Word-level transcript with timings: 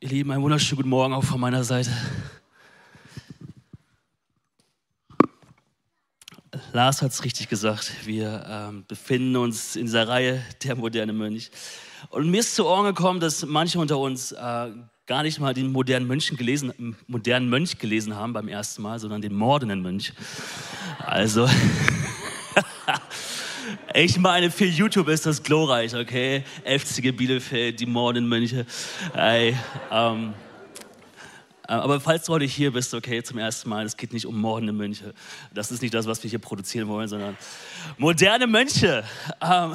Ihr 0.00 0.08
Lieben, 0.08 0.32
einen 0.32 0.42
wunderschönen 0.42 0.78
guten 0.78 0.88
Morgen 0.88 1.14
auch 1.14 1.22
von 1.22 1.40
meiner 1.40 1.62
Seite. 1.62 1.90
Lars 6.72 7.00
hat 7.00 7.12
es 7.12 7.22
richtig 7.22 7.48
gesagt. 7.48 7.92
Wir 8.04 8.44
ähm, 8.48 8.84
befinden 8.88 9.36
uns 9.36 9.76
in 9.76 9.86
dieser 9.86 10.08
Reihe 10.08 10.42
der 10.64 10.74
moderne 10.74 11.12
Mönch. 11.12 11.50
Und 12.10 12.28
mir 12.28 12.40
ist 12.40 12.56
zu 12.56 12.66
Ohren 12.66 12.86
gekommen, 12.86 13.20
dass 13.20 13.46
manche 13.46 13.78
unter 13.78 13.98
uns 13.98 14.32
äh, 14.32 14.36
gar 15.06 15.22
nicht 15.22 15.38
mal 15.38 15.54
den 15.54 15.70
modernen, 15.70 16.08
Mönchen 16.08 16.36
gelesen, 16.36 16.96
modernen 17.06 17.48
Mönch 17.48 17.78
gelesen 17.78 18.16
haben 18.16 18.32
beim 18.32 18.48
ersten 18.48 18.82
Mal, 18.82 18.98
sondern 18.98 19.22
den 19.22 19.34
mordenden 19.34 19.80
Mönch. 19.80 20.12
Also, 20.98 21.48
ich 23.94 24.18
meine, 24.18 24.50
für 24.50 24.64
YouTube 24.64 25.06
ist 25.08 25.24
das 25.24 25.40
glorreich, 25.40 25.94
okay? 25.94 26.42
FC 26.64 27.16
Bielefeld, 27.16 27.78
die 27.78 27.86
mordenden 27.86 28.28
Mönche. 28.28 28.66
Ey, 29.14 29.56
ähm, 29.92 30.34
äh, 31.68 31.72
aber 31.72 32.00
falls 32.00 32.24
du 32.24 32.32
heute 32.32 32.44
hier 32.44 32.72
bist, 32.72 32.92
okay, 32.92 33.22
zum 33.22 33.38
ersten 33.38 33.68
Mal, 33.68 33.86
es 33.86 33.96
geht 33.96 34.12
nicht 34.12 34.26
um 34.26 34.40
mordende 34.40 34.72
Mönche. 34.72 35.14
Das 35.52 35.70
ist 35.70 35.80
nicht 35.80 35.94
das, 35.94 36.06
was 36.06 36.20
wir 36.24 36.28
hier 36.28 36.40
produzieren 36.40 36.88
wollen, 36.88 37.06
sondern 37.06 37.36
moderne 37.96 38.48
Mönche. 38.48 39.04
Ähm, 39.40 39.74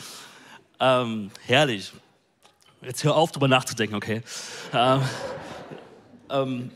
ähm, 0.80 1.30
herrlich. 1.46 1.92
Jetzt 2.82 3.04
hör 3.04 3.14
auf, 3.14 3.30
darüber 3.30 3.48
nachzudenken, 3.48 3.94
okay? 3.94 4.22
Ähm, 4.72 5.02
ähm 6.30 6.70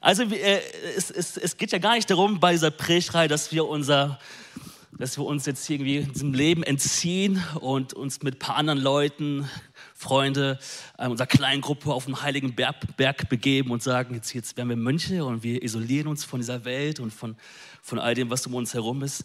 also 0.00 0.22
äh, 0.22 0.60
es, 0.96 1.10
es, 1.10 1.36
es, 1.36 1.56
geht 1.56 1.72
ja 1.72 1.78
gar 1.78 1.94
nicht 1.94 2.10
darum 2.10 2.40
bei 2.40 2.52
dieser 2.52 2.70
Predigtreihe, 2.70 3.28
dass 3.28 3.52
wir 3.52 3.66
unser 3.66 4.18
dass 4.98 5.16
wir 5.16 5.24
uns 5.24 5.46
jetzt 5.46 5.68
irgendwie 5.70 6.00
diesem 6.04 6.34
Leben 6.34 6.62
entziehen 6.62 7.42
und 7.60 7.94
uns 7.94 8.22
mit 8.22 8.36
ein 8.36 8.38
paar 8.38 8.56
anderen 8.56 8.80
Leuten 8.80 9.48
Freunde 9.94 10.58
äh, 10.98 11.06
unserer 11.06 11.26
kleinen 11.26 11.62
Gruppe 11.62 11.94
auf 11.94 12.06
den 12.06 12.20
heiligen 12.22 12.54
Berg, 12.54 12.96
Berg 12.96 13.28
begeben 13.28 13.70
und 13.70 13.82
sagen, 13.82 14.14
jetzt, 14.14 14.34
jetzt 14.34 14.56
werden 14.56 14.68
wir 14.68 14.76
Mönche 14.76 15.24
und 15.24 15.42
wir 15.42 15.62
isolieren 15.62 16.08
uns 16.08 16.24
von 16.24 16.40
dieser 16.40 16.64
Welt 16.64 17.00
und 17.00 17.12
von, 17.12 17.36
von 17.80 17.98
all 17.98 18.14
dem, 18.14 18.28
was 18.28 18.46
um 18.46 18.54
uns 18.54 18.74
herum 18.74 19.02
ist. 19.02 19.24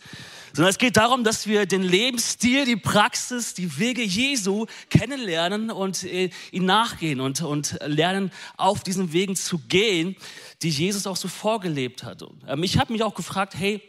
Sondern 0.53 0.69
es 0.69 0.77
geht 0.77 0.95
darum, 0.95 1.23
dass 1.23 1.47
wir 1.47 1.65
den 1.65 1.83
Lebensstil, 1.83 2.65
die 2.65 2.75
Praxis, 2.75 3.53
die 3.53 3.79
Wege 3.79 4.03
Jesu 4.03 4.67
kennenlernen 4.89 5.71
und 5.71 6.03
äh, 6.03 6.29
ihn 6.52 6.65
nachgehen 6.65 7.19
und, 7.19 7.41
und 7.41 7.77
lernen, 7.85 8.31
auf 8.55 8.83
diesen 8.83 9.11
Wegen 9.13 9.35
zu 9.35 9.57
gehen, 9.57 10.15
die 10.61 10.69
Jesus 10.69 11.07
auch 11.07 11.17
so 11.17 11.27
vorgelebt 11.27 12.03
hat. 12.03 12.21
Und, 12.21 12.43
ähm, 12.47 12.63
ich 12.63 12.77
habe 12.77 12.93
mich 12.93 13.03
auch 13.03 13.15
gefragt, 13.15 13.55
hey, 13.55 13.81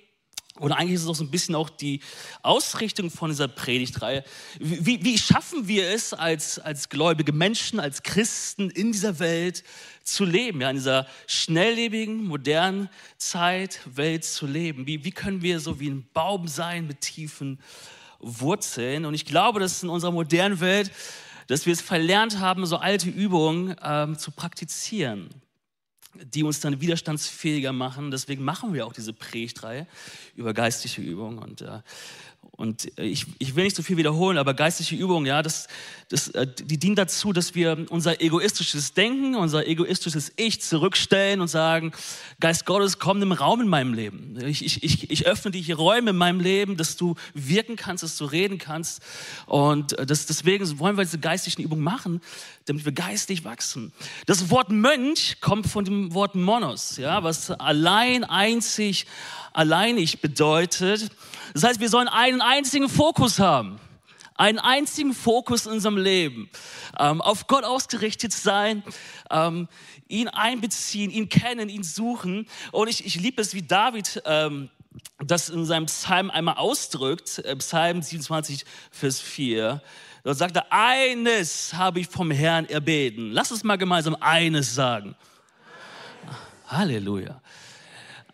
und 0.58 0.72
eigentlich 0.72 0.94
ist 0.94 1.02
es 1.02 1.08
auch 1.08 1.14
so 1.14 1.24
ein 1.24 1.30
bisschen 1.30 1.54
auch 1.54 1.70
die 1.70 2.00
Ausrichtung 2.42 3.10
von 3.10 3.30
dieser 3.30 3.48
Predigtreihe. 3.48 4.24
Wie, 4.58 5.04
wie 5.04 5.16
schaffen 5.16 5.68
wir 5.68 5.88
es 5.88 6.12
als, 6.12 6.58
als 6.58 6.88
gläubige 6.88 7.32
Menschen, 7.32 7.80
als 7.80 8.02
Christen 8.02 8.70
in 8.70 8.92
dieser 8.92 9.18
Welt 9.18 9.62
zu 10.02 10.24
leben, 10.24 10.60
ja, 10.60 10.70
in 10.70 10.76
dieser 10.76 11.06
schnelllebigen, 11.26 12.24
modernen 12.24 12.88
Zeit, 13.18 13.80
Welt 13.84 14.24
zu 14.24 14.46
leben? 14.46 14.86
Wie, 14.86 15.04
wie 15.04 15.12
können 15.12 15.42
wir 15.42 15.60
so 15.60 15.78
wie 15.80 15.90
ein 15.90 16.08
Baum 16.12 16.48
sein 16.48 16.86
mit 16.86 17.00
tiefen 17.00 17.60
Wurzeln? 18.18 19.04
Und 19.04 19.14
ich 19.14 19.24
glaube, 19.24 19.60
dass 19.60 19.82
in 19.82 19.88
unserer 19.88 20.12
modernen 20.12 20.60
Welt, 20.60 20.90
dass 21.46 21.66
wir 21.66 21.72
es 21.72 21.80
verlernt 21.80 22.40
haben, 22.40 22.66
so 22.66 22.76
alte 22.76 23.08
Übungen 23.08 23.76
ähm, 23.82 24.18
zu 24.18 24.32
praktizieren 24.32 25.30
die 26.14 26.42
uns 26.42 26.60
dann 26.60 26.80
widerstandsfähiger 26.80 27.72
machen. 27.72 28.10
Deswegen 28.10 28.44
machen 28.44 28.74
wir 28.74 28.86
auch 28.86 28.92
diese 28.92 29.12
Predigtreihe 29.12 29.86
über 30.34 30.54
geistliche 30.54 31.02
Übungen. 31.02 31.38
Und 31.38 31.60
äh, 31.60 31.80
und 32.58 32.90
ich, 32.98 33.24
ich 33.38 33.54
will 33.54 33.62
nicht 33.62 33.76
so 33.76 33.84
viel 33.84 33.96
wiederholen, 33.98 34.36
aber 34.36 34.52
geistliche 34.52 34.96
Übungen, 34.96 35.26
ja, 35.26 35.42
das, 35.42 35.68
das, 36.08 36.26
äh, 36.30 36.44
die 36.44 36.76
dienen 36.76 36.96
dazu, 36.96 37.32
dass 37.32 37.54
wir 37.54 37.86
unser 37.88 38.20
egoistisches 38.20 38.94
Denken, 38.94 39.36
unser 39.36 39.68
egoistisches 39.68 40.32
Ich 40.34 40.60
zurückstellen 40.60 41.40
und 41.40 41.46
sagen, 41.46 41.92
Geist 42.40 42.66
Gottes, 42.66 42.98
komm 42.98 43.22
im 43.22 43.30
Raum 43.30 43.60
in 43.60 43.68
meinem 43.68 43.94
Leben. 43.94 44.36
Ich, 44.44 44.64
ich, 44.64 44.82
ich, 44.82 45.08
ich 45.08 45.24
öffne 45.24 45.52
die 45.52 45.70
Räume 45.70 46.10
in 46.10 46.16
meinem 46.16 46.40
Leben, 46.40 46.76
dass 46.76 46.96
du 46.96 47.14
wirken 47.32 47.76
kannst, 47.76 48.02
dass 48.02 48.16
du 48.16 48.24
reden 48.24 48.58
kannst. 48.58 49.02
Und 49.46 49.96
äh, 49.96 50.04
das, 50.04 50.26
deswegen 50.26 50.80
wollen 50.80 50.96
wir 50.96 51.04
diese 51.04 51.20
geistlichen 51.20 51.62
Übungen 51.62 51.84
machen, 51.84 52.20
damit 52.66 52.84
wir 52.84 52.92
geistig 52.92 53.44
wachsen. 53.44 53.92
Das 54.26 54.50
Wort 54.50 54.72
Mönch 54.72 55.36
kommt 55.40 55.68
von 55.68 55.84
dem 55.84 56.12
Wort 56.12 56.34
Monos, 56.34 56.96
ja, 56.96 57.22
was 57.22 57.52
allein, 57.52 58.24
einzig, 58.24 59.06
alleinig 59.58 60.20
bedeutet. 60.20 61.10
Das 61.52 61.64
heißt, 61.64 61.80
wir 61.80 61.88
sollen 61.88 62.06
einen 62.06 62.40
einzigen 62.40 62.88
Fokus 62.88 63.40
haben. 63.40 63.80
Einen 64.36 64.60
einzigen 64.60 65.12
Fokus 65.12 65.66
in 65.66 65.72
unserem 65.72 65.96
Leben. 65.96 66.48
Ähm, 66.96 67.20
auf 67.20 67.48
Gott 67.48 67.64
ausgerichtet 67.64 68.32
sein, 68.32 68.84
ähm, 69.30 69.66
ihn 70.06 70.28
einbeziehen, 70.28 71.10
ihn 71.10 71.28
kennen, 71.28 71.68
ihn 71.68 71.82
suchen. 71.82 72.46
Und 72.70 72.86
ich, 72.86 73.04
ich 73.04 73.16
liebe 73.16 73.42
es, 73.42 73.52
wie 73.52 73.62
David 73.62 74.22
ähm, 74.26 74.70
das 75.18 75.48
in 75.48 75.64
seinem 75.64 75.86
Psalm 75.86 76.30
einmal 76.30 76.54
ausdrückt. 76.54 77.40
Äh, 77.40 77.56
Psalm 77.56 78.00
27, 78.00 78.64
Vers 78.92 79.20
4. 79.20 79.82
Dort 80.22 80.38
sagt 80.38 80.54
er, 80.54 80.66
eines 80.70 81.74
habe 81.74 81.98
ich 81.98 82.06
vom 82.06 82.30
Herrn 82.30 82.66
erbeten. 82.66 83.32
Lass 83.32 83.50
uns 83.50 83.64
mal 83.64 83.76
gemeinsam 83.76 84.16
eines 84.20 84.72
sagen. 84.72 85.16
Halleluja. 86.68 87.40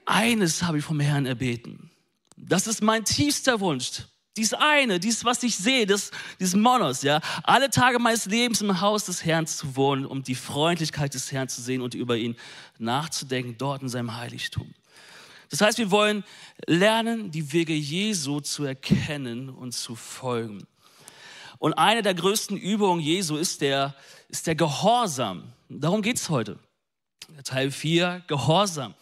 Eines 0.06 0.62
habe 0.62 0.78
ich 0.78 0.84
vom 0.84 1.00
Herrn 1.00 1.26
erbeten 1.26 1.90
das 2.36 2.66
ist 2.66 2.82
mein 2.82 3.04
tiefster 3.04 3.60
Wunsch. 3.60 4.02
Dies 4.36 4.52
eine, 4.52 4.98
dies, 4.98 5.24
was 5.24 5.42
ich 5.44 5.56
sehe, 5.56 5.86
das, 5.86 6.10
dieses 6.40 6.56
Monos, 6.56 7.02
ja. 7.02 7.20
Alle 7.44 7.70
Tage 7.70 8.00
meines 8.00 8.26
Lebens 8.26 8.60
im 8.62 8.80
Haus 8.80 9.04
des 9.04 9.24
Herrn 9.24 9.46
zu 9.46 9.76
wohnen, 9.76 10.04
um 10.04 10.24
die 10.24 10.34
Freundlichkeit 10.34 11.14
des 11.14 11.30
Herrn 11.30 11.48
zu 11.48 11.62
sehen 11.62 11.80
und 11.80 11.94
über 11.94 12.16
ihn 12.16 12.36
nachzudenken, 12.78 13.54
dort 13.56 13.82
in 13.82 13.88
seinem 13.88 14.16
Heiligtum. 14.16 14.74
Das 15.50 15.60
heißt, 15.60 15.78
wir 15.78 15.92
wollen 15.92 16.24
lernen, 16.66 17.30
die 17.30 17.52
Wege 17.52 17.74
Jesu 17.74 18.40
zu 18.40 18.64
erkennen 18.64 19.50
und 19.50 19.72
zu 19.72 19.94
folgen. 19.94 20.66
Und 21.58 21.74
eine 21.74 22.02
der 22.02 22.14
größten 22.14 22.56
Übungen 22.56 23.00
Jesu 23.00 23.36
ist 23.36 23.60
der, 23.60 23.94
ist 24.28 24.48
der 24.48 24.56
Gehorsam. 24.56 25.52
Darum 25.68 26.02
geht 26.02 26.16
es 26.16 26.28
heute. 26.28 26.58
Teil 27.44 27.70
4, 27.70 28.24
Gehorsam. 28.26 28.94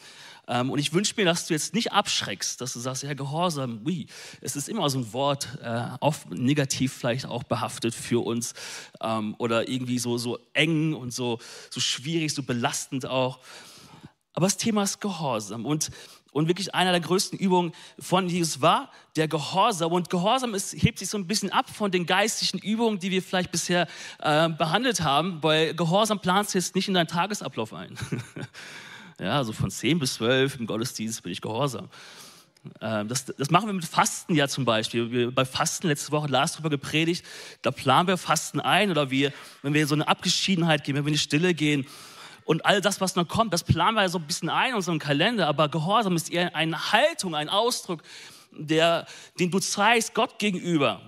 Ähm, 0.52 0.70
und 0.70 0.78
ich 0.78 0.92
wünsche 0.92 1.14
mir, 1.16 1.24
dass 1.24 1.46
du 1.46 1.54
jetzt 1.54 1.72
nicht 1.72 1.92
abschreckst, 1.92 2.60
dass 2.60 2.74
du 2.74 2.80
sagst, 2.80 3.02
ja, 3.04 3.14
Gehorsam, 3.14 3.80
oui. 3.84 4.06
Es 4.42 4.54
ist 4.54 4.68
immer 4.68 4.88
so 4.90 4.98
ein 4.98 5.12
Wort, 5.14 5.48
äh, 5.62 5.84
oft 6.00 6.30
negativ 6.30 6.92
vielleicht 6.92 7.24
auch 7.24 7.42
behaftet 7.42 7.94
für 7.94 8.22
uns 8.22 8.52
ähm, 9.00 9.34
oder 9.38 9.66
irgendwie 9.66 9.98
so, 9.98 10.18
so 10.18 10.38
eng 10.52 10.92
und 10.92 11.14
so, 11.14 11.38
so 11.70 11.80
schwierig, 11.80 12.34
so 12.34 12.42
belastend 12.42 13.06
auch. 13.06 13.38
Aber 14.34 14.44
das 14.44 14.58
Thema 14.58 14.82
ist 14.82 15.00
Gehorsam. 15.00 15.64
Und 15.64 15.90
und 16.34 16.48
wirklich 16.48 16.74
einer 16.74 16.92
der 16.92 17.00
größten 17.00 17.38
Übungen 17.38 17.72
von 17.98 18.26
Jesus 18.26 18.62
war 18.62 18.90
der 19.16 19.28
Gehorsam. 19.28 19.92
Und 19.92 20.08
Gehorsam 20.08 20.54
ist, 20.54 20.72
hebt 20.72 20.98
sich 20.98 21.10
so 21.10 21.18
ein 21.18 21.26
bisschen 21.26 21.52
ab 21.52 21.68
von 21.68 21.90
den 21.90 22.06
geistlichen 22.06 22.58
Übungen, 22.58 22.98
die 22.98 23.10
wir 23.10 23.22
vielleicht 23.22 23.52
bisher 23.52 23.86
äh, 24.18 24.48
behandelt 24.48 25.02
haben, 25.02 25.42
weil 25.42 25.74
Gehorsam 25.74 26.20
planst 26.20 26.54
du 26.54 26.58
jetzt 26.58 26.74
nicht 26.74 26.88
in 26.88 26.94
deinen 26.94 27.06
Tagesablauf 27.06 27.74
ein. 27.74 27.98
Ja, 29.22 29.36
also 29.36 29.52
von 29.52 29.70
10 29.70 30.00
bis 30.00 30.14
12 30.14 30.58
im 30.58 30.66
Gottesdienst 30.66 31.22
bin 31.22 31.30
ich 31.30 31.40
gehorsam. 31.40 31.88
Ähm, 32.80 33.06
das, 33.06 33.24
das, 33.24 33.50
machen 33.50 33.68
wir 33.68 33.72
mit 33.72 33.84
Fasten 33.84 34.34
ja 34.34 34.48
zum 34.48 34.64
Beispiel. 34.64 35.12
Wir, 35.12 35.30
bei 35.32 35.44
Fasten, 35.44 35.86
letzte 35.86 36.10
Woche 36.10 36.26
Lars 36.26 36.54
darüber 36.54 36.70
gepredigt, 36.70 37.24
da 37.62 37.70
planen 37.70 38.08
wir 38.08 38.16
Fasten 38.16 38.58
ein 38.58 38.90
oder 38.90 39.10
wir, 39.10 39.32
wenn 39.62 39.74
wir 39.74 39.86
so 39.86 39.94
eine 39.94 40.08
Abgeschiedenheit 40.08 40.82
gehen, 40.82 40.96
wenn 40.96 41.04
wir 41.04 41.08
in 41.08 41.14
die 41.14 41.20
Stille 41.20 41.54
gehen 41.54 41.86
und 42.44 42.66
all 42.66 42.80
das, 42.80 43.00
was 43.00 43.14
noch 43.14 43.28
kommt, 43.28 43.52
das 43.52 43.62
planen 43.62 43.96
wir 43.96 44.08
so 44.08 44.18
ein 44.18 44.26
bisschen 44.26 44.48
ein 44.48 44.70
in 44.70 44.74
unserem 44.74 44.98
Kalender, 44.98 45.46
aber 45.46 45.68
Gehorsam 45.68 46.16
ist 46.16 46.32
eher 46.32 46.56
eine 46.56 46.90
Haltung, 46.90 47.36
ein 47.36 47.48
Ausdruck, 47.48 48.02
der, 48.50 49.06
den 49.38 49.52
du 49.52 49.60
zeigst 49.60 50.14
Gott 50.14 50.40
gegenüber. 50.40 51.00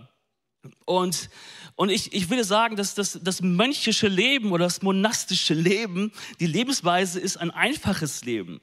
Und 0.84 1.28
und 1.76 1.88
ich, 1.88 2.12
ich 2.12 2.30
würde 2.30 2.44
sagen, 2.44 2.76
dass 2.76 2.94
das, 2.94 3.18
das 3.22 3.42
mönchische 3.42 4.06
Leben 4.06 4.52
oder 4.52 4.64
das 4.64 4.82
monastische 4.82 5.54
Leben, 5.54 6.12
die 6.38 6.46
Lebensweise 6.46 7.18
ist 7.18 7.36
ein 7.36 7.50
einfaches 7.50 8.24
Leben. 8.24 8.60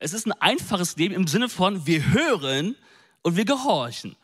Es 0.00 0.12
ist 0.12 0.26
ein 0.26 0.32
einfaches 0.32 0.96
Leben 0.96 1.14
im 1.14 1.26
Sinne 1.26 1.48
von, 1.48 1.86
wir 1.86 2.12
hören 2.12 2.74
und 3.22 3.36
wir 3.36 3.44
gehorchen. 3.44 4.16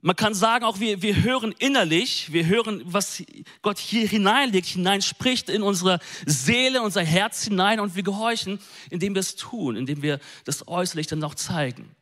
Man 0.00 0.16
kann 0.16 0.34
sagen, 0.34 0.64
auch 0.64 0.78
wir, 0.80 1.02
wir 1.02 1.22
hören 1.22 1.54
innerlich, 1.58 2.32
wir 2.32 2.46
hören, 2.46 2.82
was 2.84 3.22
Gott 3.62 3.78
hier 3.78 4.06
hineinlegt, 4.06 4.66
hineinspricht 4.66 5.48
in 5.48 5.62
unsere 5.62 5.98
Seele, 6.24 6.82
unser 6.82 7.02
Herz 7.02 7.44
hinein 7.44 7.80
und 7.80 7.96
wir 7.96 8.02
gehorchen, 8.02 8.60
indem 8.90 9.14
wir 9.14 9.20
es 9.20 9.36
tun, 9.36 9.76
indem 9.76 10.02
wir 10.02 10.20
das 10.44 10.68
äußerlich 10.68 11.06
dann 11.06 11.22
auch 11.24 11.34
zeigen. 11.34 11.94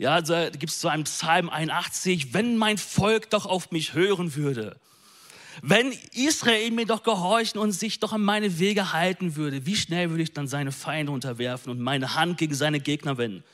Ja, 0.00 0.22
da 0.22 0.48
gibt 0.48 0.72
es 0.72 0.80
so 0.80 0.88
einen 0.88 1.04
Psalm 1.04 1.50
81, 1.50 2.32
wenn 2.32 2.56
mein 2.56 2.78
Volk 2.78 3.28
doch 3.28 3.44
auf 3.44 3.70
mich 3.70 3.92
hören 3.92 4.34
würde. 4.34 4.80
Wenn 5.60 5.92
Israel 6.14 6.70
mir 6.70 6.86
doch 6.86 7.02
gehorchen 7.02 7.60
und 7.60 7.72
sich 7.72 8.00
doch 8.00 8.14
an 8.14 8.22
meine 8.22 8.58
Wege 8.58 8.94
halten 8.94 9.36
würde, 9.36 9.66
wie 9.66 9.76
schnell 9.76 10.08
würde 10.08 10.22
ich 10.22 10.32
dann 10.32 10.48
seine 10.48 10.72
Feinde 10.72 11.12
unterwerfen 11.12 11.70
und 11.70 11.80
meine 11.80 12.14
Hand 12.14 12.38
gegen 12.38 12.54
seine 12.54 12.80
Gegner 12.80 13.18
wenden? 13.18 13.44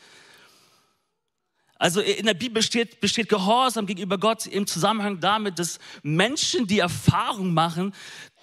Also 1.81 2.01
in 2.01 2.27
der 2.27 2.35
Bibel 2.35 2.63
steht, 2.63 3.01
besteht 3.01 3.29
Gehorsam 3.29 3.87
gegenüber 3.87 4.17
Gott 4.17 4.47
im 4.47 4.69
Zusammenhang 4.69 5.19
damit, 5.19 5.59
dass 5.59 5.81
Menschen 6.05 6.69
die 6.69 6.79
Erfahrung 6.79 7.55
machen, 7.55 7.93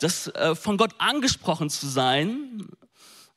dass 0.02 0.28
äh, 0.28 0.56
von 0.56 0.76
Gott 0.76 0.94
angesprochen 0.98 1.70
zu 1.70 1.88
sein, 1.88 2.68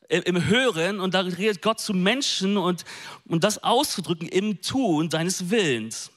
im, 0.08 0.46
Hören, 0.46 1.00
und 1.00 1.14
da 1.14 1.20
redet 1.20 1.62
Gott 1.62 1.80
zu 1.80 1.94
Menschen 1.94 2.56
und, 2.56 2.84
und 3.26 3.44
das 3.44 3.62
auszudrücken 3.62 4.28
im 4.28 4.60
Tun 4.60 5.10
seines 5.10 5.50
Willens. 5.50 6.10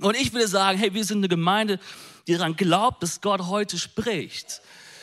Und 0.00 0.16
ich 0.16 0.32
würde 0.32 0.48
sagen, 0.48 0.78
hey, 0.78 0.92
wir 0.92 1.04
sind 1.04 1.18
eine 1.18 1.28
Gemeinde, 1.28 1.78
die 2.26 2.34
daran 2.34 2.56
glaubt, 2.56 3.02
dass 3.02 3.20
Gott 3.20 3.42
heute 3.42 3.78
spricht. 3.78 4.60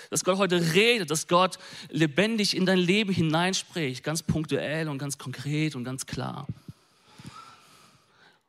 Dass 0.10 0.26
Gott 0.26 0.38
heute 0.38 0.74
redet, 0.74 1.10
dass 1.10 1.28
Gott 1.28 1.58
lebendig 1.90 2.56
in 2.56 2.66
dein 2.66 2.80
Leben 2.80 3.14
hineinspricht, 3.14 4.04
ganz 4.04 4.24
punktuell 4.24 4.90
und 4.90 4.98
ganz 4.98 5.18
konkret 5.18 5.76
und 5.76 5.86
ganz 5.86 6.06
klar. 6.06 6.48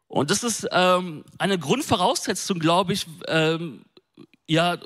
Und 0.09 0.31
das 0.31 0.43
ist 0.43 0.67
ähm, 0.73 1.25
eine 1.39 1.59
Grundvoraussetzung, 1.59 2.59
glaube 2.59 2.93
ich, 2.93 3.07
ähm, 3.29 3.85
ja, 4.47 4.77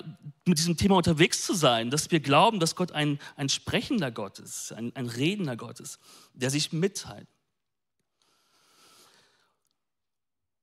mit 0.46 0.58
diesem 0.58 0.76
Thema 0.76 0.96
unterwegs 0.96 1.44
zu 1.44 1.54
sein, 1.54 1.90
dass 1.90 2.10
wir 2.10 2.20
glauben, 2.20 2.60
dass 2.60 2.76
Gott 2.76 2.92
ein, 2.92 3.18
ein 3.36 3.48
sprechender 3.48 4.12
Gott 4.12 4.38
ist, 4.38 4.72
ein, 4.72 4.94
ein 4.94 5.06
redender 5.06 5.56
Gott 5.56 5.80
ist, 5.80 5.98
der 6.34 6.50
sich 6.50 6.72
mitteilt. 6.72 7.26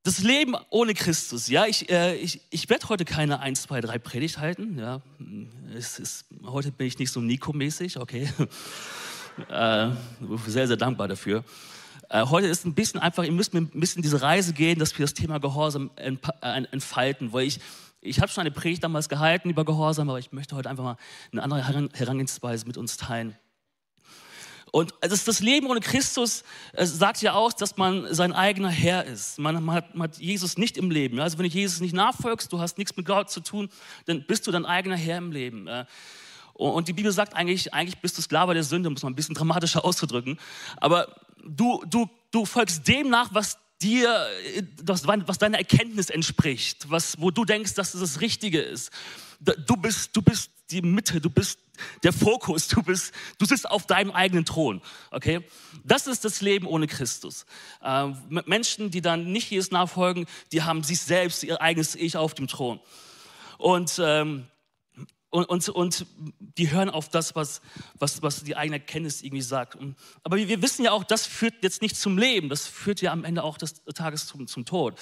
Das 0.04 0.20
Leben 0.20 0.56
ohne 0.70 0.94
Christus, 0.94 1.48
ja, 1.48 1.66
ich, 1.66 1.90
äh, 1.90 2.16
ich, 2.16 2.42
ich 2.50 2.70
werde 2.70 2.90
heute 2.90 3.06
keine 3.06 3.40
1, 3.40 3.64
2, 3.64 3.82
3 3.82 4.00
Predigt 4.00 4.38
halten, 4.38 4.78
ja, 4.78 5.02
es 5.76 6.00
ist, 6.00 6.26
heute 6.44 6.72
bin 6.72 6.88
ich 6.88 7.00
nicht 7.00 7.12
so 7.12 7.22
Nico-mäßig, 7.22 7.98
okay, 7.98 8.30
äh, 9.50 9.90
sehr, 10.48 10.68
sehr 10.68 10.78
dankbar 10.78 11.08
dafür. 11.08 11.44
Äh, 12.10 12.26
heute 12.26 12.48
ist 12.48 12.66
ein 12.66 12.74
bisschen 12.74 13.00
einfach, 13.00 13.24
ihr 13.24 13.32
müsst 13.32 13.54
mir 13.54 13.62
ein 13.62 13.80
bisschen 13.80 14.02
diese 14.02 14.22
Reise 14.22 14.54
gehen, 14.54 14.78
dass 14.78 14.98
wir 14.98 15.06
das 15.06 15.14
Thema 15.14 15.40
Gehorsam 15.40 15.90
äh, 15.96 16.14
entfalten, 16.42 17.32
weil 17.32 17.48
ich, 17.48 17.60
ich 18.04 18.20
habe 18.20 18.32
schon 18.32 18.42
eine 18.42 18.52
Predigt 18.52 18.84
damals 18.84 19.10
gehalten 19.10 19.50
über 19.50 19.66
Gehorsam, 19.66 20.10
aber 20.10 20.20
ich 20.20 20.32
möchte 20.32 20.56
heute 20.56 20.70
einfach 20.70 20.84
mal 20.84 20.98
eine 21.32 21.44
andere 21.44 21.68
Herangehensweise 21.94 22.66
mit 22.68 22.78
uns 22.78 22.98
teilen. 22.98 23.36
Und 24.72 24.92
das, 25.02 25.40
Leben 25.40 25.68
ohne 25.68 25.82
Christus 25.82 26.44
sagt 26.76 27.22
ja 27.22 27.34
auch, 27.34 27.54
dass 27.54 27.78
man 27.78 28.12
sein 28.12 28.34
eigener 28.34 28.70
Herr 28.70 29.06
ist. 29.06 29.38
Man, 29.38 29.64
man, 29.64 29.76
hat, 29.76 29.94
man, 29.94 30.10
hat, 30.10 30.18
Jesus 30.18 30.58
nicht 30.58 30.78
im 30.78 30.90
Leben. 30.90 31.20
Also 31.20 31.38
wenn 31.38 31.48
du 31.48 31.52
Jesus 31.52 31.80
nicht 31.80 31.94
nachfolgst, 31.94 32.52
du 32.52 32.60
hast 32.60 32.80
nichts 32.80 32.98
mit 32.98 33.06
Gott 33.06 33.30
zu 33.30 33.42
tun, 33.42 33.70
dann 34.06 34.26
bist 34.26 34.48
du 34.48 34.52
dein 34.52 34.66
eigener 34.66 34.96
Herr 34.96 35.20
im 35.20 35.32
Leben. 35.32 35.70
Und 36.54 36.88
die 36.88 36.94
Bibel 36.94 37.12
sagt 37.12 37.36
eigentlich, 37.36 37.72
eigentlich 37.72 38.00
bist 38.00 38.18
du 38.18 38.24
Sklave 38.24 38.56
der 38.56 38.64
Sünde, 38.64 38.90
muss 38.90 39.04
man 39.04 39.14
ein 39.14 39.16
bisschen 39.16 39.36
dramatischer 39.36 39.86
auszudrücken. 39.86 40.40
Aber 40.78 41.08
du, 41.46 41.84
du, 41.88 42.10
du 42.32 42.46
folgst 42.46 42.88
dem 42.88 43.10
nach, 43.10 43.32
was 43.32 43.60
dir, 43.84 44.28
was 44.86 45.38
deiner 45.38 45.58
Erkenntnis 45.58 46.10
entspricht, 46.10 46.90
was, 46.90 47.20
wo 47.20 47.32
du 47.32 47.46
denkst, 47.46 47.74
dass 47.76 47.94
es 47.94 48.00
das 48.00 48.22
Richtige 48.22 48.62
ist. 48.62 48.92
Du 49.40 49.76
bist, 49.76 50.16
du 50.16 50.22
bist 50.22 50.50
die 50.72 50.82
Mitte, 50.82 51.20
du 51.20 51.30
bist 51.30 51.60
der 52.04 52.14
Fokus, 52.14 52.68
du 52.68 52.82
bist, 52.82 53.14
du 53.38 53.46
sitzt 53.46 53.70
auf 53.70 53.86
deinem 53.86 54.12
eigenen 54.12 54.46
Thron, 54.46 54.82
okay? 55.12 55.46
Das 55.84 56.08
ist 56.08 56.24
das 56.24 56.40
Leben 56.42 56.66
ohne 56.66 56.88
Christus. 56.88 57.46
Ähm, 57.84 58.18
Menschen, 58.46 58.90
die 58.90 59.02
dann 59.02 59.32
nicht 59.32 59.52
Jesus 59.52 59.72
nachfolgen, 59.72 60.26
die 60.52 60.64
haben 60.64 60.84
sich 60.84 61.02
selbst, 61.02 61.44
ihr 61.44 61.62
eigenes 61.62 61.96
Ich 61.96 62.16
auf 62.16 62.34
dem 62.34 62.48
Thron. 62.48 62.80
Und, 63.58 64.00
ähm, 64.00 64.48
und, 65.34 65.46
und, 65.46 65.70
und 65.70 66.06
die 66.40 66.70
hören 66.70 66.92
auf 66.92 67.10
das, 67.10 67.36
was, 67.36 67.62
was, 67.98 68.22
was 68.22 68.44
die 68.44 68.56
eigene 68.56 68.78
Erkenntnis 68.78 69.24
irgendwie 69.24 69.42
sagt. 69.42 69.76
Und, 69.76 69.96
aber 70.24 70.38
wir, 70.38 70.48
wir 70.48 70.62
wissen 70.62 70.86
ja 70.86 70.92
auch, 70.92 71.04
das 71.04 71.26
führt 71.26 71.56
jetzt 71.64 71.82
nicht 71.82 71.96
zum 71.96 72.20
Leben, 72.20 72.50
das 72.50 72.68
führt 72.68 73.02
ja 73.02 73.12
am 73.12 73.26
Ende 73.26 73.44
auch 73.44 73.58
des 73.58 73.84
Tages 73.96 74.28
zum, 74.28 74.46
zum 74.46 74.64
Tod. 74.64 74.94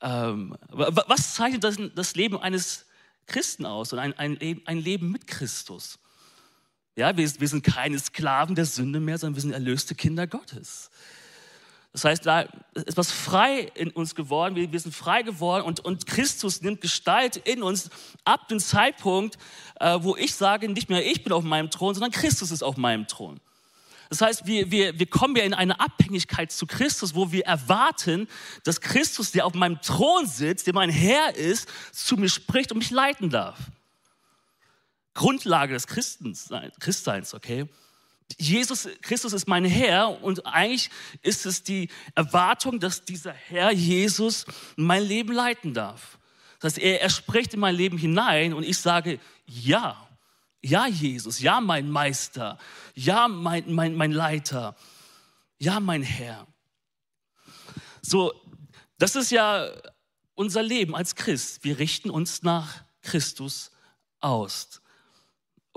Ähm, 0.00 0.56
was 0.70 1.34
zeichnet 1.34 1.62
das, 1.62 1.76
das 1.94 2.16
Leben 2.16 2.36
eines 2.36 2.86
Christen 3.26 3.64
aus 3.64 3.92
und 3.92 4.00
ein, 4.00 4.12
ein, 4.18 4.60
ein 4.64 4.78
Leben 4.78 5.12
mit 5.12 5.28
Christus? 5.28 6.00
Ja, 6.96 7.16
wir, 7.16 7.40
wir 7.40 7.48
sind 7.48 7.62
keine 7.62 7.96
Sklaven 8.00 8.56
der 8.56 8.66
Sünde 8.66 8.98
mehr, 8.98 9.18
sondern 9.18 9.36
wir 9.36 9.42
sind 9.42 9.52
erlöste 9.52 9.94
Kinder 9.94 10.26
Gottes. 10.26 10.90
Das 11.92 12.04
heißt, 12.04 12.26
da 12.26 12.42
ist 12.74 12.96
was 12.96 13.10
frei 13.10 13.60
in 13.74 13.90
uns 13.90 14.14
geworden, 14.14 14.54
wir, 14.54 14.80
sind 14.80 14.94
frei 14.94 15.22
geworden 15.22 15.64
und, 15.64 15.80
und 15.80 16.06
Christus 16.06 16.60
nimmt 16.60 16.80
Gestalt 16.80 17.36
in 17.36 17.62
uns 17.62 17.90
ab 18.24 18.48
dem 18.48 18.60
Zeitpunkt, 18.60 19.38
äh, 19.80 19.98
wo 20.00 20.14
ich 20.14 20.34
sage, 20.34 20.68
nicht 20.68 20.90
mehr 20.90 21.04
ich 21.04 21.24
bin 21.24 21.32
auf 21.32 21.44
meinem 21.44 21.70
Thron, 21.70 21.94
sondern 21.94 22.12
Christus 22.12 22.50
ist 22.50 22.62
auf 22.62 22.76
meinem 22.76 23.08
Thron. 23.08 23.40
Das 24.10 24.20
heißt, 24.20 24.46
wir, 24.46 24.70
wir, 24.70 24.98
wir 24.98 25.06
kommen 25.06 25.36
ja 25.36 25.42
in 25.42 25.52
eine 25.54 25.80
Abhängigkeit 25.80 26.50
zu 26.50 26.66
Christus, 26.66 27.14
wo 27.14 27.30
wir 27.30 27.44
erwarten, 27.44 28.26
dass 28.64 28.80
Christus, 28.80 29.32
der 29.32 29.44
auf 29.44 29.54
meinem 29.54 29.80
Thron 29.82 30.26
sitzt, 30.26 30.66
der 30.66 30.74
mein 30.74 30.90
Herr 30.90 31.34
ist, 31.34 31.68
zu 31.92 32.16
mir 32.16 32.28
spricht 32.28 32.72
und 32.72 32.78
mich 32.78 32.90
leiten 32.90 33.28
darf. 33.28 33.58
Grundlage 35.14 35.74
des 35.74 35.86
Christseins, 35.86 37.34
okay? 37.34 37.68
Jesus 38.36 38.88
Christus 39.00 39.32
ist 39.32 39.48
mein 39.48 39.64
Herr 39.64 40.22
und 40.22 40.46
eigentlich 40.46 40.90
ist 41.22 41.46
es 41.46 41.62
die 41.62 41.88
Erwartung, 42.14 42.78
dass 42.78 43.04
dieser 43.04 43.32
Herr 43.32 43.72
Jesus 43.72 44.44
mein 44.76 45.02
Leben 45.02 45.32
leiten 45.32 45.72
darf. 45.72 46.18
Das 46.60 46.74
heißt, 46.74 46.82
er, 46.82 47.00
er 47.00 47.10
spricht 47.10 47.54
in 47.54 47.60
mein 47.60 47.74
Leben 47.74 47.96
hinein 47.96 48.52
und 48.52 48.64
ich 48.64 48.78
sage, 48.78 49.18
ja, 49.46 50.08
ja 50.60 50.86
Jesus, 50.86 51.40
ja 51.40 51.60
mein 51.60 51.90
Meister, 51.90 52.58
ja 52.94 53.28
mein, 53.28 53.72
mein, 53.72 53.94
mein 53.94 54.12
Leiter, 54.12 54.76
ja 55.58 55.80
mein 55.80 56.02
Herr. 56.02 56.46
So, 58.02 58.32
das 58.98 59.16
ist 59.16 59.30
ja 59.30 59.70
unser 60.34 60.62
Leben 60.62 60.94
als 60.94 61.14
Christ. 61.14 61.64
Wir 61.64 61.78
richten 61.78 62.10
uns 62.10 62.42
nach 62.42 62.84
Christus 63.02 63.70
aus. 64.20 64.80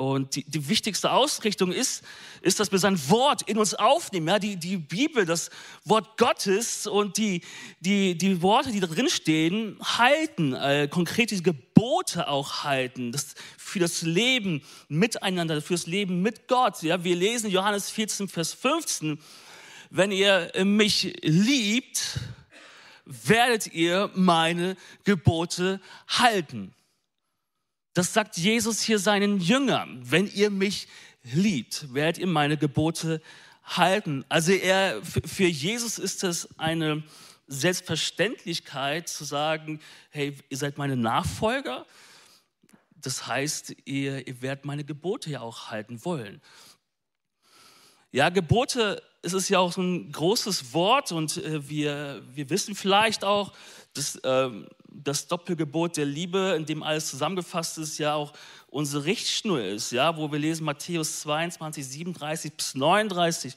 Und 0.01 0.35
die, 0.35 0.43
die, 0.45 0.67
wichtigste 0.67 1.11
Ausrichtung 1.11 1.71
ist, 1.71 2.03
ist, 2.41 2.59
dass 2.59 2.71
wir 2.71 2.79
sein 2.79 2.99
Wort 3.09 3.43
in 3.43 3.59
uns 3.59 3.75
aufnehmen. 3.75 4.29
Ja, 4.29 4.39
die, 4.39 4.55
die 4.55 4.77
Bibel, 4.77 5.25
das 5.27 5.51
Wort 5.85 6.17
Gottes 6.17 6.87
und 6.87 7.17
die, 7.17 7.41
die, 7.81 8.17
die 8.17 8.41
Worte, 8.41 8.71
die 8.71 8.79
da 8.79 8.87
drin 8.87 9.09
stehen, 9.09 9.77
halten, 9.79 10.55
äh, 10.55 10.87
konkret 10.89 11.29
diese 11.29 11.43
Gebote 11.43 12.27
auch 12.27 12.63
halten, 12.63 13.11
das, 13.11 13.35
für 13.59 13.77
das 13.77 14.01
Leben 14.01 14.63
miteinander, 14.87 15.61
für 15.61 15.75
das 15.75 15.85
Leben 15.85 16.23
mit 16.23 16.47
Gott. 16.47 16.81
Ja, 16.81 17.03
wir 17.03 17.15
lesen 17.15 17.51
Johannes 17.51 17.91
14, 17.91 18.27
Vers 18.27 18.55
15, 18.55 19.19
wenn 19.91 20.11
ihr 20.11 20.51
mich 20.63 21.15
liebt, 21.21 22.19
werdet 23.05 23.71
ihr 23.71 24.09
meine 24.15 24.77
Gebote 25.03 25.79
halten. 26.07 26.73
Das 27.93 28.13
sagt 28.13 28.37
Jesus 28.37 28.81
hier 28.81 28.99
seinen 28.99 29.39
Jüngern. 29.39 30.01
Wenn 30.03 30.27
ihr 30.27 30.49
mich 30.49 30.87
liebt, 31.23 31.93
werdet 31.93 32.19
ihr 32.19 32.27
meine 32.27 32.57
Gebote 32.57 33.21
halten. 33.63 34.25
Also 34.29 34.53
er, 34.53 35.01
für 35.03 35.47
Jesus 35.47 35.99
ist 35.99 36.23
es 36.23 36.57
eine 36.57 37.03
Selbstverständlichkeit 37.47 39.09
zu 39.09 39.25
sagen, 39.25 39.81
hey, 40.09 40.37
ihr 40.49 40.57
seid 40.57 40.77
meine 40.77 40.95
Nachfolger. 40.95 41.85
Das 42.95 43.27
heißt, 43.27 43.75
ihr, 43.85 44.25
ihr 44.25 44.41
werdet 44.41 44.63
meine 44.63 44.83
Gebote 44.83 45.29
ja 45.29 45.41
auch 45.41 45.69
halten 45.69 46.03
wollen. 46.05 46.41
Ja, 48.11 48.29
Gebote 48.29 49.01
es 49.21 49.33
ist 49.33 49.49
ja 49.49 49.59
auch 49.59 49.71
so 49.71 49.81
ein 49.81 50.11
großes 50.11 50.73
Wort 50.73 51.11
und 51.11 51.37
äh, 51.37 51.67
wir, 51.69 52.21
wir 52.33 52.49
wissen 52.49 52.75
vielleicht 52.75 53.23
auch, 53.23 53.53
dass 53.93 54.15
äh, 54.15 54.49
das 54.87 55.27
Doppelgebot 55.27 55.97
der 55.97 56.05
Liebe, 56.05 56.55
in 56.57 56.65
dem 56.65 56.83
alles 56.83 57.09
zusammengefasst 57.09 57.77
ist, 57.77 57.97
ja 57.97 58.15
auch 58.15 58.33
unsere 58.67 59.05
Richtschnur 59.05 59.61
ist, 59.61 59.91
ja, 59.91 60.15
wo 60.17 60.31
wir 60.31 60.39
lesen 60.39 60.65
Matthäus 60.65 61.21
22, 61.21 61.87
37 61.87 62.53
bis 62.53 62.75
39. 62.75 63.55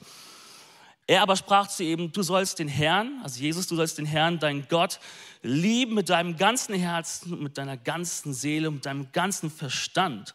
Er 1.06 1.22
aber 1.22 1.36
sprach 1.36 1.68
zu 1.68 1.84
ihm, 1.84 2.12
du 2.12 2.22
sollst 2.22 2.58
den 2.58 2.68
Herrn, 2.68 3.20
also 3.22 3.40
Jesus, 3.40 3.66
du 3.66 3.76
sollst 3.76 3.98
den 3.98 4.06
Herrn, 4.06 4.38
deinen 4.38 4.66
Gott, 4.68 5.00
lieben 5.42 5.94
mit 5.94 6.08
deinem 6.08 6.36
ganzen 6.36 6.74
Herzen, 6.74 7.42
mit 7.42 7.58
deiner 7.58 7.76
ganzen 7.76 8.32
Seele, 8.32 8.70
mit 8.70 8.86
deinem 8.86 9.12
ganzen 9.12 9.50
Verstand. 9.50 10.34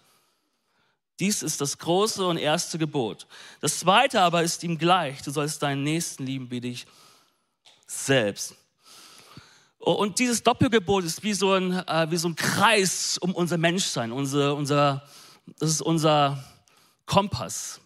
Dies 1.19 1.43
ist 1.43 1.59
das 1.59 1.77
große 1.77 2.25
und 2.25 2.37
erste 2.37 2.77
Gebot. 2.77 3.27
Das 3.59 3.79
zweite 3.79 4.21
aber 4.21 4.43
ist 4.43 4.63
ihm 4.63 4.77
gleich. 4.77 5.21
Du 5.21 5.31
sollst 5.31 5.61
deinen 5.61 5.83
Nächsten 5.83 6.25
lieben 6.25 6.49
wie 6.49 6.61
dich 6.61 6.87
selbst. 7.87 8.55
Und 9.79 10.19
dieses 10.19 10.43
Doppelgebot 10.43 11.03
ist 11.03 11.23
wie 11.23 11.33
so 11.33 11.53
ein, 11.53 11.71
äh, 11.71 12.07
wie 12.09 12.17
so 12.17 12.27
ein 12.27 12.35
Kreis 12.35 13.17
um 13.17 13.33
unser 13.33 13.57
Menschsein. 13.57 14.11
Unser, 14.11 14.55
unser, 14.55 15.03
das 15.57 15.69
ist 15.69 15.81
unser 15.81 16.43
Kompass. 17.05 17.79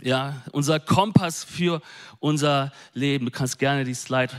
Ja, 0.00 0.42
unser 0.52 0.80
Kompass 0.80 1.44
für 1.44 1.80
unser 2.18 2.72
Leben. 2.92 3.26
Du 3.26 3.30
kannst 3.30 3.58
gerne 3.58 3.84
die 3.84 3.94
Slide 3.94 4.32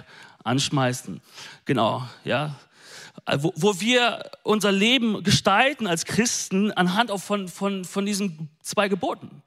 anschmeißen. 0.43 1.21
Genau, 1.65 2.07
ja. 2.23 2.55
Äh, 3.25 3.37
wo, 3.41 3.53
wo 3.55 3.79
wir 3.79 4.31
unser 4.43 4.71
Leben 4.71 5.23
gestalten 5.23 5.87
als 5.87 6.05
Christen 6.05 6.71
anhand 6.71 7.11
auch 7.11 7.21
von, 7.21 7.47
von, 7.47 7.85
von 7.85 8.05
diesen 8.05 8.49
zwei 8.61 8.89
Geboten. 8.89 9.43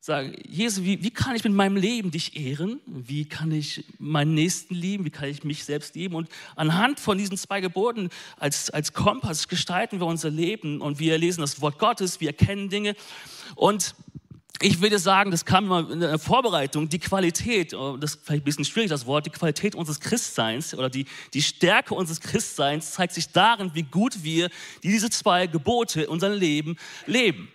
sagen, 0.00 0.34
Jesus, 0.46 0.84
wie, 0.84 1.02
wie 1.02 1.10
kann 1.10 1.36
ich 1.36 1.44
mit 1.44 1.52
meinem 1.52 1.76
Leben 1.76 2.10
dich 2.10 2.36
ehren? 2.36 2.80
Wie 2.86 3.24
kann 3.26 3.52
ich 3.52 3.84
meinen 3.98 4.34
Nächsten 4.34 4.74
lieben? 4.74 5.04
Wie 5.04 5.10
kann 5.10 5.28
ich 5.28 5.44
mich 5.44 5.64
selbst 5.64 5.94
lieben? 5.94 6.14
Und 6.14 6.28
anhand 6.56 7.00
von 7.00 7.16
diesen 7.16 7.36
zwei 7.36 7.60
Geboten 7.60 8.10
als, 8.38 8.70
als 8.70 8.92
Kompass 8.92 9.48
gestalten 9.48 10.00
wir 10.00 10.06
unser 10.06 10.30
Leben 10.30 10.80
und 10.80 10.98
wir 10.98 11.16
lesen 11.16 11.40
das 11.40 11.60
Wort 11.60 11.78
Gottes, 11.78 12.20
wir 12.20 12.28
erkennen 12.28 12.68
Dinge. 12.68 12.96
Und 13.54 13.94
ich 14.62 14.80
würde 14.82 14.98
sagen, 14.98 15.30
das 15.30 15.44
kam 15.46 15.64
immer 15.64 15.90
in 15.90 16.00
der 16.00 16.18
Vorbereitung, 16.18 16.88
die 16.88 16.98
Qualität, 16.98 17.72
oh, 17.72 17.96
das 17.96 18.14
ist 18.14 18.20
vielleicht 18.24 18.42
ein 18.42 18.44
bisschen 18.44 18.64
schwierig, 18.66 18.90
das 18.90 19.06
Wort, 19.06 19.24
die 19.24 19.30
Qualität 19.30 19.74
unseres 19.74 20.00
Christseins 20.00 20.74
oder 20.74 20.90
die, 20.90 21.06
die 21.32 21.42
Stärke 21.42 21.94
unseres 21.94 22.20
Christseins 22.20 22.92
zeigt 22.92 23.14
sich 23.14 23.30
darin, 23.30 23.70
wie 23.72 23.84
gut 23.84 24.22
wir 24.22 24.50
diese 24.82 25.08
zwei 25.08 25.46
Gebote 25.46 26.02
in 26.02 26.08
unserem 26.08 26.38
Leben 26.38 26.76
leben 27.06 27.50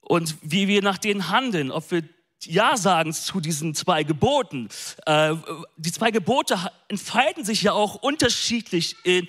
und 0.00 0.36
wie 0.40 0.68
wir 0.68 0.82
nach 0.82 0.98
denen 0.98 1.28
handeln, 1.28 1.70
ob 1.70 1.90
wir 1.90 2.02
ja 2.44 2.76
sagen 2.78 3.12
zu 3.12 3.40
diesen 3.40 3.74
zwei 3.74 4.04
Geboten. 4.04 4.68
Äh, 5.06 5.36
die 5.76 5.92
zwei 5.92 6.10
Gebote 6.10 6.58
entfalten 6.88 7.44
sich 7.44 7.62
ja 7.62 7.72
auch 7.72 7.96
unterschiedlich 7.96 8.96
in 9.04 9.28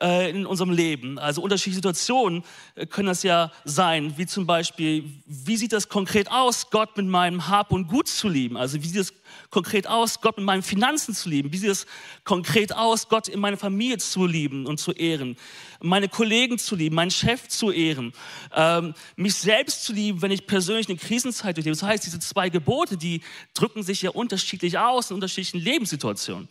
äh, 0.00 0.30
in 0.30 0.46
unserem 0.46 0.70
Leben. 0.70 1.18
Also 1.18 1.42
unterschiedliche 1.42 1.76
Situationen 1.76 2.44
äh, 2.74 2.86
können 2.86 3.08
das 3.08 3.22
ja 3.22 3.50
sein, 3.64 4.14
wie 4.16 4.26
zum 4.26 4.46
Beispiel, 4.46 5.04
wie 5.26 5.56
sieht 5.56 5.72
das 5.72 5.88
konkret 5.88 6.30
aus, 6.30 6.70
Gott 6.70 6.96
mit 6.96 7.06
meinem 7.06 7.48
Hab 7.48 7.72
und 7.72 7.88
Gut 7.88 8.08
zu 8.08 8.28
lieben? 8.28 8.56
Also 8.56 8.82
wie 8.82 8.86
sieht 8.86 9.00
es 9.00 9.12
konkret 9.50 9.86
aus, 9.86 10.20
Gott 10.20 10.36
mit 10.36 10.46
meinen 10.46 10.62
Finanzen 10.62 11.14
zu 11.14 11.28
lieben? 11.28 11.52
Wie 11.52 11.58
sieht 11.58 11.70
es 11.70 11.86
konkret 12.24 12.72
aus, 12.74 13.08
Gott 13.08 13.28
in 13.28 13.40
meiner 13.40 13.56
Familie 13.56 13.98
zu 13.98 14.26
lieben 14.26 14.66
und 14.66 14.78
zu 14.78 14.92
ehren? 14.92 15.36
Meine 15.80 16.08
Kollegen 16.08 16.58
zu 16.58 16.76
lieben, 16.76 16.94
meinen 16.96 17.10
Chef 17.10 17.48
zu 17.48 17.70
ehren, 17.70 18.12
ähm, 18.54 18.94
mich 19.16 19.34
selbst 19.34 19.84
zu 19.84 19.92
lieben, 19.92 20.22
wenn 20.22 20.30
ich 20.30 20.46
persönlich 20.46 20.88
eine 20.88 20.98
Krisenzeit 20.98 21.56
durchlebe. 21.56 21.76
Das 21.76 21.86
heißt, 21.86 22.06
diese 22.06 22.18
zwei 22.18 22.48
Gebote, 22.48 22.96
die 22.96 23.22
drücken 23.54 23.82
sich 23.82 24.02
ja 24.02 24.10
unterschiedlich 24.10 24.78
aus 24.78 25.10
in 25.10 25.14
unterschiedlichen 25.14 25.60
Lebenssituationen. 25.60 26.48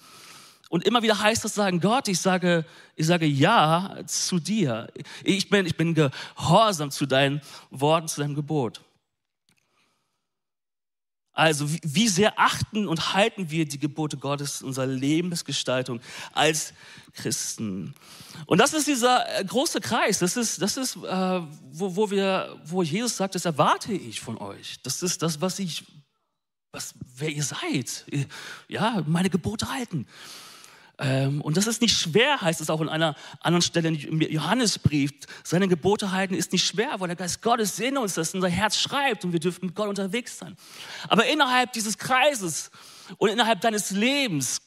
Und 0.70 0.84
immer 0.84 1.02
wieder 1.02 1.20
heißt 1.20 1.46
es 1.46 1.56
sagen, 1.56 1.80
Gott, 1.80 2.08
ich 2.08 2.20
sage, 2.20 2.66
ich 2.96 3.08
sage 3.08 3.26
ja 3.26 3.98
zu 4.06 4.40
dir. 4.40 4.92
Ich 5.24 5.50
bin, 5.50 5.66
ich 5.66 5.78
bin 5.78 5.94
gehorsam 5.94 6.92
zu 6.92 7.06
deinen 7.06 7.42
Worten, 7.70 8.08
zu 8.08 8.22
deinem 8.22 8.36
Gebot. 8.36 8.82
Also 11.38 11.70
wie, 11.84 12.08
sehr 12.08 12.40
achten 12.40 12.88
und 12.88 13.14
halten 13.14 13.52
wir 13.52 13.68
die 13.68 13.78
Gebote 13.78 14.18
Gottes 14.18 14.64
unserer 14.64 14.88
Lebensgestaltung 14.88 16.02
als 16.34 16.74
Christen? 17.14 17.94
Und 18.48 18.58
das 18.58 18.74
ist 18.74 18.88
dieser 18.88 19.40
äh, 19.40 19.46
große 19.46 19.80
Kreis. 19.80 20.18
Das 20.18 20.36
ist, 20.36 20.60
das 20.60 20.78
ist, 20.78 20.96
äh, 20.96 21.42
wo, 21.72 21.96
wo 21.96 22.10
wir, 22.10 22.60
wo 22.66 22.82
Jesus 22.82 23.18
sagt, 23.18 23.36
das 23.36 23.46
erwarte 23.46 23.94
ich 23.94 24.20
von 24.20 24.40
euch. 24.40 24.78
Das 24.82 25.04
ist 25.04 25.22
das, 25.22 25.40
was 25.40 25.60
ich, 25.60 25.86
was, 26.72 26.96
wer 27.16 27.30
ihr 27.30 27.44
seid. 27.44 28.08
Ja, 28.68 29.04
meine 29.06 29.30
Gebote 29.30 29.72
halten. 29.72 30.08
Ähm, 31.00 31.42
und 31.42 31.58
das 31.58 31.68
ist 31.68 31.82
nicht 31.82 31.96
schwer, 31.96 32.42
heißt 32.42 32.60
es 32.60 32.70
auch 32.70 32.82
in 32.82 32.90
einer 32.90 33.16
anderen 33.42 33.62
Stelle 33.62 33.90
im 33.90 34.20
Johannesbrief. 34.22 35.12
Seine 35.44 35.68
Gebote 35.68 36.12
halten 36.12 36.34
ist 36.34 36.52
nicht 36.52 36.66
schwer, 36.66 37.00
weil 37.00 37.08
der 37.08 37.16
Geist 37.16 37.42
Gottes 37.42 37.80
in 37.80 37.98
uns 37.98 38.16
das 38.16 38.34
unser 38.34 38.50
Herz 38.50 38.78
schreibt 38.78 39.24
und 39.24 39.32
wir 39.32 39.40
dürfen 39.40 39.68
mit 39.68 39.76
Gott 39.76 39.90
unterwegs 39.90 40.40
sein. 40.40 40.56
Aber 41.08 41.26
innerhalb 41.28 41.74
dieses 41.74 41.98
Kreises 41.98 42.72
und 43.18 43.30
innerhalb 43.30 43.62
deines 43.62 43.92
Lebens 43.92 44.60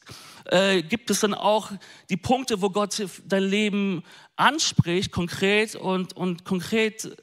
äh, 0.45 0.81
gibt 0.81 1.09
es 1.09 1.19
dann 1.19 1.33
auch 1.33 1.71
die 2.09 2.17
Punkte, 2.17 2.61
wo 2.61 2.69
Gott 2.69 3.03
dein 3.25 3.43
Leben 3.43 4.03
anspricht, 4.37 5.11
konkret 5.11 5.75
und, 5.75 6.15
und 6.15 6.45
konkret 6.45 7.17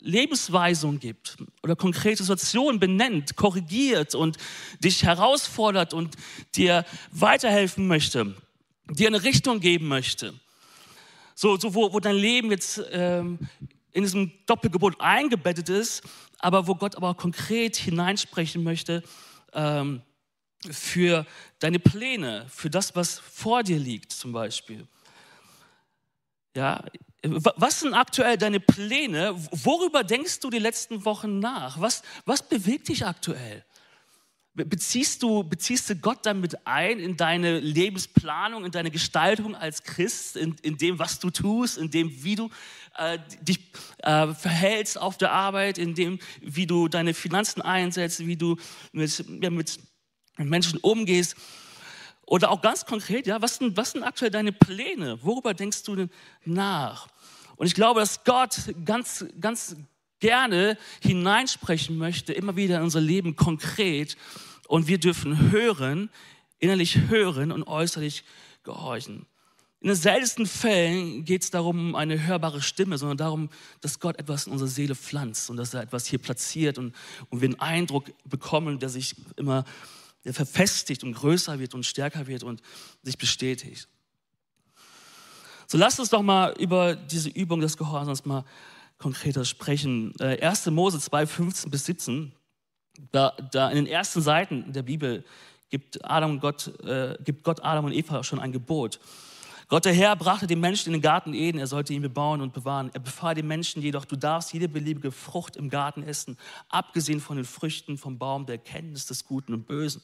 Lebensweisung 0.00 0.98
gibt 0.98 1.36
oder 1.62 1.76
konkrete 1.76 2.22
Situationen 2.22 2.80
benennt, 2.80 3.36
korrigiert 3.36 4.14
und 4.14 4.38
dich 4.82 5.02
herausfordert 5.02 5.92
und 5.92 6.14
dir 6.54 6.84
weiterhelfen 7.10 7.86
möchte 7.86 8.34
dir 8.90 9.08
eine 9.08 9.22
Richtung 9.22 9.60
geben 9.60 9.88
möchte. 9.88 10.34
So, 11.34 11.56
so 11.58 11.74
wo, 11.74 11.92
wo 11.92 12.00
dein 12.00 12.16
Leben 12.16 12.50
jetzt 12.50 12.82
ähm, 12.90 13.38
in 13.92 14.02
diesem 14.02 14.32
Doppelgebot 14.46 15.00
eingebettet 15.00 15.68
ist, 15.68 16.02
aber 16.38 16.66
wo 16.66 16.74
Gott 16.74 16.96
aber 16.96 17.10
auch 17.10 17.16
konkret 17.16 17.76
hineinsprechen 17.76 18.62
möchte 18.62 19.02
ähm, 19.52 20.02
für 20.70 21.26
deine 21.58 21.78
Pläne, 21.78 22.46
für 22.48 22.70
das, 22.70 22.94
was 22.96 23.18
vor 23.18 23.62
dir 23.62 23.78
liegt 23.78 24.12
zum 24.12 24.32
Beispiel. 24.32 24.86
Ja, 26.54 26.84
was 27.22 27.80
sind 27.80 27.94
aktuell 27.94 28.38
deine 28.38 28.60
Pläne? 28.60 29.34
Worüber 29.50 30.04
denkst 30.04 30.40
du 30.40 30.50
die 30.50 30.58
letzten 30.58 31.04
Wochen 31.04 31.38
nach? 31.38 31.80
Was, 31.80 32.02
was 32.24 32.42
bewegt 32.42 32.88
dich 32.88 33.04
aktuell? 33.04 33.64
Beziehst 34.56 35.22
du, 35.22 35.44
beziehst 35.44 35.90
du 35.90 35.96
Gott 35.96 36.24
damit 36.24 36.66
ein 36.66 36.98
in 36.98 37.18
deine 37.18 37.60
Lebensplanung, 37.60 38.64
in 38.64 38.70
deine 38.70 38.90
Gestaltung 38.90 39.54
als 39.54 39.82
Christ, 39.82 40.34
in, 40.36 40.56
in 40.62 40.78
dem, 40.78 40.98
was 40.98 41.18
du 41.18 41.28
tust, 41.28 41.76
in 41.76 41.90
dem, 41.90 42.10
wie 42.24 42.36
du 42.36 42.48
äh, 42.96 43.18
dich 43.42 43.60
äh, 43.98 44.28
verhältst 44.28 44.98
auf 44.98 45.18
der 45.18 45.32
Arbeit, 45.32 45.76
in 45.76 45.94
dem, 45.94 46.18
wie 46.40 46.66
du 46.66 46.88
deine 46.88 47.12
Finanzen 47.12 47.60
einsetzt, 47.60 48.26
wie 48.26 48.36
du 48.36 48.56
mit, 48.92 49.24
ja, 49.42 49.50
mit 49.50 49.78
Menschen 50.38 50.78
umgehst? 50.78 51.36
Oder 52.24 52.50
auch 52.50 52.62
ganz 52.62 52.86
konkret, 52.86 53.26
ja, 53.26 53.42
was 53.42 53.56
sind, 53.56 53.76
was 53.76 53.92
sind 53.92 54.04
aktuell 54.04 54.30
deine 54.30 54.52
Pläne? 54.52 55.22
Worüber 55.22 55.52
denkst 55.52 55.82
du 55.82 55.96
denn 55.96 56.10
nach? 56.46 57.08
Und 57.56 57.66
ich 57.66 57.74
glaube, 57.74 58.00
dass 58.00 58.24
Gott 58.24 58.56
ganz, 58.86 59.26
ganz 59.38 59.76
gerne 60.26 60.76
hineinsprechen 61.00 61.96
möchte, 61.96 62.32
immer 62.32 62.56
wieder 62.56 62.78
in 62.78 62.82
unser 62.82 63.00
Leben 63.00 63.36
konkret. 63.36 64.16
Und 64.66 64.88
wir 64.88 64.98
dürfen 64.98 65.52
hören, 65.52 66.10
innerlich 66.58 66.98
hören 67.08 67.52
und 67.52 67.62
äußerlich 67.62 68.24
gehorchen. 68.64 69.26
In 69.80 69.88
den 69.88 69.96
seltensten 69.96 70.46
Fällen 70.46 71.24
geht 71.24 71.44
es 71.44 71.52
darum, 71.52 71.94
eine 71.94 72.26
hörbare 72.26 72.60
Stimme, 72.60 72.98
sondern 72.98 73.18
darum, 73.18 73.50
dass 73.82 74.00
Gott 74.00 74.18
etwas 74.18 74.48
in 74.48 74.52
unsere 74.52 74.68
Seele 74.68 74.96
pflanzt 74.96 75.48
und 75.48 75.58
dass 75.58 75.74
er 75.74 75.82
etwas 75.82 76.06
hier 76.06 76.18
platziert 76.18 76.76
und, 76.78 76.92
und 77.30 77.40
wir 77.40 77.48
einen 77.48 77.60
Eindruck 77.60 78.06
bekommen, 78.24 78.80
der 78.80 78.88
sich 78.88 79.14
immer 79.36 79.64
der 80.24 80.34
verfestigt 80.34 81.04
und 81.04 81.12
größer 81.12 81.60
wird 81.60 81.72
und 81.74 81.86
stärker 81.86 82.26
wird 82.26 82.42
und 82.42 82.62
sich 83.04 83.16
bestätigt. 83.16 83.86
So 85.68 85.78
lasst 85.78 86.00
uns 86.00 86.10
doch 86.10 86.22
mal 86.22 86.52
über 86.58 86.96
diese 86.96 87.28
Übung 87.28 87.60
des 87.60 87.76
Gehorsams 87.76 88.24
mal 88.24 88.44
konkreter 88.98 89.44
sprechen. 89.44 90.12
1. 90.20 90.66
Äh, 90.66 90.70
Mose 90.70 90.98
2, 91.00 91.26
15 91.26 91.70
bis 91.70 91.86
17, 91.86 92.32
da, 93.12 93.34
da 93.52 93.70
in 93.70 93.76
den 93.76 93.86
ersten 93.86 94.20
Seiten 94.20 94.72
der 94.72 94.82
Bibel 94.82 95.24
gibt, 95.68 96.04
Adam 96.04 96.40
Gott, 96.40 96.68
äh, 96.84 97.16
gibt 97.22 97.44
Gott 97.44 97.62
Adam 97.62 97.84
und 97.86 97.92
Eva 97.92 98.22
schon 98.24 98.38
ein 98.38 98.52
Gebot. 98.52 99.00
Gott 99.68 99.84
der 99.84 99.92
Herr 99.92 100.14
brachte 100.14 100.46
den 100.46 100.60
Menschen 100.60 100.90
in 100.90 100.92
den 100.92 101.02
Garten 101.02 101.34
Eden, 101.34 101.58
er 101.58 101.66
sollte 101.66 101.92
ihn 101.92 102.02
bebauen 102.02 102.40
und 102.40 102.52
bewahren. 102.52 102.90
Er 102.94 103.00
befahl 103.00 103.34
den 103.34 103.48
Menschen 103.48 103.82
jedoch, 103.82 104.04
du 104.04 104.14
darfst 104.14 104.52
jede 104.52 104.68
beliebige 104.68 105.10
Frucht 105.10 105.56
im 105.56 105.70
Garten 105.70 106.04
essen, 106.04 106.38
abgesehen 106.68 107.20
von 107.20 107.36
den 107.36 107.44
Früchten 107.44 107.98
vom 107.98 108.16
Baum 108.16 108.46
der 108.46 108.56
Erkenntnis 108.56 109.06
des 109.06 109.24
Guten 109.24 109.52
und 109.52 109.66
Bösen. 109.66 110.02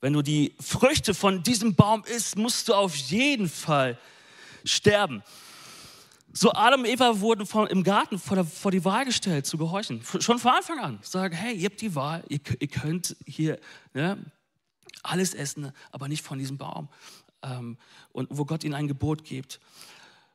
Wenn 0.00 0.14
du 0.14 0.22
die 0.22 0.54
Früchte 0.58 1.12
von 1.12 1.42
diesem 1.42 1.74
Baum 1.74 2.02
isst, 2.04 2.36
musst 2.36 2.68
du 2.68 2.74
auf 2.74 2.96
jeden 2.96 3.48
Fall 3.48 3.98
sterben. 4.64 5.22
So 6.36 6.52
Adam 6.52 6.80
und 6.80 6.86
Eva 6.86 7.20
wurden 7.20 7.46
von, 7.46 7.68
im 7.68 7.84
Garten 7.84 8.18
vor, 8.18 8.34
der, 8.34 8.44
vor, 8.44 8.72
die 8.72 8.84
Wahl 8.84 9.04
gestellt, 9.04 9.46
zu 9.46 9.56
gehorchen. 9.56 10.02
Schon 10.18 10.40
von 10.40 10.50
Anfang 10.50 10.80
an. 10.80 10.98
Sagen, 11.00 11.32
hey, 11.32 11.54
ihr 11.54 11.66
habt 11.66 11.80
die 11.80 11.94
Wahl, 11.94 12.24
ihr, 12.28 12.40
ihr 12.58 12.66
könnt 12.66 13.14
hier 13.24 13.60
ne, 13.94 14.18
alles 15.04 15.32
essen, 15.32 15.70
aber 15.92 16.08
nicht 16.08 16.24
von 16.24 16.40
diesem 16.40 16.58
Baum. 16.58 16.88
Ähm, 17.42 17.76
und 18.10 18.26
wo 18.32 18.44
Gott 18.44 18.64
ihnen 18.64 18.74
ein 18.74 18.88
Gebot 18.88 19.22
gibt. 19.22 19.60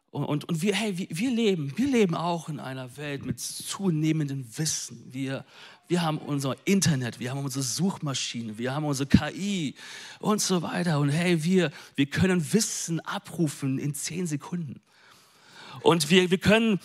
Und, 0.10 0.24
und, 0.24 0.46
und 0.46 0.62
wir, 0.62 0.74
hey, 0.74 0.98
wir, 0.98 1.08
wir, 1.10 1.32
leben, 1.32 1.77
wir 1.77 1.88
leben 1.88 2.15
auch 2.15 2.48
in 2.48 2.62
einer 2.62 2.96
Welt 2.96 3.25
mit 3.25 3.41
zunehmendem 3.41 4.46
Wissen. 4.58 5.03
Wir, 5.12 5.44
wir 5.89 6.01
haben 6.01 6.18
unser 6.18 6.56
Internet, 6.63 7.20
wir 7.20 7.32
haben 7.32 7.44
unsere 7.44 7.63
Suchmaschine, 7.63 8.58
wir 8.58 8.74
haben 8.74 8.86
unsere 8.86 9.10
KI 9.10 9.75
und 10.20 10.39
so 10.39 10.62
weiter. 10.62 11.00
Und 11.00 11.10
hey, 11.10 11.44
wir, 11.44 11.72
wir 11.96 12.06
können 12.06 12.53
Wissen 12.53 13.01
abrufen 13.01 13.79
in 13.79 13.94
zehn 13.94 14.27
Sekunden. 14.27 14.79
Und 15.82 16.10
wir, 16.10 16.32
wir 16.32 16.38
können, 16.38 16.80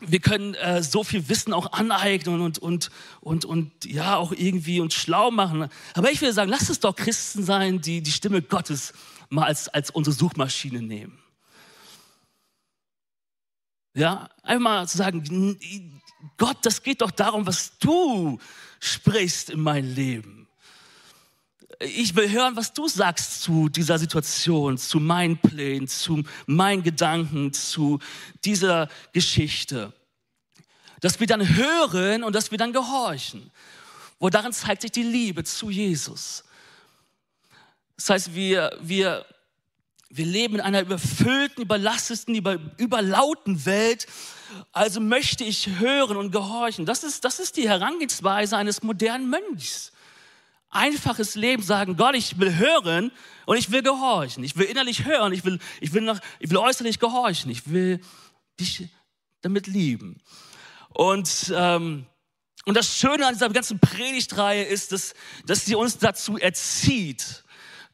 wir 0.00 0.20
können 0.20 0.54
äh, 0.54 0.82
so 0.82 1.04
viel 1.04 1.28
Wissen 1.28 1.52
auch 1.52 1.72
aneignen 1.72 2.40
und, 2.40 2.58
und, 2.58 2.90
und, 3.20 3.44
und 3.44 3.84
ja, 3.84 4.16
auch 4.16 4.32
irgendwie 4.32 4.80
uns 4.80 4.94
schlau 4.94 5.30
machen. 5.30 5.68
Aber 5.94 6.10
ich 6.10 6.20
will 6.20 6.32
sagen, 6.32 6.50
lass 6.50 6.68
es 6.68 6.80
doch 6.80 6.96
Christen 6.96 7.44
sein, 7.44 7.80
die 7.80 8.02
die 8.02 8.12
Stimme 8.12 8.42
Gottes 8.42 8.92
mal 9.28 9.44
als, 9.44 9.68
als 9.68 9.90
unsere 9.90 10.14
Suchmaschine 10.14 10.82
nehmen. 10.82 11.18
Ja, 13.94 14.28
einmal 14.42 14.88
zu 14.88 14.96
sagen, 14.96 15.58
Gott, 16.36 16.58
das 16.62 16.82
geht 16.82 17.02
doch 17.02 17.10
darum, 17.10 17.46
was 17.46 17.78
du 17.78 18.38
sprichst 18.80 19.50
in 19.50 19.60
mein 19.60 19.84
Leben 19.84 20.47
ich 21.80 22.16
will 22.16 22.30
hören, 22.30 22.56
was 22.56 22.72
du 22.72 22.88
sagst 22.88 23.42
zu 23.42 23.68
dieser 23.68 23.98
Situation, 23.98 24.78
zu 24.78 24.98
meinen 24.98 25.38
Plänen, 25.38 25.86
zu 25.86 26.24
meinen 26.46 26.82
Gedanken, 26.82 27.52
zu 27.52 28.00
dieser 28.44 28.88
Geschichte. 29.12 29.92
dass 31.00 31.20
wir 31.20 31.28
dann 31.28 31.56
hören 31.56 32.24
und 32.24 32.34
dass 32.34 32.50
wir 32.50 32.58
dann 32.58 32.72
gehorchen. 32.72 33.52
Wo 34.18 34.30
darin 34.30 34.52
zeigt 34.52 34.82
sich 34.82 34.90
die 34.90 35.04
Liebe 35.04 35.44
zu 35.44 35.70
Jesus. 35.70 36.42
Das 37.96 38.10
heißt, 38.10 38.34
wir, 38.34 38.76
wir, 38.80 39.24
wir 40.10 40.26
leben 40.26 40.56
in 40.56 40.60
einer 40.60 40.80
überfüllten, 40.80 41.62
überlasteten, 41.62 42.34
über, 42.34 42.58
überlauten 42.78 43.64
Welt. 43.64 44.08
Also 44.72 45.00
möchte 45.00 45.44
ich 45.44 45.78
hören 45.78 46.16
und 46.16 46.32
gehorchen. 46.32 46.84
Das 46.84 47.04
ist, 47.04 47.24
das 47.24 47.38
ist 47.38 47.56
die 47.56 47.68
Herangehensweise 47.68 48.56
eines 48.56 48.82
modernen 48.82 49.30
Mönchs. 49.30 49.92
Einfaches 50.70 51.34
Leben 51.34 51.62
sagen, 51.62 51.96
Gott, 51.96 52.14
ich 52.14 52.38
will 52.38 52.56
hören 52.56 53.10
und 53.46 53.56
ich 53.56 53.70
will 53.70 53.82
gehorchen. 53.82 54.44
Ich 54.44 54.56
will 54.56 54.66
innerlich 54.66 55.04
hören, 55.04 55.32
ich 55.32 55.44
will, 55.44 55.58
ich 55.80 55.94
will, 55.94 56.02
nach, 56.02 56.20
ich 56.40 56.50
will 56.50 56.58
äußerlich 56.58 56.98
gehorchen. 56.98 57.50
Ich 57.50 57.70
will 57.70 58.00
dich 58.60 58.88
damit 59.40 59.66
lieben. 59.66 60.20
Und, 60.90 61.52
ähm, 61.54 62.06
und 62.66 62.76
das 62.76 62.96
Schöne 62.98 63.26
an 63.26 63.32
dieser 63.32 63.48
ganzen 63.48 63.78
Predigtreihe 63.78 64.64
ist, 64.64 64.92
dass, 64.92 65.14
dass 65.46 65.64
sie 65.64 65.74
uns 65.74 65.96
dazu 65.96 66.36
erzieht, 66.36 67.44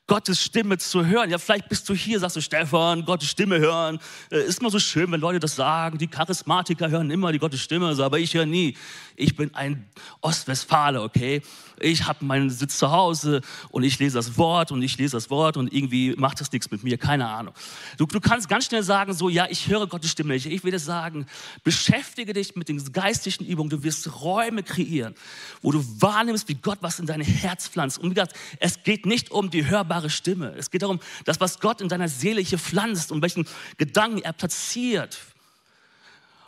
Gottes 0.06 0.42
Stimme 0.42 0.76
zu 0.76 1.06
hören. 1.06 1.30
Ja, 1.30 1.38
vielleicht 1.38 1.70
bist 1.70 1.88
du 1.88 1.94
hier, 1.94 2.20
sagst 2.20 2.36
du, 2.36 2.42
Stefan, 2.42 3.06
Gottes 3.06 3.30
Stimme 3.30 3.58
hören. 3.58 3.98
Äh, 4.30 4.42
ist 4.44 4.60
immer 4.60 4.70
so 4.70 4.78
schön, 4.78 5.10
wenn 5.10 5.20
Leute 5.20 5.38
das 5.38 5.56
sagen. 5.56 5.96
Die 5.96 6.08
Charismatiker 6.08 6.90
hören 6.90 7.10
immer 7.10 7.32
die 7.32 7.38
Gottes 7.38 7.60
Stimme, 7.60 7.96
aber 7.98 8.18
ich 8.18 8.34
höre 8.34 8.44
nie. 8.44 8.76
Ich 9.16 9.34
bin 9.34 9.54
ein 9.54 9.88
Ostwestfale, 10.20 11.00
okay? 11.00 11.40
Ich 11.80 12.06
habe 12.06 12.24
meinen 12.24 12.50
Sitz 12.50 12.78
zu 12.78 12.90
Hause 12.90 13.40
und 13.70 13.82
ich 13.82 13.98
lese 13.98 14.16
das 14.16 14.38
Wort 14.38 14.72
und 14.72 14.82
ich 14.82 14.96
lese 14.96 15.16
das 15.16 15.30
Wort 15.30 15.56
und 15.56 15.72
irgendwie 15.72 16.14
macht 16.16 16.40
das 16.40 16.52
nichts 16.52 16.70
mit 16.70 16.84
mir, 16.84 16.98
keine 16.98 17.28
Ahnung. 17.28 17.54
Du, 17.96 18.06
du 18.06 18.20
kannst 18.20 18.48
ganz 18.48 18.66
schnell 18.66 18.82
sagen, 18.82 19.12
so, 19.12 19.28
ja, 19.28 19.46
ich 19.50 19.68
höre 19.68 19.86
Gottes 19.86 20.10
Stimme 20.10 20.34
nicht. 20.34 20.46
Ich 20.46 20.64
will 20.64 20.70
dir 20.70 20.78
sagen, 20.78 21.26
beschäftige 21.64 22.32
dich 22.32 22.56
mit 22.56 22.68
den 22.68 22.92
geistlichen 22.92 23.44
Übungen. 23.44 23.70
Du 23.70 23.82
wirst 23.82 24.22
Räume 24.22 24.62
kreieren, 24.62 25.14
wo 25.62 25.72
du 25.72 25.84
wahrnimmst, 26.00 26.48
wie 26.48 26.54
Gott 26.54 26.78
was 26.80 26.98
in 26.98 27.06
dein 27.06 27.20
Herz 27.20 27.68
pflanzt. 27.68 27.98
Und 27.98 28.10
wie 28.10 28.14
gesagt, 28.14 28.36
es 28.60 28.82
geht 28.82 29.06
nicht 29.06 29.30
um 29.30 29.50
die 29.50 29.66
hörbare 29.66 30.10
Stimme. 30.10 30.54
Es 30.56 30.70
geht 30.70 30.82
darum, 30.82 31.00
das, 31.24 31.40
was 31.40 31.60
Gott 31.60 31.80
in 31.80 31.88
deiner 31.88 32.08
Seele 32.08 32.40
hier 32.40 32.58
pflanzt 32.58 33.10
und 33.10 33.22
welchen 33.22 33.46
Gedanken 33.78 34.22
er 34.22 34.32
platziert. 34.32 35.18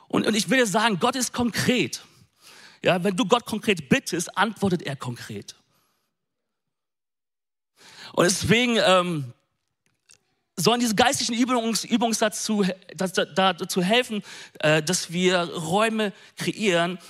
Und, 0.09 0.27
und 0.27 0.35
ich 0.35 0.49
will 0.49 0.59
dir 0.59 0.67
sagen, 0.67 0.99
Gott 1.01 1.17
ist 1.17 1.33
konkret. 1.33 2.03
Ja, 2.87 3.03
wenn 3.03 3.17
du 3.17 3.25
Gott 3.27 3.45
konkret 3.45 3.89
bittest, 3.89 4.39
antwortet 4.39 4.83
er 4.83 4.95
konkret. 4.95 5.57
Und 8.13 8.27
deswegen 8.27 8.77
ähm, 8.77 9.33
sollen 10.55 10.79
diese 10.79 10.95
geistlichen 10.95 11.35
Übungs, 11.35 11.83
Übungs 11.83 12.19
dazu, 12.19 12.65
das, 12.95 13.13
dazu 13.13 13.83
helfen, 13.83 14.23
äh, 14.61 14.85
dass 14.85 15.11
wir 15.11 15.37
Räume 15.53 16.13
kreieren, 16.37 17.01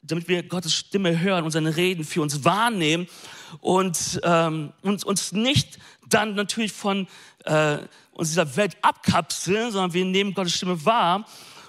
damit 0.00 0.28
wir 0.28 0.44
Gottes 0.44 0.72
Stimme 0.72 1.18
hören 1.18 1.42
und 1.42 1.50
seine 1.50 1.76
Reden 1.76 2.04
für 2.04 2.22
uns 2.22 2.44
wahrnehmen 2.44 3.08
und 3.58 4.20
ähm, 4.22 4.74
uns, 4.82 5.02
uns 5.02 5.32
nicht 5.32 5.80
dann 6.08 6.36
natürlich 6.36 6.72
von 6.72 7.08
äh, 7.46 7.78
uns 8.12 8.28
dieser 8.28 8.54
Welt 8.54 8.76
abkapseln, 8.80 9.72
sondern 9.72 9.92
wir 9.92 10.04
nehmen 10.04 10.34
Gottes 10.34 10.54
Stimme 10.54 10.84
wahr 10.84 11.26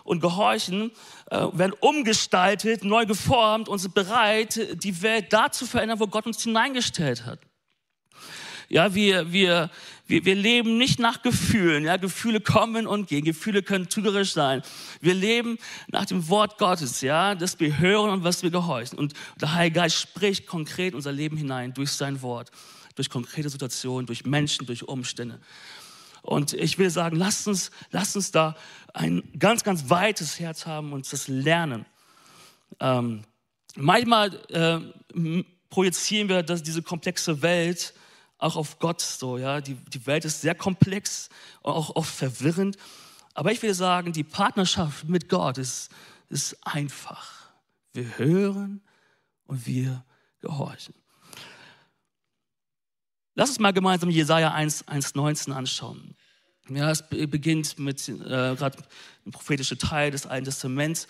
und 0.07 0.21
gehorchen, 0.21 0.91
äh, 1.29 1.47
werden 1.53 1.73
umgestaltet, 1.79 2.83
neu 2.83 3.05
geformt 3.05 3.69
und 3.69 3.79
sind 3.79 3.93
bereit, 3.93 4.83
die 4.83 5.01
Welt 5.01 5.33
da 5.33 5.51
zu 5.51 5.65
verändern, 5.65 5.99
wo 5.99 6.07
Gott 6.07 6.25
uns 6.25 6.41
hineingestellt 6.41 7.25
hat. 7.25 7.39
Ja, 8.69 8.93
wir, 8.93 9.31
wir, 9.31 9.69
wir, 10.07 10.25
wir 10.25 10.35
leben 10.35 10.77
nicht 10.77 10.99
nach 10.99 11.21
Gefühlen. 11.21 11.85
Ja, 11.85 11.95
Gefühle 11.97 12.41
kommen 12.41 12.85
und 12.85 13.07
gehen. 13.07 13.23
Gefühle 13.23 13.63
können 13.63 13.87
trügerisch 13.87 14.33
sein. 14.33 14.61
Wir 14.99 15.13
leben 15.13 15.57
nach 15.87 16.05
dem 16.05 16.27
Wort 16.27 16.57
Gottes, 16.57 17.01
ja, 17.01 17.33
das 17.35 17.59
wir 17.59 17.79
hören 17.79 18.09
und 18.09 18.23
was 18.25 18.43
wir 18.43 18.49
gehorchen. 18.49 18.97
Und 18.97 19.13
der 19.39 19.53
Heilige 19.53 19.79
Geist 19.79 19.97
spricht 19.97 20.47
konkret 20.47 20.95
unser 20.95 21.13
Leben 21.13 21.37
hinein 21.37 21.73
durch 21.73 21.91
sein 21.91 22.21
Wort, 22.21 22.51
durch 22.95 23.09
konkrete 23.09 23.49
Situationen, 23.49 24.05
durch 24.05 24.25
Menschen, 24.25 24.65
durch 24.65 24.83
Umstände. 24.83 25.39
Und 26.27 26.51
ich 26.51 26.77
will 26.77 26.89
sagen, 26.89 27.15
lasst 27.15 27.47
uns, 27.47 27.71
lasst 27.91 28.17
uns 28.17 28.31
da 28.31 28.57
ein 28.93 29.23
ganz, 29.39 29.63
ganz 29.63 29.89
weites 29.89 30.41
Herz 30.41 30.65
haben 30.65 30.91
und 30.91 31.09
das 31.11 31.29
lernen. 31.29 31.85
Ähm, 32.81 33.23
manchmal 33.75 34.35
äh, 34.49 35.41
projizieren 35.69 36.27
wir 36.27 36.43
dass 36.43 36.61
diese 36.61 36.81
komplexe 36.81 37.41
Welt 37.41 37.93
auch 38.39 38.57
auf 38.57 38.77
Gott 38.79 38.99
so, 38.99 39.37
ja. 39.37 39.61
Die, 39.61 39.75
die 39.75 40.05
Welt 40.05 40.25
ist 40.25 40.41
sehr 40.41 40.53
komplex, 40.53 41.29
auch 41.63 41.95
oft 41.95 42.13
verwirrend. 42.13 42.75
Aber 43.33 43.53
ich 43.53 43.61
will 43.61 43.73
sagen, 43.73 44.11
die 44.11 44.25
Partnerschaft 44.25 45.07
mit 45.07 45.29
Gott 45.29 45.57
ist, 45.57 45.89
ist 46.27 46.57
einfach. 46.67 47.51
Wir 47.93 48.17
hören 48.17 48.81
und 49.45 49.65
wir 49.65 50.03
gehorchen. 50.41 50.93
Lass 53.33 53.49
uns 53.49 53.59
mal 53.59 53.71
gemeinsam 53.71 54.09
Jesaja 54.09 54.51
1, 54.51 54.89
1,19 54.89 55.53
anschauen. 55.53 56.16
Ja, 56.69 56.91
es 56.91 57.03
beginnt 57.07 57.79
mit 57.79 58.07
äh, 58.09 58.15
gerade 58.15 58.77
dem 59.25 59.31
prophetischen 59.31 59.77
Teil 59.77 60.11
des 60.11 60.25
Alten 60.25 60.45
Testaments. 60.45 61.07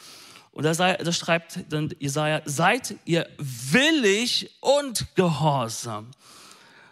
Und 0.52 0.63
da, 0.63 0.74
sei, 0.74 0.96
da 0.96 1.12
schreibt 1.12 1.72
dann 1.72 1.93
Jesaja: 2.00 2.41
Seid 2.46 2.96
ihr 3.06 3.28
willig 3.38 4.56
und 4.62 5.06
gehorsam, 5.15 6.12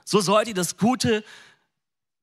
so 0.04 0.22
sollt 0.22 0.48
ihr 0.48 0.54
das 0.54 0.78
Gute 0.78 1.24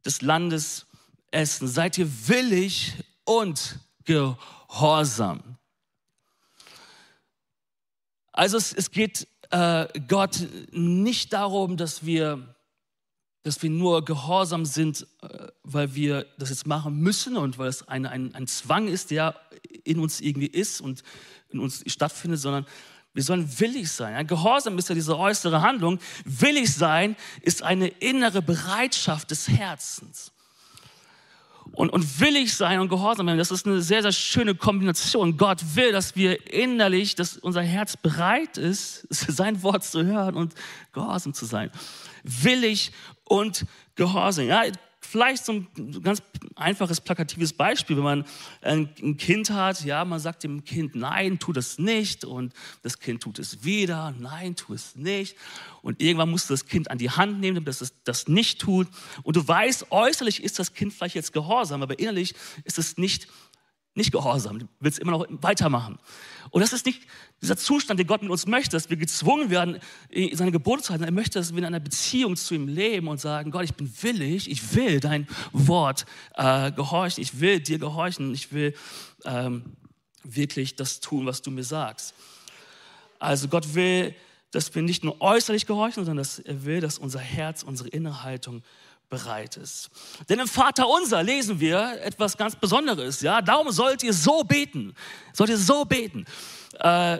des 0.04 0.22
Landes 0.22 0.86
essen. 1.30 1.68
Seid 1.68 1.98
ihr 1.98 2.08
willig 2.28 2.94
und 3.24 3.78
gehorsam. 4.04 5.42
Also 8.32 8.56
es, 8.56 8.72
es 8.72 8.90
geht 8.90 9.28
äh, 9.50 9.86
Gott 10.08 10.46
nicht 10.72 11.32
darum, 11.32 11.76
dass 11.76 12.04
wir 12.04 12.54
dass 13.42 13.62
wir 13.62 13.70
nur 13.70 14.04
gehorsam 14.04 14.64
sind, 14.64 15.06
äh, 15.22 15.48
weil 15.62 15.94
wir 15.94 16.26
das 16.38 16.50
jetzt 16.50 16.66
machen 16.66 16.96
müssen 17.00 17.36
und 17.36 17.58
weil 17.58 17.68
es 17.68 17.86
ein, 17.88 18.06
ein, 18.06 18.34
ein 18.34 18.46
Zwang 18.46 18.88
ist, 18.88 19.10
der 19.10 19.34
in 19.84 19.98
uns 19.98 20.20
irgendwie 20.20 20.46
ist 20.46 20.80
und 20.80 21.02
in 21.50 21.58
uns 21.58 21.82
stattfindet, 21.86 22.40
sondern 22.40 22.66
wir 23.14 23.22
sollen 23.22 23.60
willig 23.60 23.90
sein. 23.90 24.14
Ein 24.14 24.26
Gehorsam 24.26 24.78
ist 24.78 24.88
ja 24.88 24.94
diese 24.94 25.18
äußere 25.18 25.60
Handlung. 25.60 25.98
Willig 26.24 26.72
sein 26.72 27.16
ist 27.42 27.62
eine 27.62 27.88
innere 27.88 28.40
Bereitschaft 28.40 29.30
des 29.30 29.48
Herzens. 29.48 30.32
Und, 31.72 31.90
und 31.90 32.20
willig 32.20 32.54
sein 32.54 32.80
und 32.80 32.88
gehorsam 32.88 33.26
sein, 33.26 33.38
das 33.38 33.50
ist 33.50 33.66
eine 33.66 33.80
sehr, 33.80 34.02
sehr 34.02 34.12
schöne 34.12 34.54
Kombination. 34.54 35.36
Gott 35.36 35.60
will, 35.74 35.92
dass 35.92 36.16
wir 36.16 36.52
innerlich, 36.52 37.14
dass 37.14 37.36
unser 37.36 37.62
Herz 37.62 37.96
bereit 37.96 38.58
ist, 38.58 39.06
sein 39.10 39.62
Wort 39.62 39.84
zu 39.84 40.04
hören 40.04 40.34
und 40.34 40.54
gehorsam 40.92 41.34
zu 41.34 41.46
sein. 41.46 41.70
Willig 42.24 42.92
und 43.32 43.64
Gehorsam. 43.94 44.46
Ja, 44.46 44.62
vielleicht 45.00 45.44
so 45.46 45.52
ein 45.52 46.02
ganz 46.02 46.22
einfaches, 46.54 47.00
plakatives 47.00 47.54
Beispiel, 47.54 47.96
wenn 47.96 48.04
man 48.04 48.24
ein 48.60 49.16
Kind 49.16 49.50
hat, 49.50 49.84
ja, 49.84 50.04
man 50.04 50.20
sagt 50.20 50.44
dem 50.44 50.64
Kind, 50.64 50.94
nein, 50.94 51.38
tu 51.38 51.54
das 51.54 51.78
nicht. 51.78 52.26
Und 52.26 52.52
das 52.82 52.98
Kind 52.98 53.22
tut 53.22 53.38
es 53.38 53.64
wieder, 53.64 54.14
nein, 54.18 54.54
tu 54.54 54.74
es 54.74 54.96
nicht. 54.96 55.36
Und 55.80 56.02
irgendwann 56.02 56.30
musst 56.30 56.50
du 56.50 56.52
das 56.52 56.66
Kind 56.66 56.90
an 56.90 56.98
die 56.98 57.10
Hand 57.10 57.40
nehmen, 57.40 57.54
damit 57.54 57.68
es 57.68 57.94
das 58.04 58.28
nicht 58.28 58.60
tut. 58.60 58.86
Und 59.22 59.34
du 59.36 59.48
weißt, 59.48 59.86
äußerlich 59.90 60.42
ist 60.42 60.58
das 60.58 60.74
Kind 60.74 60.92
vielleicht 60.92 61.14
jetzt 61.14 61.32
gehorsam, 61.32 61.82
aber 61.82 61.98
innerlich 61.98 62.34
ist 62.64 62.78
es 62.78 62.98
nicht 62.98 63.28
nicht 63.94 64.12
gehorsam, 64.12 64.58
du 64.60 64.68
willst 64.80 64.98
immer 64.98 65.12
noch 65.12 65.26
weitermachen. 65.28 65.98
Und 66.50 66.60
das 66.60 66.72
ist 66.72 66.86
nicht 66.86 67.02
dieser 67.40 67.56
Zustand, 67.56 68.00
den 68.00 68.06
Gott 68.06 68.22
mit 68.22 68.30
uns 68.30 68.46
möchte, 68.46 68.70
dass 68.70 68.88
wir 68.88 68.96
gezwungen 68.96 69.50
werden, 69.50 69.78
seine 70.32 70.52
Gebote 70.52 70.82
zu 70.82 70.90
halten. 70.90 71.04
Er 71.04 71.12
möchte, 71.12 71.38
dass 71.38 71.52
wir 71.52 71.58
in 71.58 71.64
einer 71.64 71.80
Beziehung 71.80 72.36
zu 72.36 72.54
ihm 72.54 72.68
leben 72.68 73.08
und 73.08 73.20
sagen, 73.20 73.50
Gott, 73.50 73.64
ich 73.64 73.74
bin 73.74 73.92
willig, 74.02 74.50
ich 74.50 74.74
will 74.74 75.00
dein 75.00 75.26
Wort 75.52 76.06
äh, 76.36 76.72
gehorchen, 76.72 77.22
ich 77.22 77.40
will 77.40 77.60
dir 77.60 77.78
gehorchen, 77.78 78.32
ich 78.34 78.52
will 78.52 78.74
ähm, 79.24 79.64
wirklich 80.24 80.76
das 80.76 81.00
tun, 81.00 81.26
was 81.26 81.42
du 81.42 81.50
mir 81.50 81.64
sagst. 81.64 82.14
Also 83.18 83.48
Gott 83.48 83.74
will, 83.74 84.14
dass 84.52 84.74
wir 84.74 84.82
nicht 84.82 85.04
nur 85.04 85.20
äußerlich 85.20 85.66
gehorchen, 85.66 86.04
sondern 86.04 86.18
dass 86.18 86.38
er 86.38 86.64
will, 86.64 86.80
dass 86.80 86.98
unser 86.98 87.20
Herz, 87.20 87.62
unsere 87.62 87.88
Innerhaltung 87.88 88.62
bereit 89.12 89.58
ist. 89.58 89.90
Denn 90.30 90.38
im 90.38 90.48
Vater 90.48 90.88
unser 90.88 91.22
lesen 91.22 91.60
wir 91.60 92.00
etwas 92.02 92.34
ganz 92.34 92.56
Besonderes. 92.56 93.20
Ja, 93.20 93.42
darum 93.42 93.70
sollt 93.70 94.02
ihr 94.02 94.14
so 94.14 94.42
beten. 94.42 94.94
Sollt 95.34 95.50
ihr 95.50 95.58
so 95.58 95.84
beten. 95.84 96.24
Äh, 96.78 97.18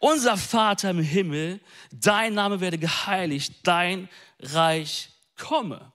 unser 0.00 0.36
Vater 0.36 0.90
im 0.90 0.98
Himmel, 0.98 1.60
dein 1.92 2.34
Name 2.34 2.60
werde 2.60 2.76
geheiligt, 2.76 3.54
dein 3.62 4.08
Reich 4.40 5.10
komme. 5.38 5.92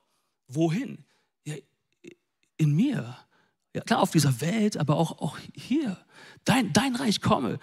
Wohin? 0.48 1.04
Ja, 1.44 1.56
in 2.56 2.74
mir. 2.74 3.18
Ja, 3.74 3.82
klar, 3.82 4.00
auf 4.00 4.12
dieser 4.12 4.40
Welt, 4.40 4.78
aber 4.78 4.96
auch, 4.96 5.20
auch 5.20 5.38
hier. 5.54 5.98
Dein, 6.46 6.72
dein 6.72 6.96
Reich 6.96 7.20
komme. 7.20 7.60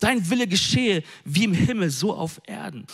Dein 0.00 0.28
Wille 0.28 0.48
geschehe 0.48 1.04
wie 1.24 1.44
im 1.44 1.54
Himmel, 1.54 1.90
so 1.90 2.12
auf 2.12 2.40
Erden. 2.46 2.84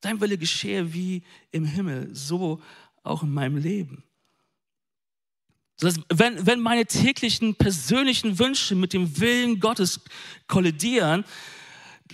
Dein 0.00 0.18
Wille 0.22 0.38
geschehe 0.38 0.94
wie 0.94 1.24
im 1.50 1.66
Himmel, 1.66 2.08
so 2.14 2.62
auch 3.02 3.22
in 3.22 3.32
meinem 3.32 3.56
Leben. 3.56 4.04
Wenn, 5.80 6.46
wenn 6.46 6.60
meine 6.60 6.84
täglichen 6.84 7.54
persönlichen 7.54 8.38
Wünsche 8.38 8.74
mit 8.74 8.92
dem 8.92 9.18
Willen 9.18 9.60
Gottes 9.60 10.00
kollidieren, 10.46 11.24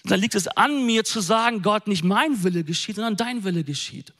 dann 0.04 0.20
liegt 0.20 0.36
es 0.36 0.46
an 0.46 0.86
mir 0.86 1.04
zu 1.04 1.20
sagen, 1.20 1.62
Gott, 1.62 1.88
nicht 1.88 2.04
mein 2.04 2.44
Wille 2.44 2.62
geschieht, 2.62 2.96
sondern 2.96 3.16
dein 3.16 3.42
Wille 3.42 3.64
geschieht. 3.64 4.12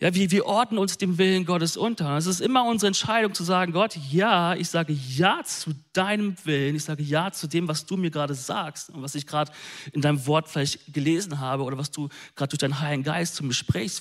Ja, 0.00 0.14
wir, 0.14 0.30
wir 0.30 0.46
ordnen 0.46 0.78
uns 0.78 0.96
dem 0.96 1.18
Willen 1.18 1.44
Gottes 1.44 1.76
unter. 1.76 2.16
Es 2.16 2.24
ist 2.24 2.40
immer 2.40 2.64
unsere 2.64 2.86
Entscheidung 2.86 3.34
zu 3.34 3.44
sagen, 3.44 3.72
Gott, 3.72 3.96
ja, 4.10 4.54
ich 4.54 4.70
sage 4.70 4.94
ja 4.94 5.42
zu 5.44 5.72
deinem 5.92 6.34
Willen, 6.44 6.74
ich 6.74 6.84
sage 6.84 7.02
ja 7.02 7.30
zu 7.30 7.46
dem, 7.46 7.68
was 7.68 7.84
du 7.84 7.98
mir 7.98 8.10
gerade 8.10 8.34
sagst 8.34 8.88
und 8.88 9.02
was 9.02 9.14
ich 9.14 9.26
gerade 9.26 9.52
in 9.92 10.00
deinem 10.00 10.26
Wort 10.26 10.48
vielleicht 10.48 10.92
gelesen 10.94 11.38
habe 11.38 11.64
oder 11.64 11.76
was 11.76 11.90
du 11.90 12.08
gerade 12.34 12.48
durch 12.48 12.58
deinen 12.58 12.80
Heiligen 12.80 13.02
Geist 13.02 13.36
zum 13.36 13.48
Gespräch 13.48 14.00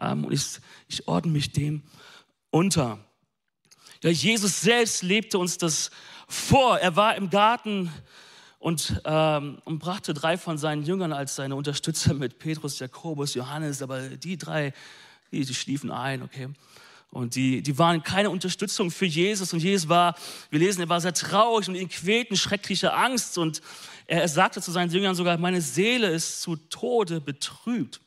ähm, 0.00 0.24
und 0.24 0.32
ich, 0.32 0.58
ich 0.88 1.06
ordne 1.08 1.32
mich 1.32 1.52
dem 1.52 1.82
unter. 2.50 2.98
Ja, 4.02 4.10
Jesus 4.10 4.60
selbst 4.60 5.02
lebte 5.02 5.38
uns 5.38 5.58
das 5.58 5.90
vor. 6.28 6.78
Er 6.78 6.96
war 6.96 7.16
im 7.16 7.30
Garten 7.30 7.90
und, 8.58 9.00
ähm, 9.04 9.58
und 9.64 9.78
brachte 9.78 10.14
drei 10.14 10.38
von 10.38 10.58
seinen 10.58 10.84
Jüngern 10.84 11.12
als 11.12 11.36
seine 11.36 11.56
Unterstützer 11.56 12.14
mit, 12.14 12.38
Petrus, 12.38 12.78
Jakobus, 12.78 13.34
Johannes, 13.34 13.82
aber 13.82 14.08
die 14.08 14.36
drei 14.36 14.72
die, 15.32 15.44
die 15.44 15.54
schliefen 15.54 15.90
ein, 15.90 16.22
okay. 16.22 16.48
Und 17.10 17.34
die, 17.34 17.62
die 17.62 17.78
waren 17.78 18.02
keine 18.02 18.30
Unterstützung 18.30 18.90
für 18.90 19.06
Jesus. 19.06 19.52
Und 19.52 19.60
Jesus 19.60 19.88
war, 19.88 20.16
wir 20.50 20.58
lesen, 20.58 20.80
er 20.82 20.88
war 20.88 21.00
sehr 21.00 21.14
traurig 21.14 21.68
und 21.68 21.74
ihn 21.74 21.88
quälten 21.88 22.36
schreckliche 22.36 22.92
Angst. 22.92 23.38
Und 23.38 23.62
er, 24.06 24.22
er 24.22 24.28
sagte 24.28 24.60
zu 24.60 24.70
seinen 24.70 24.90
Jüngern 24.90 25.14
sogar, 25.14 25.38
meine 25.38 25.60
Seele 25.60 26.10
ist 26.10 26.42
zu 26.42 26.56
Tode 26.56 27.20
betrübt. 27.20 28.00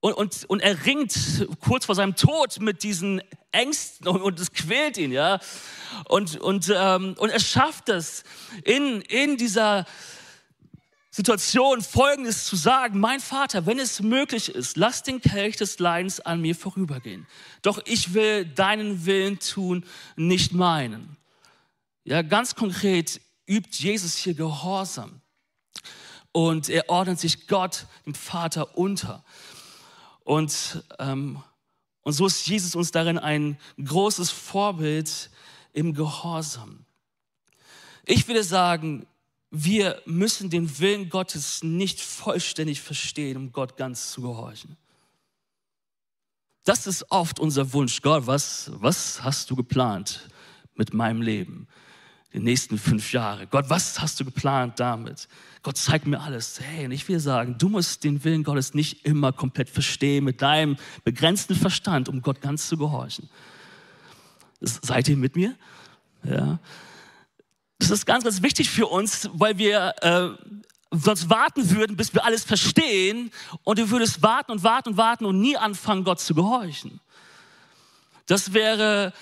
Und, 0.00 0.12
und, 0.14 0.44
und 0.44 0.60
er 0.60 0.86
ringt 0.86 1.46
kurz 1.60 1.86
vor 1.86 1.94
seinem 1.94 2.14
Tod 2.14 2.60
mit 2.60 2.82
diesen 2.82 3.20
Ängsten 3.50 4.06
und, 4.06 4.22
und 4.22 4.38
es 4.38 4.52
quält 4.52 4.96
ihn, 4.96 5.10
ja. 5.10 5.40
Und, 6.04 6.38
und, 6.40 6.72
ähm, 6.74 7.14
und 7.18 7.30
er 7.30 7.40
schafft 7.40 7.88
es 7.88 8.22
in, 8.64 9.00
in 9.02 9.36
dieser 9.36 9.86
Situation 11.10 11.82
Folgendes 11.82 12.44
zu 12.44 12.54
sagen, 12.54 13.00
mein 13.00 13.18
Vater, 13.18 13.66
wenn 13.66 13.80
es 13.80 14.00
möglich 14.00 14.54
ist, 14.54 14.76
lass 14.76 15.02
den 15.02 15.20
Kelch 15.20 15.56
des 15.56 15.80
Leidens 15.80 16.20
an 16.20 16.40
mir 16.40 16.54
vorübergehen. 16.54 17.26
Doch 17.62 17.80
ich 17.86 18.14
will 18.14 18.44
deinen 18.44 19.04
Willen 19.04 19.40
tun, 19.40 19.84
nicht 20.14 20.52
meinen. 20.52 21.16
Ja, 22.04 22.22
ganz 22.22 22.54
konkret 22.54 23.20
übt 23.48 23.70
Jesus 23.72 24.16
hier 24.16 24.34
Gehorsam. 24.34 25.20
Und 26.30 26.68
er 26.68 26.88
ordnet 26.88 27.18
sich 27.18 27.48
Gott, 27.48 27.86
dem 28.06 28.14
Vater, 28.14 28.78
unter. 28.78 29.24
Und, 30.28 30.84
ähm, 30.98 31.42
und 32.02 32.12
so 32.12 32.26
ist 32.26 32.46
Jesus 32.46 32.74
uns 32.74 32.90
darin 32.90 33.16
ein 33.16 33.56
großes 33.82 34.30
Vorbild 34.30 35.30
im 35.72 35.94
Gehorsam. 35.94 36.84
Ich 38.04 38.28
würde 38.28 38.44
sagen, 38.44 39.06
wir 39.50 40.02
müssen 40.04 40.50
den 40.50 40.80
Willen 40.80 41.08
Gottes 41.08 41.62
nicht 41.62 42.02
vollständig 42.02 42.82
verstehen, 42.82 43.38
um 43.38 43.52
Gott 43.52 43.78
ganz 43.78 44.12
zu 44.12 44.20
gehorchen. 44.20 44.76
Das 46.62 46.86
ist 46.86 47.10
oft 47.10 47.40
unser 47.40 47.72
Wunsch. 47.72 48.02
Gott, 48.02 48.26
was, 48.26 48.70
was 48.74 49.22
hast 49.22 49.48
du 49.48 49.56
geplant 49.56 50.28
mit 50.74 50.92
meinem 50.92 51.22
Leben? 51.22 51.68
Die 52.34 52.40
nächsten 52.40 52.76
fünf 52.78 53.12
Jahre. 53.12 53.46
Gott, 53.46 53.70
was 53.70 54.00
hast 54.00 54.20
du 54.20 54.24
geplant 54.24 54.78
damit? 54.80 55.28
Gott, 55.62 55.78
zeig 55.78 56.06
mir 56.06 56.20
alles. 56.20 56.60
Hey, 56.60 56.84
und 56.84 56.92
ich 56.92 57.08
will 57.08 57.20
sagen, 57.20 57.56
du 57.58 57.68
musst 57.68 58.04
den 58.04 58.22
Willen 58.22 58.44
Gottes 58.44 58.74
nicht 58.74 59.06
immer 59.06 59.32
komplett 59.32 59.70
verstehen 59.70 60.24
mit 60.24 60.42
deinem 60.42 60.76
begrenzten 61.04 61.54
Verstand, 61.54 62.08
um 62.08 62.20
Gott 62.20 62.40
ganz 62.42 62.68
zu 62.68 62.76
gehorchen. 62.76 63.30
Seid 64.60 65.08
ihr 65.08 65.16
mit 65.16 65.36
mir? 65.36 65.54
Ja. 66.22 66.58
Das 67.78 67.90
ist 67.90 68.06
ganz, 68.06 68.24
ganz 68.24 68.42
wichtig 68.42 68.68
für 68.70 68.86
uns, 68.86 69.30
weil 69.32 69.56
wir 69.56 69.94
äh, 70.02 70.28
sonst 70.90 71.30
warten 71.30 71.70
würden, 71.70 71.96
bis 71.96 72.12
wir 72.12 72.24
alles 72.24 72.44
verstehen 72.44 73.30
und 73.62 73.78
du 73.78 73.90
würdest 73.90 74.22
warten 74.22 74.52
und 74.52 74.62
warten 74.62 74.90
und 74.90 74.96
warten 74.96 75.24
und 75.24 75.40
nie 75.40 75.56
anfangen, 75.56 76.04
Gott 76.04 76.20
zu 76.20 76.34
gehorchen. 76.34 77.00
Das 78.26 78.52
wäre 78.52 79.12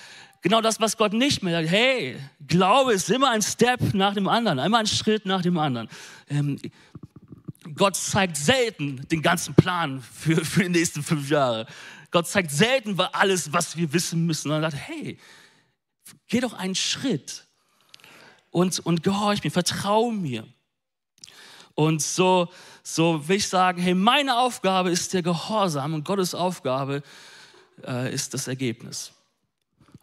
genau 0.47 0.61
das, 0.61 0.79
was 0.79 0.95
Gott 0.95 1.11
nicht 1.11 1.43
mehr 1.43 1.59
sagt. 1.59 1.69
Hey, 1.69 2.17
Glaube 2.47 2.93
ist 2.93 3.09
immer 3.09 3.31
ein 3.31 3.41
Step 3.41 3.93
nach 3.93 4.13
dem 4.13 4.29
anderen, 4.29 4.59
immer 4.59 4.77
ein 4.77 4.87
Schritt 4.87 5.25
nach 5.25 5.41
dem 5.41 5.57
anderen. 5.57 5.89
Ähm, 6.29 6.57
Gott 7.75 7.97
zeigt 7.97 8.37
selten 8.37 9.05
den 9.09 9.21
ganzen 9.21 9.55
Plan 9.55 10.01
für, 10.01 10.45
für 10.45 10.63
die 10.63 10.69
nächsten 10.69 11.03
fünf 11.03 11.29
Jahre. 11.29 11.67
Gott 12.11 12.27
zeigt 12.27 12.51
selten 12.51 12.97
alles, 13.11 13.51
was 13.51 13.75
wir 13.75 13.91
wissen 13.91 14.25
müssen. 14.25 14.49
Und 14.49 14.63
er 14.63 14.71
sagt, 14.71 14.87
hey, 14.87 15.19
geh 16.29 16.39
doch 16.39 16.53
einen 16.53 16.75
Schritt 16.75 17.45
und, 18.49 18.79
und 18.79 19.03
gehorch 19.03 19.43
mir, 19.43 19.51
vertrau 19.51 20.11
mir. 20.11 20.47
Und 21.75 22.01
so, 22.01 22.47
so 22.83 23.27
will 23.27 23.35
ich 23.35 23.49
sagen, 23.49 23.81
hey, 23.81 23.93
meine 23.93 24.37
Aufgabe 24.37 24.91
ist 24.91 25.13
der 25.13 25.23
Gehorsam 25.23 25.93
und 25.93 26.05
Gottes 26.05 26.33
Aufgabe 26.33 27.03
äh, 27.85 28.13
ist 28.13 28.33
das 28.33 28.47
Ergebnis. 28.47 29.11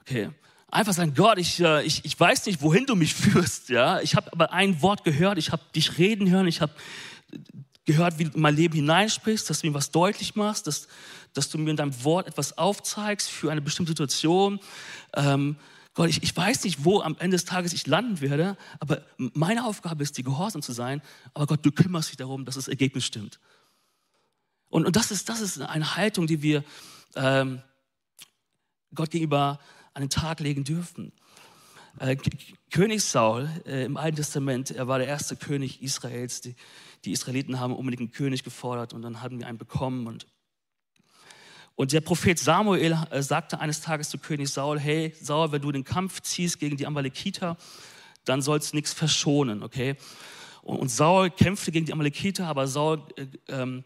Okay, 0.07 0.31
einfach 0.71 0.93
sagen, 0.93 1.15
Gott, 1.15 1.39
ich, 1.39 1.61
äh, 1.61 1.83
ich, 1.83 2.05
ich 2.05 2.19
weiß 2.19 2.45
nicht, 2.47 2.61
wohin 2.61 2.85
du 2.85 2.95
mich 2.95 3.15
führst. 3.15 3.71
Ja? 3.71 4.01
Ich 4.01 4.15
habe 4.17 4.31
aber 4.33 4.53
ein 4.53 4.83
Wort 4.83 5.03
gehört, 5.05 5.39
ich 5.39 5.51
habe 5.51 5.63
dich 5.75 5.99
reden 5.99 6.29
hören, 6.29 6.47
ich 6.47 6.61
habe 6.61 6.73
gehört, 7.87 8.19
wie 8.19 8.25
du 8.25 8.33
in 8.33 8.41
mein 8.41 8.55
Leben 8.55 8.75
hineinsprichst, 8.75 9.49
dass 9.49 9.61
du 9.61 9.69
mir 9.69 9.75
was 9.75 9.91
deutlich 9.91 10.35
machst, 10.35 10.67
dass, 10.67 10.89
dass 11.33 11.49
du 11.49 11.59
mir 11.59 11.71
in 11.71 11.77
deinem 11.77 12.05
Wort 12.05 12.27
etwas 12.27 12.59
aufzeigst 12.59 13.31
für 13.31 13.51
eine 13.51 13.63
bestimmte 13.63 13.91
Situation. 13.91 14.61
Ähm, 15.15 15.57
Gott, 15.95 16.09
ich, 16.09 16.23
ich 16.23 16.37
weiß 16.37 16.65
nicht, 16.65 16.85
wo 16.85 17.01
am 17.01 17.17
Ende 17.19 17.37
des 17.37 17.45
Tages 17.45 17.73
ich 17.73 17.87
landen 17.87 18.21
werde, 18.21 18.57
aber 18.81 19.03
meine 19.17 19.65
Aufgabe 19.65 20.03
ist, 20.03 20.19
dir 20.19 20.25
gehorsam 20.25 20.61
zu 20.61 20.73
sein. 20.73 21.01
Aber 21.35 21.47
Gott, 21.47 21.65
du 21.65 21.73
kümmerst 21.73 22.11
dich 22.11 22.17
darum, 22.17 22.45
dass 22.45 22.57
das 22.57 22.69
Ergebnis 22.69 23.07
stimmt. 23.07 23.39
Und, 24.69 24.87
und 24.87 24.97
das, 24.97 25.11
ist, 25.11 25.29
das 25.29 25.41
ist 25.41 25.61
eine 25.61 25.97
Haltung, 25.97 26.27
die 26.27 26.43
wir 26.43 26.65
ähm, 27.15 27.63
Gott 28.95 29.11
gegenüber 29.11 29.61
an 29.95 30.03
den 30.03 30.11
Tag 30.11 30.41
legen 30.41 30.65
dürfen. 30.65 31.13
Äh, 31.99 32.17
König 32.71 33.05
Saul 33.05 33.49
äh, 33.67 33.85
im 33.85 33.97
Alten 33.97 34.17
Testament, 34.17 34.71
er 34.73 34.89
war 34.89 34.99
der 34.99 35.07
erste 35.07 35.37
König 35.37 35.83
Israels. 35.83 36.41
Die, 36.41 36.57
die 37.05 37.13
Israeliten 37.13 37.61
haben 37.61 37.75
unbedingt 37.75 38.01
einen 38.01 38.13
König 38.13 38.43
gefordert 38.43 38.93
und 38.93 39.03
dann 39.03 39.23
hatten 39.23 39.39
wir 39.39 39.47
einen 39.47 39.59
bekommen. 39.59 40.07
Und 40.07 40.27
und 41.77 41.93
der 41.93 42.01
Prophet 42.01 42.39
Samuel 42.39 42.97
äh, 43.11 43.23
sagte 43.23 43.59
eines 43.59 43.81
Tages 43.81 44.09
zu 44.09 44.19
König 44.19 44.49
Saul, 44.49 44.79
hey 44.79 45.13
Saul, 45.21 45.51
wenn 45.51 45.63
du 45.63 45.73
den 45.73 45.85
Kampf 45.85 46.21
ziehst 46.21 46.61
gegen 46.61 46.77
die 46.77 46.87
Amalekiter, 46.87 47.57
dann 48.25 48.43
sollst 48.43 48.73
du 48.73 48.77
nichts 48.77 48.93
verschonen, 48.93 49.63
okay? 49.63 49.97
Und, 50.63 50.91
Saul 50.91 51.31
kämpfte 51.31 51.73
gegen 51.73 51.85
die 51.85 51.93
Amalekiter, 51.93 52.47
aber 52.47 52.67
Saul 52.69 53.03
äh, 53.17 53.27
ähm, 53.49 53.85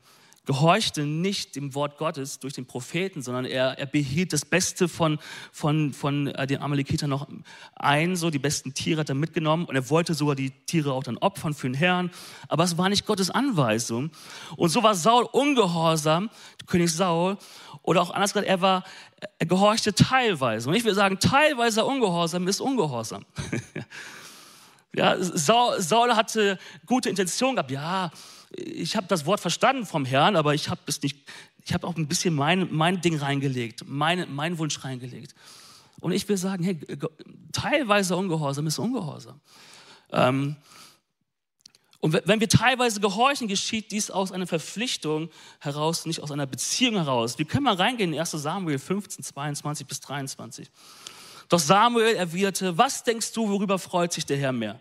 gehorchte 0.49 1.05
nicht 1.05 1.57
dem 1.57 1.75
Wort 1.75 1.99
Gottes 1.99 2.39
durch 2.39 2.55
den 2.55 2.65
Propheten, 2.65 3.21
sondern 3.21 3.45
er, 3.45 3.79
er 3.79 3.85
behielt 3.85 4.33
das 4.33 4.47
Beste 4.47 4.89
von, 4.89 5.19
von, 5.53 5.93
von 5.93 6.29
äh, 6.29 6.47
den 6.47 6.63
Amalekitern 6.63 7.11
noch 7.11 7.29
ein, 7.77 8.17
so 8.17 8.31
die 8.31 8.39
besten 8.39 8.73
Tiere 8.73 9.01
hat 9.01 9.11
er 9.11 9.15
mitgenommen 9.15 9.67
und 9.67 9.77
er 9.77 9.91
wollte 9.91 10.15
sogar 10.15 10.35
die 10.35 10.49
Tiere 10.65 10.95
auch 10.95 11.03
dann 11.03 11.19
opfern 11.19 11.53
für 11.53 11.69
den 11.69 11.75
Herrn, 11.75 12.11
aber 12.49 12.65
es 12.65 12.79
war 12.79 12.89
nicht 12.89 13.05
Gottes 13.05 13.29
Anweisung. 13.29 14.11
Und 14.57 14.71
so 14.71 14.83
war 14.83 14.95
Saul 14.95 15.25
ungehorsam, 15.31 16.31
König 16.67 16.95
Saul, 16.95 17.37
oder 17.83 18.01
auch 18.01 18.11
anders 18.11 18.33
gesagt, 18.33 18.49
er 18.49 18.63
war, 18.63 18.85
er 19.39 19.47
gehorchte 19.47 19.93
teilweise. 19.93 20.71
Und 20.71 20.77
ich 20.77 20.85
will 20.85 20.95
sagen, 20.95 21.19
teilweise 21.19 21.85
Ungehorsam 21.85 22.49
ist 22.49 22.63
Ungehorsam. 22.63 23.27
ja, 24.95 25.15
Saul, 25.21 25.83
Saul 25.83 26.17
hatte 26.17 26.59
gute 26.87 27.11
Intentionen 27.11 27.57
gehabt, 27.57 27.71
ja, 27.71 28.11
ich 28.57 28.97
habe 28.97 29.07
das 29.07 29.27
Wort 29.27 29.41
verstanden 29.41 29.87
vom 29.87 30.05
Herrn, 30.05 30.37
aber 30.37 30.55
ich 30.55 30.69
habe 30.69 30.81
es 30.87 31.03
nicht, 31.03 31.19
ich 31.65 31.75
habe 31.75 31.87
auch 31.87 31.97
ein 31.97 32.09
bisschen 32.09 32.35
mein, 32.35 32.69
mein 32.71 33.01
Ding 33.01 33.19
reingelegt, 33.19 33.85
mein, 33.87 34.35
mein 34.35 34.59
Wunsch 34.59 34.83
reingelegt. 34.85 35.35
Und 36.01 36.13
ich 36.13 36.29
will 36.29 36.37
sagen, 36.37 36.65
hey, 36.65 36.79
teilweise 37.53 38.17
Ungehorsam 38.17 38.67
ist 38.67 38.79
Ungehorsam. 38.79 39.41
Ähm, 40.13 40.57
und 42.01 42.13
wenn 42.13 42.39
wir 42.39 42.49
teilweise 42.49 43.01
gehorchen, 43.01 43.49
geschieht 43.49 43.91
dies 43.91 44.11
aus 44.11 44.31
einer 44.31 44.47
Verpflichtung 44.47 45.31
heraus, 45.59 46.07
nicht 46.07 46.21
aus 46.21 46.31
einer 46.31 46.47
Beziehung 46.47 46.95
heraus. 46.95 47.39
Wir 47.39 47.45
können 47.45 47.65
mal 47.65 47.75
reingehen 47.75 48.13
in 48.13 48.21
1 48.21 48.31
Samuel 48.31 48.79
15, 48.79 49.25
22 49.25 49.87
bis 49.87 50.01
23. 50.01 50.71
Doch 51.49 51.59
Samuel 51.59 52.15
erwiderte, 52.15 52.79
was 52.79 53.03
denkst 53.03 53.33
du, 53.33 53.49
worüber 53.49 53.81
freut 53.81 54.13
sich 54.13 54.25
der 54.25 54.37
Herr 54.37 54.53
mehr? 54.53 54.81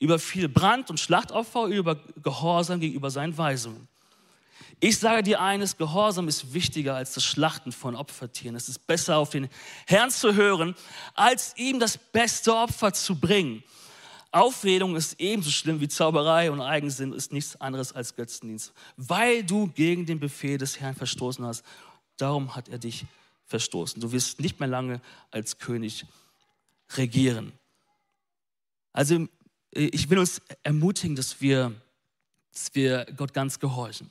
Über 0.00 0.18
viel 0.18 0.48
Brand- 0.48 0.90
und 0.90 0.98
Schlachtopfer, 0.98 1.66
über 1.66 1.94
Gehorsam 2.22 2.80
gegenüber 2.80 3.10
seinen 3.10 3.38
Weisungen. 3.38 3.86
Ich 4.80 4.98
sage 4.98 5.22
dir 5.22 5.42
eines, 5.42 5.76
Gehorsam 5.76 6.26
ist 6.26 6.54
wichtiger 6.54 6.96
als 6.96 7.12
das 7.12 7.22
Schlachten 7.22 7.70
von 7.70 7.94
Opfertieren. 7.94 8.56
Es 8.56 8.70
ist 8.70 8.86
besser, 8.86 9.18
auf 9.18 9.28
den 9.28 9.48
Herrn 9.86 10.10
zu 10.10 10.34
hören, 10.34 10.74
als 11.14 11.54
ihm 11.58 11.78
das 11.78 11.98
beste 11.98 12.56
Opfer 12.56 12.94
zu 12.94 13.20
bringen. 13.20 13.62
Aufredung 14.32 14.96
ist 14.96 15.20
ebenso 15.20 15.50
schlimm 15.50 15.80
wie 15.80 15.88
Zauberei 15.88 16.50
und 16.50 16.62
Eigensinn 16.62 17.12
ist 17.12 17.32
nichts 17.32 17.60
anderes 17.60 17.92
als 17.92 18.16
Götzendienst, 18.16 18.72
weil 18.96 19.44
du 19.44 19.66
gegen 19.66 20.06
den 20.06 20.18
Befehl 20.18 20.56
des 20.56 20.80
Herrn 20.80 20.94
verstoßen 20.94 21.44
hast. 21.44 21.62
Darum 22.16 22.56
hat 22.56 22.68
er 22.68 22.78
dich 22.78 23.04
verstoßen. 23.46 24.00
Du 24.00 24.12
wirst 24.12 24.40
nicht 24.40 24.60
mehr 24.60 24.68
lange 24.68 25.02
als 25.30 25.58
König 25.58 26.06
regieren. 26.96 27.52
Also 28.92 29.26
ich 29.72 30.10
will 30.10 30.18
uns 30.18 30.42
ermutigen, 30.62 31.16
dass 31.16 31.40
wir, 31.40 31.74
dass 32.52 32.74
wir 32.74 33.06
Gott 33.16 33.32
ganz 33.32 33.58
gehorchen. 33.58 34.10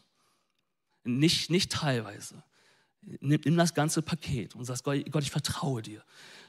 Nicht, 1.04 1.50
nicht 1.50 1.72
teilweise. 1.72 2.44
Nimm, 3.02 3.42
nimm 3.44 3.58
das 3.58 3.74
ganze 3.74 4.02
Paket 4.02 4.56
und 4.56 4.66
sag, 4.66 4.84
Gott, 4.84 5.00
Gott, 5.12 5.24
ich 5.24 5.32
vertraue 5.32 5.82
dir. 5.82 6.04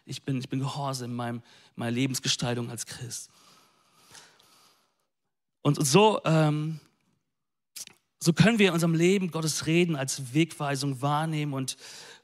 Ich 0.05 0.23
bin, 0.23 0.39
ich 0.39 0.49
bin 0.49 0.61
gehorsam 0.61 1.11
in 1.11 1.17
meinem, 1.17 1.43
meiner 1.77 1.93
Lebensgestaltung 1.93 2.71
als 2.71 2.87
Christ. 2.87 3.31
Und 5.63 5.85
so, 5.87 6.21
ähm, 6.25 6.81
so 8.19 8.33
können 8.33 8.59
wir 8.59 8.69
in 8.69 8.75
unserem 8.75 8.95
Leben 8.95 9.31
Gottes 9.31 9.67
Reden 9.67 9.97
als 9.97 10.35
Wegweisung 10.35 11.01
wahrnehmen 11.03 11.53
und, 11.53 11.77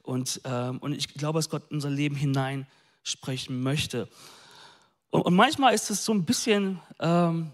und, 0.03 0.41
ähm, 0.43 0.79
und 0.79 0.93
ich 0.93 1.13
glaube, 1.13 1.39
dass 1.39 1.49
Gott 1.49 1.63
in 1.69 1.77
unser 1.77 1.89
Leben 1.89 2.15
hineinsprechen 2.15 3.61
möchte. 3.61 4.09
Und, 5.09 5.21
und 5.21 5.35
manchmal 5.35 5.73
ist 5.73 5.89
es 5.89 6.03
so 6.03 6.13
ein 6.13 6.25
bisschen, 6.25 6.79
ähm, 6.99 7.51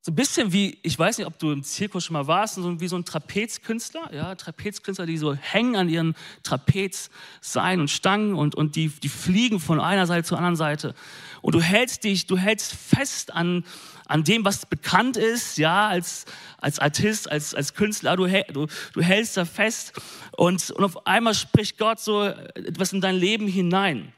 so 0.00 0.12
ein 0.12 0.14
bisschen 0.14 0.52
wie, 0.52 0.78
ich 0.82 0.98
weiß 0.98 1.18
nicht, 1.18 1.26
ob 1.26 1.38
du 1.38 1.52
im 1.52 1.62
Zirkus 1.62 2.04
schon 2.04 2.14
mal 2.14 2.26
warst, 2.26 2.54
so 2.54 2.80
wie 2.80 2.88
so 2.88 2.96
ein 2.96 3.04
Trapezkünstler, 3.04 4.14
ja, 4.14 4.34
Trapezkünstler, 4.34 5.06
die 5.06 5.18
so 5.18 5.34
hängen 5.34 5.76
an 5.76 5.88
ihren 5.88 6.14
Trapezseilen 6.44 7.80
und 7.80 7.90
Stangen 7.90 8.34
und, 8.34 8.54
und 8.54 8.76
die, 8.76 8.88
die 8.88 9.08
fliegen 9.08 9.60
von 9.60 9.80
einer 9.80 10.06
Seite 10.06 10.26
zur 10.26 10.38
anderen 10.38 10.56
Seite. 10.56 10.94
Und 11.42 11.54
du 11.54 11.60
hältst 11.60 12.04
dich, 12.04 12.26
du 12.26 12.38
hältst 12.38 12.72
fest 12.72 13.34
an, 13.34 13.64
an 14.06 14.24
dem, 14.24 14.44
was 14.44 14.64
bekannt 14.64 15.16
ist, 15.16 15.58
ja, 15.58 15.88
als, 15.88 16.24
als 16.58 16.78
Artist, 16.78 17.30
als, 17.30 17.54
als 17.54 17.74
Künstler, 17.74 18.16
du, 18.16 18.26
du, 18.52 18.66
du 18.92 19.02
hältst 19.02 19.36
da 19.36 19.44
fest 19.44 19.92
und, 20.36 20.70
und 20.70 20.84
auf 20.84 21.06
einmal 21.06 21.34
spricht 21.34 21.76
Gott 21.76 22.00
so 22.00 22.22
etwas 22.22 22.92
in 22.92 23.00
dein 23.00 23.16
Leben 23.16 23.46
hinein. 23.46 24.12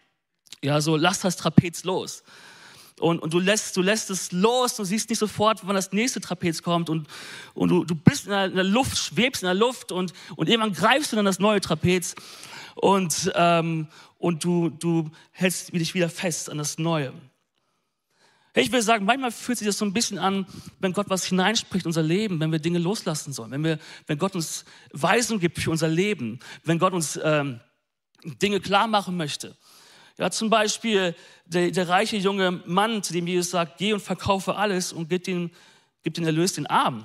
Ja, 0.63 0.81
so 0.81 0.97
lass 0.97 1.21
das 1.21 1.37
Trapez 1.37 1.85
los 1.85 2.23
und, 3.01 3.21
und 3.21 3.33
du, 3.33 3.39
lässt, 3.39 3.77
du 3.77 3.83
lässt 3.83 4.11
es 4.11 4.31
los, 4.33 4.77
du 4.77 4.85
siehst 4.85 5.09
nicht 5.09 5.19
sofort, 5.19 5.61
wann 5.63 5.75
das 5.75 5.93
nächste 5.93 6.21
Trapez 6.21 6.63
kommt 6.63 6.91
und, 6.91 7.09
und 7.55 7.69
du, 7.71 7.85
du 7.85 7.95
bist 7.95 8.27
in 8.27 8.31
der, 8.31 8.45
in 8.47 8.55
der 8.55 8.65
Luft, 8.65 8.99
schwebst 8.99 9.43
in 9.43 9.47
der 9.47 9.55
Luft 9.55 9.91
und, 9.91 10.13
und 10.37 10.49
irgendwann 10.49 10.73
greifst 10.73 11.13
du 11.13 11.17
dann 11.17 11.25
das 11.25 11.39
neue 11.39 11.61
Trapez 11.61 12.15
und, 12.77 13.33
ähm, 13.35 13.89
und 14.19 14.45
du, 14.45 14.71
du 14.71 15.11
hältst 15.33 15.73
dich 15.73 15.95
wieder 15.95 16.09
fest 16.09 16.51
an 16.51 16.59
das 16.59 16.79
Neue. 16.79 17.13
Ich 18.55 18.73
will 18.73 18.83
sagen, 18.83 19.05
manchmal 19.05 19.31
fühlt 19.31 19.59
sich 19.59 19.67
das 19.67 19.79
so 19.79 19.85
ein 19.85 19.93
bisschen 19.93 20.19
an, 20.19 20.45
wenn 20.81 20.93
Gott 20.93 21.09
was 21.09 21.25
hineinspricht 21.25 21.85
in 21.85 21.91
unser 21.91 22.03
Leben, 22.03 22.41
wenn 22.41 22.51
wir 22.51 22.59
Dinge 22.59 22.81
loslassen 22.81 23.33
sollen, 23.33 23.53
wenn, 23.53 23.63
wir, 23.63 23.79
wenn 24.07 24.19
Gott 24.19 24.35
uns 24.35 24.65
Weisung 24.93 25.39
gibt 25.39 25.61
für 25.61 25.71
unser 25.71 25.89
Leben, 25.89 26.41
wenn 26.65 26.81
Gott 26.81 26.93
uns 26.93 27.19
ähm, 27.23 27.61
Dinge 28.25 28.61
klar 28.61 28.89
machen 28.89 29.17
möchte. 29.17 29.57
Ja, 30.19 30.31
zum 30.31 30.51
Beispiel 30.51 31.15
der, 31.47 31.71
der 31.71 31.89
reiche 31.89 32.17
junge 32.17 32.63
Mann, 32.67 33.03
zu 33.03 33.13
dem 33.13 33.27
Jesus 33.27 33.51
sagt, 33.51 33.79
geh 33.79 33.93
und 33.93 34.01
verkaufe 34.01 34.57
alles 34.57 34.93
und 34.93 35.09
gib 35.09 35.25
den, 35.25 35.51
gib 36.03 36.15
den 36.15 36.25
Erlös 36.25 36.53
den 36.55 36.67
Armen. 36.67 37.05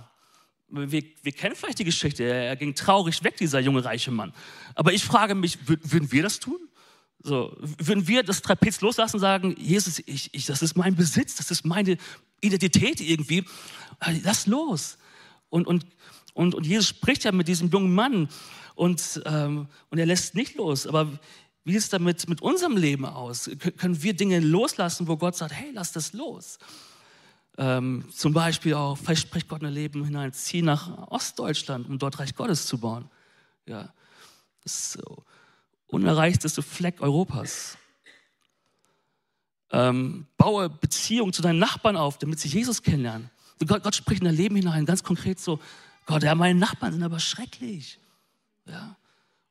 Wir, 0.68 1.04
wir, 1.22 1.32
kennen 1.32 1.56
vielleicht 1.56 1.80
die 1.80 1.86
Geschichte, 1.86 2.24
er 2.24 2.56
ging 2.56 2.74
traurig 2.76 3.24
weg, 3.24 3.38
dieser 3.38 3.60
junge 3.60 3.86
reiche 3.86 4.12
Mann. 4.12 4.34
Aber 4.74 4.92
ich 4.94 5.04
frage 5.04 5.36
mich, 5.36 5.60
würden 5.68 6.12
wir 6.12 6.24
das 6.24 6.40
tun? 6.40 6.60
So, 7.20 7.56
würden 7.60 8.08
wir 8.08 8.24
das 8.24 8.42
Trapez 8.42 8.82
loslassen 8.82 9.16
und 9.16 9.22
sagen, 9.22 9.56
Jesus, 9.58 10.00
ich, 10.06 10.30
ich, 10.34 10.46
das 10.46 10.62
ist 10.62 10.76
mein 10.76 10.96
Besitz, 10.96 11.36
das 11.36 11.50
ist 11.50 11.66
meine 11.66 11.98
Identität 12.42 13.02
irgendwie, 13.02 13.46
lass 14.24 14.48
los. 14.48 14.98
Und, 15.50 15.66
und, 15.66 15.86
und, 16.34 16.54
und 16.54 16.66
Jesus 16.66 16.90
spricht 16.90 17.24
ja 17.24 17.32
mit 17.32 17.48
diesem 17.48 17.70
jungen 17.70 17.96
Mann 17.96 18.30
und, 18.76 19.22
ähm, 19.26 19.68
und 19.90 19.98
er 19.98 20.06
lässt 20.06 20.36
nicht 20.36 20.56
los. 20.56 20.86
Aber 20.86 21.18
wie 21.66 21.74
sieht 21.74 21.82
es 21.82 21.90
damit 21.90 22.30
mit 22.30 22.42
unserem 22.42 22.78
Leben 22.78 23.06
aus? 23.06 23.50
Können 23.78 24.02
wir 24.02 24.16
Dinge 24.16 24.40
loslassen, 24.40 25.08
wo 25.08 25.18
Gott 25.18 25.36
sagt, 25.36 25.52
hey, 25.52 25.72
lass 25.74 25.92
das 25.92 26.14
los? 26.14 26.60
Ähm, 27.58 28.06
zum 28.14 28.34
Beispiel 28.34 28.76
auch, 28.76 28.98
vielleicht 28.98 29.24
spricht 29.24 29.48
Gott 29.48 29.62
in 29.62 29.68
ein 29.68 29.74
Leben 29.74 30.06
hinein, 30.06 30.32
zieh 30.32 30.62
nach 30.62 31.10
Ostdeutschland, 31.10 31.90
um 31.90 31.98
dort 31.98 32.20
Reich 32.20 32.36
Gottes 32.36 32.68
zu 32.68 32.78
bauen. 32.78 33.10
Ja, 33.66 33.92
das 34.64 34.94
so 34.94 35.24
unerreichteste 35.88 36.62
Fleck 36.62 37.02
Europas. 37.02 37.78
Ähm, 39.72 40.28
baue 40.38 40.70
Beziehungen 40.70 41.34
zu 41.34 41.42
deinen 41.42 41.60
Nachbarn 41.60 41.98
auf, 41.98 42.20
damit 42.20 42.40
sie 42.40 42.50
Jesus 42.50 42.84
kennenlernen. 42.84 43.32
Gott, 43.66 43.82
Gott 43.84 43.96
spricht 43.96 44.22
in 44.22 44.26
dein 44.26 44.36
Leben 44.36 44.56
hinein, 44.56 44.86
ganz 44.86 45.04
konkret 45.04 45.40
so, 45.40 45.60
Gott, 46.06 46.22
ja, 46.22 46.36
meine 46.36 46.60
Nachbarn 46.60 46.94
sind 46.94 47.02
aber 47.02 47.20
schrecklich. 47.20 48.00
Ja, 48.68 48.96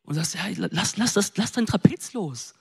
und 0.05 0.15
sagst, 0.15 0.35
ja, 0.35 0.43
lass, 0.71 0.97
lass, 0.97 1.15
das, 1.15 1.37
lass 1.37 1.53
dein 1.53 1.67
Trapez 1.67 2.13
los 2.13 2.55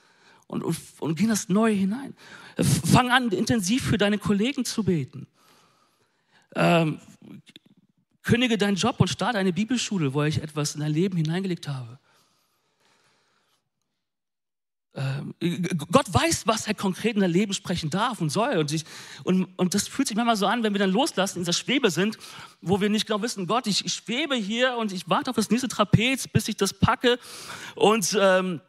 und, 0.47 0.63
und, 0.63 0.77
und 0.99 1.17
geh 1.17 1.27
das 1.27 1.49
Neue 1.49 1.73
hinein. 1.73 2.15
Fang 2.57 3.11
an, 3.11 3.29
intensiv 3.29 3.83
für 3.83 3.97
deine 3.97 4.17
Kollegen 4.17 4.65
zu 4.65 4.83
beten. 4.83 5.27
Ähm, 6.55 6.99
kündige 8.21 8.57
deinen 8.57 8.75
Job 8.75 8.99
und 8.99 9.09
starte 9.09 9.37
eine 9.37 9.53
Bibelschule, 9.53 10.13
wo 10.13 10.23
ich 10.23 10.41
etwas 10.41 10.75
in 10.75 10.81
dein 10.81 10.91
Leben 10.91 11.17
hineingelegt 11.17 11.67
habe. 11.67 11.99
Ähm, 14.95 15.33
Gott 15.91 16.13
weiß, 16.13 16.45
was 16.45 16.67
er 16.67 16.75
konkret 16.75 17.15
in 17.15 17.21
dein 17.21 17.31
Leben 17.31 17.53
sprechen 17.53 17.89
darf 17.89 18.21
und 18.21 18.29
soll. 18.29 18.57
Und, 18.57 18.71
ich, 18.71 18.83
und, 19.23 19.45
und 19.57 19.73
das 19.73 19.87
fühlt 19.87 20.07
sich 20.07 20.15
manchmal 20.15 20.35
so 20.35 20.45
an, 20.45 20.61
wenn 20.61 20.73
wir 20.73 20.79
dann 20.79 20.91
loslassen, 20.91 21.39
in 21.39 21.43
dieser 21.43 21.53
Schwebe 21.53 21.89
sind, 21.89 22.17
wo 22.61 22.79
wir 22.79 22.89
nicht 22.89 23.07
genau 23.07 23.21
wissen, 23.21 23.47
Gott, 23.47 23.65
ich, 23.65 23.85
ich 23.85 23.93
schwebe 23.93 24.35
hier 24.35 24.77
und 24.77 24.91
ich 24.91 25.09
warte 25.09 25.31
auf 25.31 25.35
das 25.35 25.49
nächste 25.49 25.67
Trapez, 25.67 26.27
bis 26.27 26.47
ich 26.47 26.57
das 26.57 26.73
packe. 26.73 27.17
Und, 27.75 28.15
ähm, 28.19 28.61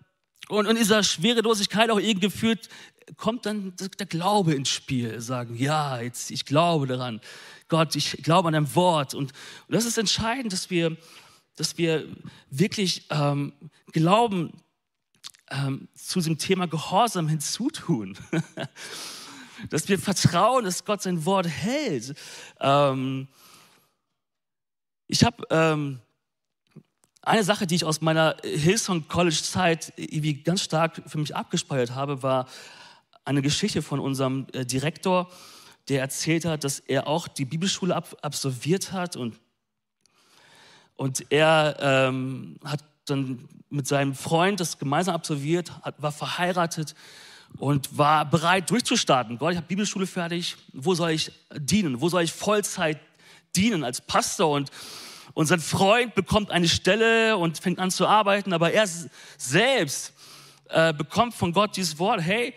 und 0.49 0.67
in 0.67 0.77
dieser 0.77 1.03
Schwerelosigkeit 1.03 1.91
auch 1.91 2.01
irgendwie 2.01 2.29
gefühlt, 2.29 2.69
kommt 3.17 3.45
dann 3.45 3.75
der 3.99 4.07
Glaube 4.07 4.55
ins 4.55 4.71
Spiel. 4.71 5.21
Sagen, 5.21 5.57
ja, 5.57 6.01
jetzt, 6.01 6.31
ich 6.31 6.47
glaube 6.47 6.87
daran. 6.87 7.21
Gott, 7.69 7.97
ich 7.97 8.23
glaube 8.23 8.49
an 8.49 8.55
dein 8.55 8.75
Wort. 8.75 9.15
Und, 9.15 9.33
und 9.69 9.75
das 9.75 9.85
ist 9.85 9.99
entscheidend, 9.99 10.53
dass 10.55 10.71
wir, 10.71 10.97
dass 11.57 11.77
wir 11.77 12.07
wirklich 12.51 13.07
ähm, 13.11 13.53
glauben, 13.93 14.64
ähm, 15.51 15.89
zu 15.95 16.21
dem 16.21 16.39
Thema 16.39 16.67
Gehorsam 16.67 17.29
hinzutun. 17.29 18.17
dass 19.71 19.89
wir 19.89 19.99
vertrauen, 19.99 20.65
dass 20.65 20.85
Gott 20.85 21.03
sein 21.03 21.25
Wort 21.25 21.47
hält. 21.47 22.15
Ähm, 22.61 23.29
ich 25.07 25.25
habe 25.25 25.45
ähm, 25.51 26.01
eine 27.23 27.45
Sache, 27.45 27.67
die 27.67 27.77
ich 27.77 27.85
aus 27.85 28.01
meiner 28.01 28.37
Hillsong 28.43 29.09
College 29.09 29.41
Zeit 29.43 29.93
irgendwie 29.97 30.43
ganz 30.43 30.63
stark 30.63 31.03
für 31.07 31.19
mich 31.19 31.35
abgespeichert 31.35 31.95
habe, 31.95 32.23
war 32.23 32.47
eine 33.25 33.43
Geschichte 33.43 33.83
von 33.83 34.01
unserem 34.01 34.47
äh, 34.53 34.67
Direktor, 34.67 35.31
der 35.89 36.01
erzählt 36.01 36.45
hat, 36.45 36.65
dass 36.65 36.79
er 36.81 37.07
auch 37.07 37.29
die 37.29 37.45
Bibelschule 37.45 37.95
ab 37.95 38.17
absolviert 38.23 38.93
hat 38.93 39.17
und, 39.17 39.39
und 40.97 41.31
er 41.31 41.77
ähm, 41.81 42.59
hat 42.65 42.85
dann 43.05 43.49
mit 43.71 43.87
seinem 43.87 44.15
Freund 44.15 44.61
das 44.61 44.79
gemeinsam 44.79 45.15
absolviert, 45.15 45.73
war 45.99 46.13
verheiratet 46.13 46.95
und 47.59 47.97
war 47.97 48.29
bereit 48.29 48.71
durchzustarten. 48.71 49.39
Gott, 49.39 49.53
ich 49.53 49.57
habe 49.57 49.67
Bibelschule 49.67 50.07
fertig. 50.07 50.57
Wo 50.73 50.95
soll 50.95 51.11
ich 51.11 51.33
dienen? 51.57 52.01
Wo 52.01 52.09
soll 52.09 52.23
ich 52.23 52.33
Vollzeit 52.33 52.99
dienen 53.55 53.85
als 53.85 54.01
Pastor? 54.01 54.51
Und, 54.51 54.71
und 55.35 55.47
sein 55.47 55.61
Freund 55.61 56.15
bekommt 56.15 56.51
eine 56.51 56.69
Stelle 56.69 57.37
und 57.37 57.59
fängt 57.59 57.79
an 57.79 57.91
zu 57.91 58.07
arbeiten, 58.07 58.53
aber 58.53 58.73
er 58.73 58.87
selbst 59.37 60.13
äh, 60.69 60.93
bekommt 60.93 61.35
von 61.35 61.53
Gott 61.53 61.77
dieses 61.77 61.99
Wort, 61.99 62.21
hey, 62.21 62.55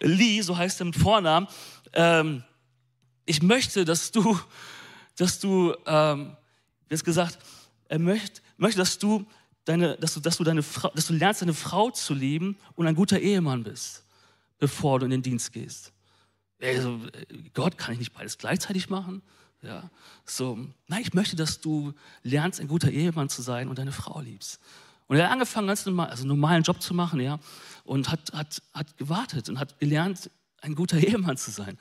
Lee, 0.00 0.40
so 0.42 0.56
heißt 0.56 0.80
er 0.80 0.86
mit 0.86 0.96
Vornamen, 0.96 1.48
ähm, 1.92 2.44
ich 3.26 3.42
möchte, 3.42 3.84
dass 3.84 4.10
du, 4.10 4.38
dass 5.16 5.38
du, 5.40 5.74
ähm, 5.86 6.36
wie 6.88 6.94
es 6.94 7.04
gesagt, 7.04 7.38
er 7.88 7.98
möchte, 7.98 8.40
möchte, 8.56 8.78
dass 8.78 8.98
du 8.98 9.26
deine, 9.68 9.96
dass, 9.96 10.14
du, 10.14 10.20
dass, 10.20 10.36
du 10.38 10.44
deine 10.44 10.62
Frau, 10.62 10.90
dass 10.94 11.06
du 11.06 11.14
lernst, 11.14 11.42
deine 11.42 11.54
Frau 11.54 11.90
zu 11.90 12.14
lieben 12.14 12.56
und 12.74 12.86
ein 12.86 12.94
guter 12.94 13.18
Ehemann 13.18 13.64
bist, 13.64 14.04
bevor 14.58 14.98
du 14.98 15.04
in 15.04 15.10
den 15.10 15.22
Dienst 15.22 15.52
gehst. 15.52 15.92
Also, 16.60 17.00
Gott, 17.54 17.78
kann 17.78 17.92
ich 17.92 17.98
nicht 17.98 18.12
beides 18.12 18.38
gleichzeitig 18.38 18.88
machen? 18.88 19.22
Ja, 19.62 19.90
so, 20.24 20.58
nein, 20.86 21.02
ich 21.02 21.14
möchte, 21.14 21.36
dass 21.36 21.60
du 21.60 21.92
lernst, 22.22 22.60
ein 22.60 22.68
guter 22.68 22.90
Ehemann 22.90 23.28
zu 23.28 23.42
sein 23.42 23.68
und 23.68 23.78
deine 23.78 23.92
Frau 23.92 24.20
liebst. 24.20 24.60
Und 25.08 25.16
er 25.16 25.24
hat 25.24 25.32
angefangen, 25.32 25.66
ganz 25.66 25.84
normal, 25.84 26.10
also 26.10 26.22
einen 26.22 26.28
normalen 26.28 26.62
Job 26.62 26.80
zu 26.80 26.94
machen, 26.94 27.20
ja, 27.20 27.38
und 27.84 28.10
hat, 28.10 28.32
hat, 28.32 28.62
hat 28.72 28.96
gewartet 28.96 29.48
und 29.48 29.58
hat 29.58 29.78
gelernt, 29.78 30.30
ein 30.60 30.74
guter 30.74 30.98
Ehemann 31.06 31.36
zu 31.36 31.50
sein. 31.50 31.78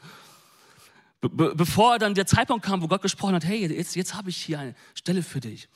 Be 1.20 1.56
bevor 1.56 1.98
dann 1.98 2.14
der 2.14 2.28
Zeitpunkt 2.28 2.64
kam, 2.64 2.82
wo 2.82 2.88
Gott 2.88 3.02
gesprochen 3.02 3.36
hat, 3.36 3.46
hey, 3.46 3.66
jetzt, 3.66 3.96
jetzt 3.96 4.14
habe 4.14 4.30
ich 4.30 4.38
hier 4.38 4.60
eine 4.60 4.76
Stelle 4.94 5.24
für 5.24 5.40
dich. 5.40 5.68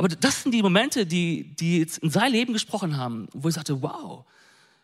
Aber 0.00 0.08
das 0.08 0.44
sind 0.44 0.52
die 0.52 0.62
Momente, 0.62 1.04
die, 1.04 1.54
die 1.56 1.80
jetzt 1.80 1.98
in 1.98 2.08
sein 2.08 2.32
Leben 2.32 2.54
gesprochen 2.54 2.96
haben, 2.96 3.28
wo 3.34 3.48
ich 3.48 3.54
sagte, 3.54 3.82
wow, 3.82 4.24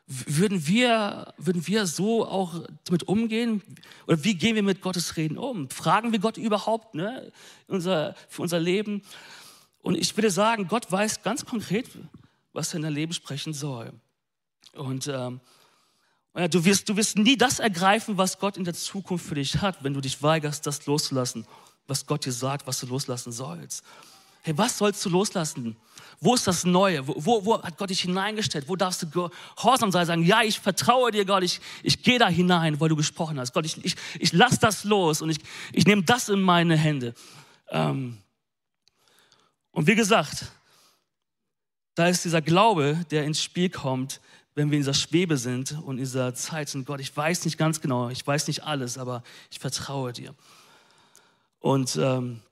würden 0.07 0.67
wir, 0.67 1.33
würden 1.39 1.67
wir 1.67 1.87
so 1.87 2.27
auch 2.27 2.67
damit 2.85 3.05
umgehen? 3.05 3.63
Oder 4.07 4.23
wie 4.25 4.35
gehen 4.35 4.57
wir 4.57 4.63
mit 4.63 4.83
Gottes 4.83 5.17
Reden 5.17 5.39
um? 5.39 5.71
Fragen 5.71 6.13
wir 6.13 6.19
Gott 6.19 6.37
überhaupt 6.37 6.95
ne, 6.95 7.33
unser, 7.67 8.15
für 8.29 8.43
unser 8.43 8.61
Leben? 8.61 9.01
Und 9.81 9.97
ich 9.97 10.15
würde 10.19 10.31
sagen, 10.31 10.69
Gott 10.69 10.93
weiß 10.93 11.23
ganz 11.23 11.47
konkret, 11.47 11.89
was 12.53 12.75
er 12.75 12.77
in 12.77 12.83
dein 12.83 12.93
Leben 12.93 13.15
sprechen 13.15 13.55
soll. 13.55 13.95
Und 14.75 15.09
ähm, 15.09 15.41
du, 16.35 16.67
wirst, 16.67 16.91
du 16.91 16.97
wirst 16.99 17.17
nie 17.17 17.39
das 17.39 17.59
ergreifen, 17.59 18.19
was 18.19 18.39
Gott 18.39 18.59
in 18.59 18.65
der 18.65 18.75
Zukunft 18.75 19.25
für 19.25 19.37
dich 19.37 19.63
hat, 19.63 19.83
wenn 19.83 19.95
du 19.95 20.03
dich 20.03 20.23
weigerst, 20.23 20.67
das 20.67 20.85
loszulassen, 20.85 21.47
was 21.87 22.05
Gott 22.05 22.27
dir 22.27 22.33
sagt, 22.33 22.67
was 22.67 22.81
du 22.81 22.87
loslassen 22.87 23.33
sollst. 23.33 23.83
Hey, 24.47 24.57
was 24.57 24.79
sollst 24.79 25.05
du 25.05 25.09
loslassen? 25.09 25.75
Wo 26.21 26.37
ist 26.37 26.47
das 26.47 26.65
Neue? 26.65 27.05
Wo, 27.05 27.45
wo, 27.45 27.61
hat 27.61 27.77
Gott 27.77 27.91
dich 27.91 28.03
hineingestellt? 28.03 28.69
Wo 28.69 28.77
darfst 28.77 29.03
du 29.03 29.11
gehorsam 29.11 29.91
sein? 29.91 30.07
Sagen, 30.07 30.23
ja, 30.23 30.43
ich 30.43 30.61
vertraue 30.61 31.11
dir, 31.11 31.25
Gott, 31.25 31.43
ich, 31.43 31.61
ich 31.83 32.01
gehe 32.05 32.21
da 32.21 32.29
hinein, 32.29 32.79
weil 32.79 32.89
du 32.89 32.95
gesprochen 32.95 33.41
hast. 33.41 33.53
Gott, 33.53 33.67
ich, 33.67 33.85
ich, 33.85 33.97
ich 34.21 34.33
lasse 34.33 34.61
das 34.61 34.85
los 34.85 35.21
und 35.21 35.31
ich, 35.31 35.39
ich 35.73 35.85
nehme 35.85 36.05
das 36.05 36.29
in 36.29 36.41
meine 36.41 36.77
Hände. 36.77 37.13
Ähm, 37.71 38.19
und 39.73 39.89
wie 39.89 39.97
gesagt, 39.97 40.47
da 41.97 42.07
ist 42.07 42.25
dieser 42.25 42.41
Glaube, 42.41 43.05
der 43.11 43.25
ins 43.25 43.43
Spiel 43.43 43.69
kommt, 43.69 44.21
wenn 44.55 44.71
wir 44.71 44.77
in 44.77 44.83
dieser 44.83 44.95
Schwebe 44.95 45.37
sind 45.37 45.73
und 45.73 45.99
in 45.99 46.05
dieser 46.05 46.37
Zeit 46.37 46.69
sind. 46.69 46.87
Gott, 46.87 47.01
ich 47.01 47.15
weiß 47.17 47.47
nicht 47.47 47.59
ganz 47.59 47.81
genau, 47.81 48.11
ich 48.11 48.25
weiß 48.25 48.47
nicht 48.47 48.63
alles, 48.63 48.97
aber 48.97 49.25
ich 49.51 49.59
vertraue 49.59 50.13
dir. 50.13 50.37
Und, 51.59 51.97
ähm, 51.97 52.43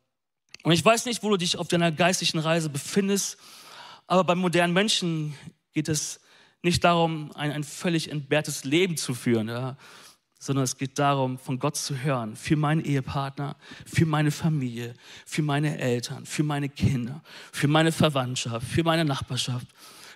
und 0.65 0.73
ich 0.73 0.85
weiß 0.85 1.05
nicht, 1.05 1.23
wo 1.23 1.29
du 1.31 1.37
dich 1.37 1.59
auf 1.59 1.69
deiner 1.69 1.93
geistlichen 1.93 2.39
Reise 2.39 2.71
befindest, 2.71 3.39
aber 4.07 4.25
beim 4.25 4.39
modernen 4.39 4.73
Menschen 4.73 5.35
geht 5.75 5.89
es 5.89 6.21
nicht 6.63 6.83
darum, 6.83 7.31
ein, 7.35 7.53
ein 7.53 7.65
völlig 7.65 8.11
entbehrtes 8.11 8.65
Leben 8.65 8.97
zu 8.97 9.15
führen, 9.15 9.49
ja, 9.49 9.77
sondern 10.39 10.65
es 10.65 10.79
geht 10.79 10.99
darum, 10.99 11.39
von 11.39 11.59
Gott 11.59 11.77
zu 11.77 12.03
hören, 12.03 12.35
für 12.35 12.57
meinen 12.57 12.83
Ehepartner, 12.83 13.57
für 13.85 14.07
meine 14.07 14.31
Familie, 14.31 14.95
für 15.27 15.43
meine 15.43 15.79
Eltern, 15.79 16.25
für 16.25 16.43
meine 16.43 16.71
Kinder, 16.71 17.23
für 17.53 17.69
meine 17.69 17.93
Verwandtschaft, 17.93 18.67
für 18.67 18.85
meine 18.85 19.05
Nachbarschaft, 19.05 19.67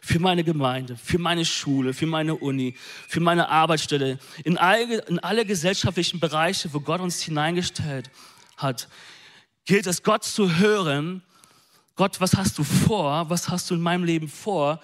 für 0.00 0.18
meine 0.18 0.44
Gemeinde, 0.44 0.96
für 0.96 1.18
meine 1.18 1.44
Schule, 1.44 1.92
für 1.92 2.06
meine 2.06 2.34
Uni, 2.34 2.74
für 3.06 3.20
meine 3.20 3.50
Arbeitsstelle, 3.50 4.18
in 4.44 4.56
alle, 4.56 5.00
in 5.08 5.18
alle 5.18 5.44
gesellschaftlichen 5.44 6.20
Bereiche, 6.20 6.72
wo 6.72 6.80
Gott 6.80 7.02
uns 7.02 7.20
hineingestellt 7.20 8.10
hat, 8.56 8.88
gilt 9.68 9.86
es, 9.86 10.02
Gott 10.02 10.24
zu 10.24 10.56
hören. 10.56 11.22
Gott, 11.94 12.22
was 12.22 12.34
hast 12.34 12.58
du 12.58 12.64
vor? 12.64 13.28
Was 13.28 13.50
hast 13.50 13.70
du 13.70 13.74
in 13.74 13.82
meinem 13.82 14.02
Leben 14.02 14.26
vor? 14.26 14.80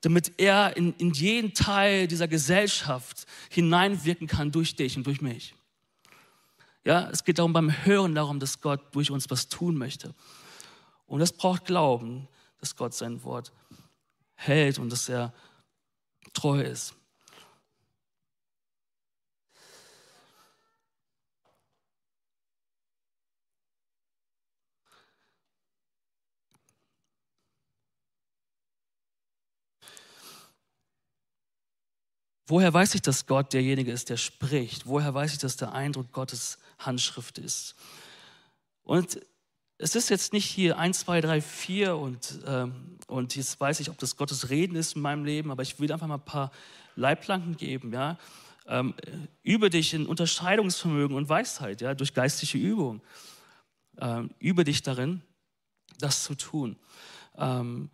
Damit 0.00 0.32
er 0.38 0.74
in, 0.76 0.94
in 0.94 1.12
jeden 1.12 1.52
Teil 1.52 2.08
dieser 2.08 2.26
Gesellschaft 2.26 3.26
hineinwirken 3.50 4.26
kann 4.26 4.50
durch 4.50 4.74
dich 4.74 4.96
und 4.96 5.06
durch 5.06 5.20
mich. 5.20 5.54
Ja, 6.82 7.10
es 7.10 7.24
geht 7.24 7.38
darum 7.38 7.52
beim 7.52 7.84
Hören 7.84 8.14
darum, 8.14 8.40
dass 8.40 8.62
Gott 8.62 8.80
durch 8.92 9.10
uns 9.10 9.28
was 9.28 9.48
tun 9.48 9.76
möchte. 9.76 10.14
Und 11.06 11.20
das 11.20 11.32
braucht 11.32 11.66
Glauben, 11.66 12.26
dass 12.58 12.76
Gott 12.76 12.94
sein 12.94 13.22
Wort 13.22 13.52
hält 14.34 14.78
und 14.78 14.90
dass 14.90 15.10
er 15.10 15.34
treu 16.32 16.62
ist. 16.62 16.94
Woher 32.50 32.74
weiß 32.74 32.96
ich, 32.96 33.02
dass 33.02 33.26
Gott 33.26 33.52
derjenige 33.52 33.92
ist, 33.92 34.08
der 34.08 34.16
spricht? 34.16 34.84
Woher 34.84 35.14
weiß 35.14 35.34
ich, 35.34 35.38
dass 35.38 35.56
der 35.56 35.72
Eindruck 35.72 36.10
Gottes 36.10 36.58
Handschrift 36.80 37.38
ist? 37.38 37.76
Und 38.82 39.20
es 39.78 39.94
ist 39.94 40.10
jetzt 40.10 40.32
nicht 40.32 40.46
hier 40.46 40.76
1, 40.76 40.98
2, 40.98 41.20
3, 41.20 41.40
4 41.42 41.96
und, 41.96 42.40
ähm, 42.46 42.98
und 43.06 43.36
jetzt 43.36 43.60
weiß 43.60 43.78
ich, 43.78 43.88
ob 43.88 43.98
das 43.98 44.16
Gottes 44.16 44.50
Reden 44.50 44.74
ist 44.74 44.96
in 44.96 45.02
meinem 45.02 45.24
Leben, 45.24 45.52
aber 45.52 45.62
ich 45.62 45.78
will 45.78 45.92
einfach 45.92 46.08
mal 46.08 46.16
ein 46.16 46.24
paar 46.24 46.50
Leitplanken 46.96 47.56
geben. 47.56 47.92
Ja? 47.92 48.18
Ähm, 48.66 48.94
übe 49.44 49.70
dich 49.70 49.94
in 49.94 50.06
Unterscheidungsvermögen 50.06 51.16
und 51.16 51.28
Weisheit 51.28 51.80
ja? 51.80 51.94
durch 51.94 52.14
geistliche 52.14 52.58
Übung. 52.58 53.00
Ähm, 53.98 54.30
übe 54.40 54.64
dich 54.64 54.82
darin, 54.82 55.22
das 56.00 56.24
zu 56.24 56.34
tun. 56.34 56.76
Ähm, 57.38 57.90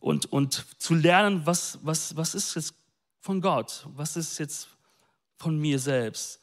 und, 0.00 0.32
und 0.32 0.64
zu 0.78 0.94
lernen, 0.94 1.42
was, 1.44 1.78
was, 1.82 2.16
was 2.16 2.34
ist 2.34 2.54
jetzt 2.54 2.81
von 3.22 3.40
Gott? 3.40 3.86
Was 3.94 4.16
ist 4.16 4.38
jetzt 4.38 4.68
von 5.38 5.56
mir 5.56 5.78
selbst? 5.78 6.40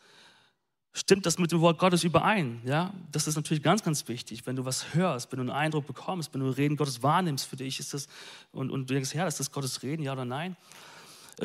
Stimmt 0.93 1.25
das 1.25 1.37
mit 1.37 1.51
dem 1.51 1.61
Wort 1.61 1.77
Gottes 1.77 2.03
überein? 2.03 2.61
Ja, 2.65 2.93
das 3.11 3.27
ist 3.27 3.35
natürlich 3.35 3.61
ganz, 3.61 3.83
ganz 3.83 4.07
wichtig. 4.07 4.47
Wenn 4.47 4.55
du 4.55 4.65
was 4.65 4.95
hörst, 4.95 5.31
wenn 5.31 5.37
du 5.37 5.43
einen 5.43 5.51
Eindruck 5.51 5.85
bekommst, 5.85 6.33
wenn 6.33 6.41
du 6.41 6.49
Reden 6.49 6.77
Gottes 6.77 7.03
wahrnimmst 7.03 7.45
für 7.45 7.57
dich, 7.57 7.79
ist 7.79 7.93
das, 7.93 8.07
und, 8.51 8.71
und 8.71 8.89
du 8.89 8.93
denkst, 8.95 9.13
ja, 9.13 9.27
ist 9.27 9.39
das 9.39 9.51
Gottes 9.51 9.83
Reden, 9.83 10.01
ja 10.01 10.13
oder 10.13 10.25
nein? 10.25 10.57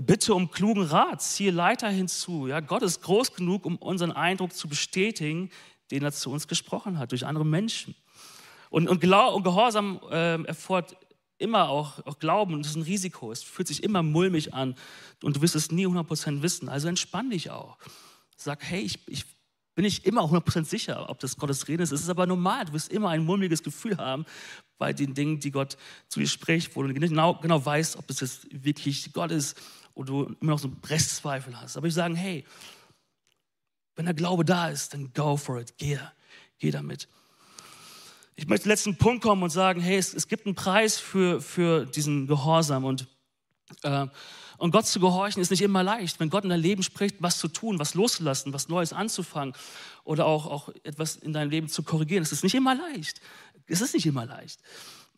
Bitte 0.03 0.35
um 0.35 0.51
klugen 0.51 0.85
Rat, 0.85 1.21
ziehe 1.21 1.51
Leiter 1.51 1.89
hinzu. 1.89 2.47
Ja, 2.47 2.61
Gott 2.61 2.83
ist 2.83 3.03
groß 3.03 3.35
genug, 3.35 3.67
um 3.67 3.77
unseren 3.77 4.13
Eindruck 4.13 4.55
zu 4.55 4.69
bestätigen, 4.69 5.51
den 5.91 6.03
er 6.03 6.13
zu 6.13 6.31
uns 6.31 6.49
gesprochen 6.49 6.99
hat, 6.99 7.13
durch 7.13 7.27
andere 7.27 7.45
Menschen. 7.45 7.95
Und, 8.71 8.89
und, 8.89 9.01
Glau 9.01 9.35
und 9.35 9.43
Gehorsam 9.45 10.01
äh, 10.11 10.43
erfordert 10.45 10.97
immer 11.39 11.69
auch, 11.69 12.05
auch 12.07 12.19
Glauben 12.19 12.55
und 12.55 12.65
das 12.65 12.73
ist 12.73 12.77
ein 12.77 12.83
Risiko. 12.83 13.33
Es 13.33 13.43
fühlt 13.43 13.69
sich 13.69 13.83
immer 13.83 14.03
mulmig 14.03 14.55
an 14.55 14.75
und 15.23 15.37
du 15.37 15.43
wirst 15.43 15.57
es 15.57 15.71
nie 15.71 15.87
100% 15.87 16.43
wissen. 16.43 16.69
Also 16.69 16.89
entspann 16.89 17.31
dich 17.31 17.51
auch. 17.51 17.79
Sag, 18.37 18.63
hey, 18.63 18.81
ich, 18.81 18.99
ich 19.09 19.25
bin 19.75 19.85
nicht 19.85 20.07
immer 20.07 20.23
100% 20.23 20.65
sicher, 20.65 21.09
ob 21.11 21.19
das 21.19 21.37
Gottes 21.37 21.67
Reden 21.67 21.83
ist. 21.83 21.93
Es 21.93 22.03
ist 22.03 22.09
aber 22.09 22.27
normal. 22.27 22.67
Du 22.67 22.73
wirst 22.73 22.91
immer 22.91 23.11
ein 23.11 23.25
mulmiges 23.25 23.63
Gefühl 23.63 23.97
haben 23.97 24.25
bei 24.79 24.93
den 24.93 25.15
Dingen, 25.15 25.41
die 25.41 25.51
Gott 25.51 25.77
zu 26.09 26.21
dir 26.21 26.29
spricht, 26.29 26.77
wo 26.77 26.83
du 26.83 26.95
genau, 26.95 27.35
genau 27.35 27.65
weißt, 27.65 27.97
ob 27.97 28.07
das 28.07 28.21
jetzt 28.21 28.47
wirklich 28.51 29.13
Gott 29.13 29.31
ist 29.31 29.61
oder 29.95 30.07
du 30.07 30.37
immer 30.41 30.53
noch 30.53 30.59
so 30.59 30.71
Restzweifel 30.87 31.59
hast. 31.61 31.77
Aber 31.77 31.87
ich 31.87 31.95
sage, 31.95 32.15
hey, 32.15 32.45
wenn 33.97 34.07
der 34.07 34.15
Glaube 34.15 34.45
da 34.45 34.69
ist, 34.69 34.95
dann 34.95 35.13
go 35.13 35.37
for 35.37 35.61
it. 35.61 35.75
Geh, 35.79 35.99
geh 36.59 36.71
damit. 36.71 37.09
Ich 38.37 38.49
möchte 38.49 38.65
zum 38.65 38.71
letzten 38.71 38.97
Punkt 38.97 39.23
kommen 39.23 39.43
und 39.43 39.51
sagen, 39.51 39.81
hey, 39.81 39.97
es, 39.97 40.13
es 40.13 40.27
gibt 40.27 40.47
einen 40.47 40.55
Preis 40.55 40.99
für, 40.99 41.41
für 41.41 41.87
diesen 41.87 42.27
Gehorsam 42.27 42.85
und 42.85 43.07
äh, 43.83 44.07
und 44.57 44.71
Gott 44.71 44.87
zu 44.87 45.01
gehorchen 45.01 45.43
ist 45.43 45.51
nicht 45.51 45.63
immer 45.63 45.83
leicht. 45.83 46.21
Wenn 46.21 46.31
Gott 46.31 46.45
in 46.45 46.51
dein 46.51 46.61
Leben 46.61 46.83
spricht, 46.83 47.17
was 47.19 47.39
zu 47.39 47.49
tun, 47.49 47.79
was 47.79 47.95
loszulassen, 47.95 48.53
was 48.53 48.69
Neues 48.69 48.93
anzufangen 48.93 49.55
oder 50.05 50.27
auch, 50.27 50.47
auch 50.47 50.69
etwas 50.85 51.17
in 51.17 51.33
deinem 51.33 51.51
Leben 51.51 51.69
zu 51.69 51.83
korrigieren, 51.83 52.23
es 52.23 52.33
ist 52.33 52.45
nicht 52.45 52.55
immer 52.55 52.75
leicht. 52.75 53.21
Es 53.67 53.81
ist 53.81 53.95
nicht 53.95 54.07
immer 54.07 54.27
leicht. 54.27 54.61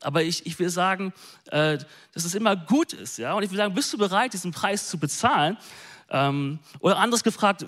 Aber 0.00 0.22
ich, 0.22 0.46
ich 0.46 0.58
will 0.58 0.70
sagen, 0.70 1.12
äh, 1.46 1.78
dass 2.12 2.24
es 2.24 2.34
immer 2.34 2.56
gut 2.56 2.92
ist. 2.92 3.18
Ja? 3.18 3.34
Und 3.34 3.42
ich 3.42 3.50
will 3.50 3.56
sagen, 3.56 3.74
bist 3.74 3.92
du 3.92 3.98
bereit, 3.98 4.32
diesen 4.32 4.52
Preis 4.52 4.88
zu 4.88 4.98
bezahlen? 4.98 5.56
Ähm, 6.08 6.58
oder 6.80 6.98
anders 6.98 7.22
gefragt, 7.22 7.66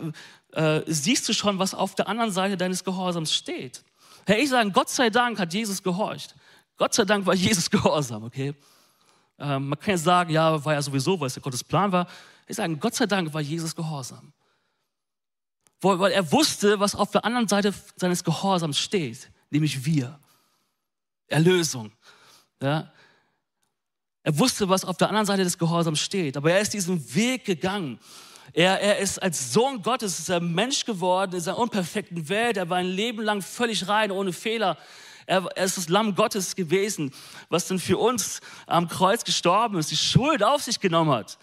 äh, 0.52 0.82
siehst 0.86 1.28
du 1.28 1.32
schon, 1.32 1.58
was 1.58 1.74
auf 1.74 1.94
der 1.94 2.08
anderen 2.08 2.30
Seite 2.30 2.56
deines 2.56 2.84
Gehorsams 2.84 3.34
steht? 3.34 3.82
Hey, 4.28 4.42
ich 4.42 4.50
sage, 4.50 4.70
Gott 4.72 4.90
sei 4.90 5.08
Dank 5.08 5.38
hat 5.38 5.54
Jesus 5.54 5.82
gehorcht. 5.82 6.34
Gott 6.76 6.92
sei 6.92 7.06
Dank 7.06 7.24
war 7.24 7.34
Jesus 7.46 7.70
gehorsam, 7.70 8.24
okay? 8.24 8.54
Ähm, 9.38 9.70
man 9.70 9.78
kann 9.78 9.92
ja 9.92 9.96
sagen, 9.96 10.30
ja, 10.30 10.62
war 10.62 10.74
ja 10.74 10.82
sowieso, 10.82 11.18
weil 11.18 11.28
es 11.28 11.36
ja 11.36 11.40
Gottes 11.40 11.64
Plan 11.64 11.90
war. 11.90 12.06
Ich 12.46 12.56
sage, 12.56 12.76
Gott 12.76 12.94
sei 12.94 13.06
Dank 13.06 13.32
war 13.32 13.40
Jesus 13.40 13.74
gehorsam. 13.74 14.34
Weil, 15.80 15.98
weil 15.98 16.12
er 16.12 16.30
wusste, 16.30 16.78
was 16.78 16.94
auf 16.94 17.10
der 17.10 17.24
anderen 17.24 17.48
Seite 17.48 17.72
seines 17.96 18.22
Gehorsams 18.22 18.78
steht, 18.78 19.30
nämlich 19.48 19.86
wir. 19.86 20.20
Erlösung. 21.28 21.90
Ja? 22.60 22.92
Er 24.24 24.38
wusste, 24.38 24.68
was 24.68 24.84
auf 24.84 24.98
der 24.98 25.08
anderen 25.08 25.24
Seite 25.24 25.42
des 25.42 25.56
Gehorsams 25.56 26.00
steht, 26.00 26.36
aber 26.36 26.52
er 26.52 26.60
ist 26.60 26.74
diesen 26.74 27.14
Weg 27.14 27.46
gegangen. 27.46 27.98
Er, 28.52 28.80
er 28.80 28.98
ist 28.98 29.22
als 29.22 29.52
Sohn 29.52 29.82
Gottes, 29.82 30.18
ist 30.18 30.28
er 30.28 30.40
Mensch 30.40 30.84
geworden 30.84 31.34
in 31.34 31.40
seiner 31.40 31.58
unperfekten 31.58 32.28
Welt. 32.28 32.56
Er 32.56 32.68
war 32.70 32.78
ein 32.78 32.86
Leben 32.86 33.22
lang 33.22 33.42
völlig 33.42 33.88
rein, 33.88 34.10
ohne 34.10 34.32
Fehler. 34.32 34.78
Er, 35.26 35.44
er 35.54 35.64
ist 35.64 35.76
das 35.76 35.88
Lamm 35.88 36.14
Gottes 36.14 36.56
gewesen, 36.56 37.12
was 37.50 37.68
dann 37.68 37.78
für 37.78 37.98
uns 37.98 38.40
am 38.66 38.88
Kreuz 38.88 39.24
gestorben 39.24 39.78
ist, 39.78 39.90
die 39.90 39.96
Schuld 39.96 40.42
auf 40.42 40.62
sich 40.62 40.80
genommen 40.80 41.10
hat, 41.10 41.38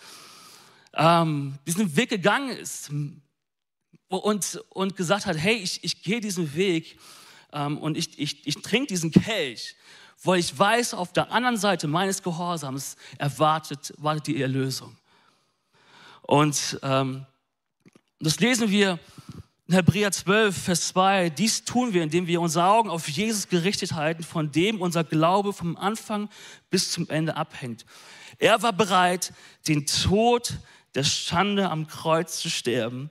ähm, 0.96 1.60
diesen 1.68 1.96
Weg 1.96 2.10
gegangen 2.10 2.50
ist 2.50 2.90
und, 4.08 4.64
und 4.70 4.96
gesagt 4.96 5.28
hat, 5.28 5.38
hey, 5.38 5.56
ich, 5.56 5.84
ich 5.84 6.02
gehe 6.02 6.20
diesen 6.20 6.56
Weg 6.56 6.98
ähm, 7.54 7.78
und 7.78 7.96
ich, 7.96 8.18
ich, 8.18 8.48
ich 8.48 8.56
trinke 8.62 8.88
diesen 8.88 9.12
Kelch, 9.12 9.76
weil 10.24 10.40
ich 10.40 10.58
weiß, 10.58 10.96
auf 10.96 11.14
der 11.14 11.32
anderen 11.32 11.58
Seite 11.58 11.88
meines 11.88 12.24
Gehorsams 12.24 12.96
erwartet, 13.20 13.94
wartet 13.98 14.28
die 14.28 14.42
Erlösung. 14.42 14.98
Und 16.26 16.80
ähm, 16.82 17.26
das 18.20 18.40
lesen 18.40 18.70
wir 18.72 19.00
in 19.68 19.76
Hebräer 19.76 20.12
12, 20.12 20.56
Vers 20.56 20.88
2, 20.90 21.30
dies 21.30 21.64
tun 21.66 21.94
wir, 21.94 22.04
indem 22.04 22.28
wir 22.28 22.40
unsere 22.42 22.66
Augen 22.66 22.90
auf 22.90 23.08
Jesus 23.08 23.48
gerichtet 23.48 23.94
halten, 23.94 24.24
von 24.24 24.52
dem 24.52 24.82
unser 24.82 25.04
Glaube 25.04 25.54
vom 25.54 25.76
Anfang 25.76 26.30
bis 26.70 26.92
zum 26.92 27.10
Ende 27.10 27.36
abhängt. 27.36 27.86
Er 28.38 28.62
war 28.62 28.74
bereit, 28.74 29.34
den 29.68 29.86
Tod 29.86 30.60
der 30.94 31.04
Schande 31.04 31.70
am 31.70 31.88
Kreuz 31.88 32.40
zu 32.40 32.50
sterben, 32.50 33.10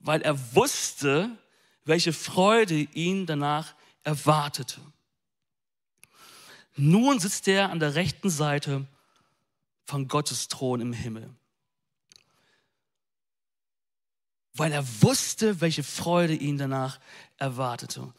weil 0.00 0.22
er 0.22 0.54
wusste, 0.54 1.30
welche 1.84 2.12
Freude 2.12 2.74
ihn 2.74 3.26
danach 3.26 3.74
erwartete. 4.02 4.80
Nun 6.76 7.20
sitzt 7.20 7.46
er 7.46 7.70
an 7.70 7.78
der 7.78 7.94
rechten 7.94 8.30
Seite 8.30 8.86
von 9.84 10.08
Gottes 10.08 10.48
Thron 10.48 10.80
im 10.80 10.92
Himmel. 10.92 11.30
Weil 14.54 14.72
er 14.72 14.86
wusste, 15.02 15.60
welche 15.60 15.82
Freude 15.82 16.34
ihn 16.34 16.58
danach 16.58 17.00
erwartete. 17.38 18.12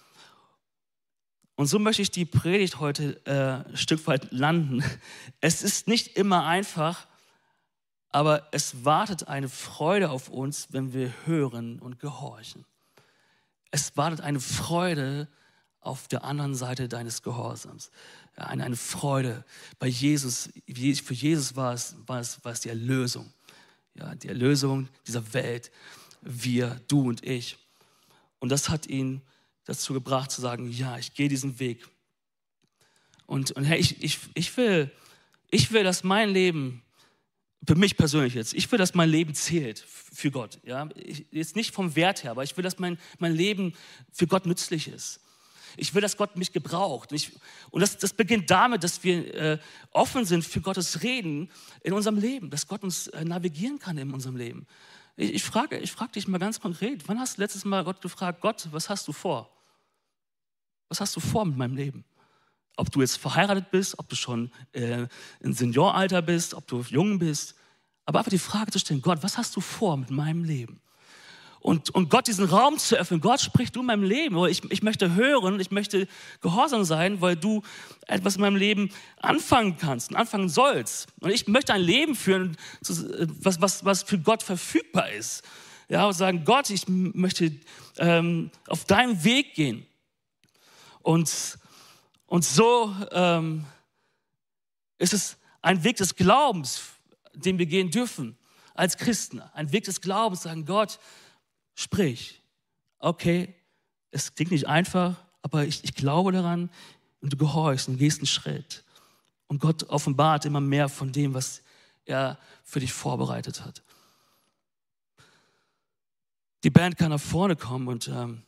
Und 1.55 1.67
so 1.67 1.79
möchte 1.79 2.01
ich 2.01 2.11
die 2.11 2.25
Predigt 2.25 2.79
heute 2.79 3.21
äh, 3.25 3.69
ein 3.69 3.77
Stück 3.77 4.05
weit 4.07 4.31
landen. 4.31 4.83
Es 5.39 5.63
ist 5.63 5.88
nicht 5.88 6.17
immer 6.17 6.45
einfach, 6.45 7.07
aber 8.09 8.47
es 8.51 8.83
wartet 8.83 9.27
eine 9.27 9.49
Freude 9.49 10.09
auf 10.09 10.29
uns, 10.29 10.67
wenn 10.71 10.93
wir 10.93 11.13
hören 11.25 11.79
und 11.79 11.99
gehorchen. 11.99 12.65
Es 13.71 13.95
wartet 13.95 14.21
eine 14.21 14.39
Freude 14.39 15.27
auf 15.79 16.07
der 16.07 16.23
anderen 16.23 16.55
Seite 16.55 16.89
deines 16.89 17.23
Gehorsams. 17.23 17.91
Eine, 18.36 18.63
eine 18.63 18.75
Freude. 18.75 19.45
Bei 19.79 19.88
Jesus, 19.88 20.49
für 20.67 21.13
Jesus 21.13 21.55
war 21.55 21.73
es, 21.73 21.95
war, 22.05 22.19
es, 22.19 22.43
war 22.43 22.51
es 22.51 22.61
die 22.61 22.69
Erlösung. 22.69 23.31
Ja, 23.93 24.13
die 24.15 24.27
Erlösung 24.27 24.89
dieser 25.07 25.33
Welt. 25.33 25.71
Wir, 26.26 26.82
du 26.88 27.07
und 27.07 27.26
ich. 27.26 27.57
Und 28.39 28.49
das 28.49 28.69
hat 28.69 28.88
ihn 28.88 29.21
dazu 29.63 29.93
gebracht 29.93 30.32
zu 30.32 30.41
sagen, 30.41 30.69
ja, 30.69 30.97
ich 30.97 31.13
gehe 31.13 31.30
diesen 31.30 31.59
Weg. 31.59 31.88
Und, 33.26 33.51
und 33.51 33.63
hey, 33.63 33.80
ich, 33.80 34.03
ich, 34.03 34.19
ich, 34.34 34.55
will, 34.57 34.91
ich 35.49 35.71
will, 35.71 35.84
dass 35.84 36.03
mein 36.03 36.30
Leben, 36.30 36.84
für 37.65 37.76
mich 37.76 37.97
persönlich 37.97 38.36
jetzt, 38.36 38.53
ich 38.53 38.71
will, 38.71 38.78
dass 38.78 38.93
mein 38.93 39.09
Leben 39.09 39.34
zählt 39.34 39.80
für 39.80 40.30
Gott. 40.30 40.59
Ja? 40.63 40.89
Ich, 40.95 41.26
jetzt 41.32 41.55
nicht 41.55 41.73
vom 41.73 41.95
Wert 41.95 42.23
her, 42.23 42.32
aber 42.32 42.43
ich 42.43 42.55
will, 42.55 42.63
dass 42.63 42.78
mein, 42.78 42.99
mein 43.17 43.34
Leben 43.34 43.73
für 44.11 44.28
Gott 44.28 44.45
nützlich 44.45 44.88
ist. 44.88 45.19
Ich 45.78 45.93
will, 45.93 46.01
dass 46.01 46.15
Gott 46.15 46.38
mich 46.38 46.53
gebraucht. 46.53 47.11
Und, 47.11 47.17
ich, 47.17 47.32
und 47.71 47.82
das, 47.82 47.97
das, 47.97 48.13
beginnt 48.13 48.49
damit, 48.49 48.84
dass 48.84 49.03
wir 49.03 49.34
äh, 49.34 49.59
offen 49.91 50.26
sind 50.26 50.45
für 50.45 50.61
Gottes 50.61 51.03
Reden 51.03 51.49
in 51.82 51.93
unserem 51.93 52.17
Leben, 52.17 52.49
dass 52.49 52.67
Gott 52.67 52.84
uns 52.84 53.07
äh, 53.07 53.26
navigieren 53.26 53.80
kann 53.80 53.97
in 53.97 54.13
unserem 54.13 54.38
Leben. 54.38 54.67
Ich, 55.16 55.34
ich, 55.36 55.43
frage, 55.43 55.78
ich 55.78 55.91
frage 55.91 56.13
dich 56.13 56.28
mal 56.28 56.38
ganz 56.38 56.59
konkret, 56.59 57.07
wann 57.07 57.20
hast 57.20 57.38
du 57.38 57.41
letztes 57.41 57.66
Mal 57.66 57.84
Gott 57.84 58.01
gefragt, 58.01 58.41
Gott, 58.41 58.68
was 58.72 58.89
hast 58.89 59.07
du 59.07 59.13
vor? 59.13 59.49
Was 60.89 61.01
hast 61.01 61.16
du 61.16 61.20
vor 61.20 61.45
mit 61.45 61.57
meinem 61.57 61.76
Leben? 61.76 62.05
Ob 62.78 62.91
du 62.91 63.01
jetzt 63.01 63.18
verheiratet 63.18 63.72
bist, 63.72 63.97
ob 63.97 64.09
du 64.09 64.16
schon 64.16 64.51
äh, 64.74 65.07
im 65.39 65.53
Senioralter 65.53 66.22
bist, 66.22 66.53
ob 66.53 66.68
du 66.68 66.82
jung 66.82 67.20
bist. 67.20 67.55
Aber 68.05 68.20
einfach 68.20 68.30
die 68.30 68.38
Frage 68.38 68.72
zu 68.72 68.80
stellen, 68.80 69.01
Gott, 69.01 69.24
was 69.24 69.38
hast 69.38 69.55
du 69.55 69.61
vor 69.61 69.97
mit 69.97 70.11
meinem 70.11 70.43
Leben? 70.43 70.82
Und, 71.66 71.89
und 71.89 72.11
Gott 72.11 72.28
diesen 72.28 72.45
Raum 72.45 72.78
zu 72.78 72.95
öffnen. 72.95 73.22
Gott, 73.22 73.41
sprich 73.41 73.72
du 73.72 73.80
in 73.80 73.88
meinem 73.88 74.03
Leben. 74.03 74.38
Ich, 74.45 74.63
ich 74.72 74.84
möchte 74.84 75.16
hören, 75.16 75.59
ich 75.59 75.72
möchte 75.72 76.07
gehorsam 76.39 76.84
sein, 76.84 77.22
weil 77.22 77.36
du 77.36 77.63
etwas 78.05 78.36
in 78.36 78.41
meinem 78.41 78.55
Leben 78.55 78.91
anfangen 79.18 79.76
kannst 79.76 80.11
und 80.11 80.16
anfangen 80.16 80.47
sollst. 80.47 81.07
Und 81.22 81.32
ich 81.32 81.47
möchte 81.47 81.74
ein 81.74 81.82
Leben 81.82 82.13
führen, 82.13 82.55
was, 82.82 83.59
was, 83.61 83.84
was 83.84 84.03
für 84.03 84.20
Gott 84.20 84.43
verfügbar 84.43 85.09
ist. 85.09 85.41
Ja, 85.89 86.05
und 86.05 86.13
sagen, 86.13 86.45
Gott, 86.45 86.70
ich 86.70 86.88
möchte 86.88 87.51
ähm, 87.97 88.51
auf 88.68 88.86
deinem 88.86 89.24
Weg 89.24 89.55
gehen. 89.55 89.88
Und, 91.01 91.57
und 92.28 92.45
so 92.45 92.95
ähm, 93.11 93.66
ist 94.99 95.13
es 95.13 95.38
ein 95.63 95.84
Weg 95.84 95.95
des 95.95 96.16
Glaubens, 96.16 96.84
den 97.34 97.57
wir 97.57 97.66
gehen 97.66 97.89
dürfen 97.89 98.38
als 98.76 98.97
Christen. 98.97 99.41
Ein 99.53 99.72
Weg 99.72 99.86
des 99.86 99.99
Glaubens, 99.99 100.43
sagen, 100.43 100.66
Gott, 100.66 100.99
sprich. 101.76 102.41
Okay, 102.99 103.53
es 104.11 104.34
klingt 104.34 104.51
nicht 104.51 104.67
einfach, 104.67 105.15
aber 105.41 105.65
ich, 105.65 105.84
ich 105.84 105.93
glaube 105.93 106.32
daran 106.32 106.71
und 107.21 107.34
du 107.34 107.38
gehorchst 107.38 107.88
und 107.88 107.97
gehst 107.97 108.19
einen 108.19 108.28
Schritt. 108.28 108.84
Und 109.47 109.59
Gott 109.59 109.84
offenbart 109.84 110.45
immer 110.45 110.61
mehr 110.61 110.89
von 110.89 111.11
dem, 111.11 111.34
was 111.34 111.61
er 112.05 112.39
für 112.63 112.80
dich 112.80 112.93
vorbereitet 112.93 113.63
hat. 113.63 113.84
Die 116.63 116.71
Band 116.71 116.97
kann 116.97 117.11
nach 117.11 117.19
vorne 117.19 117.55
kommen 117.55 117.88
und 117.88 118.07
ähm, 118.07 118.41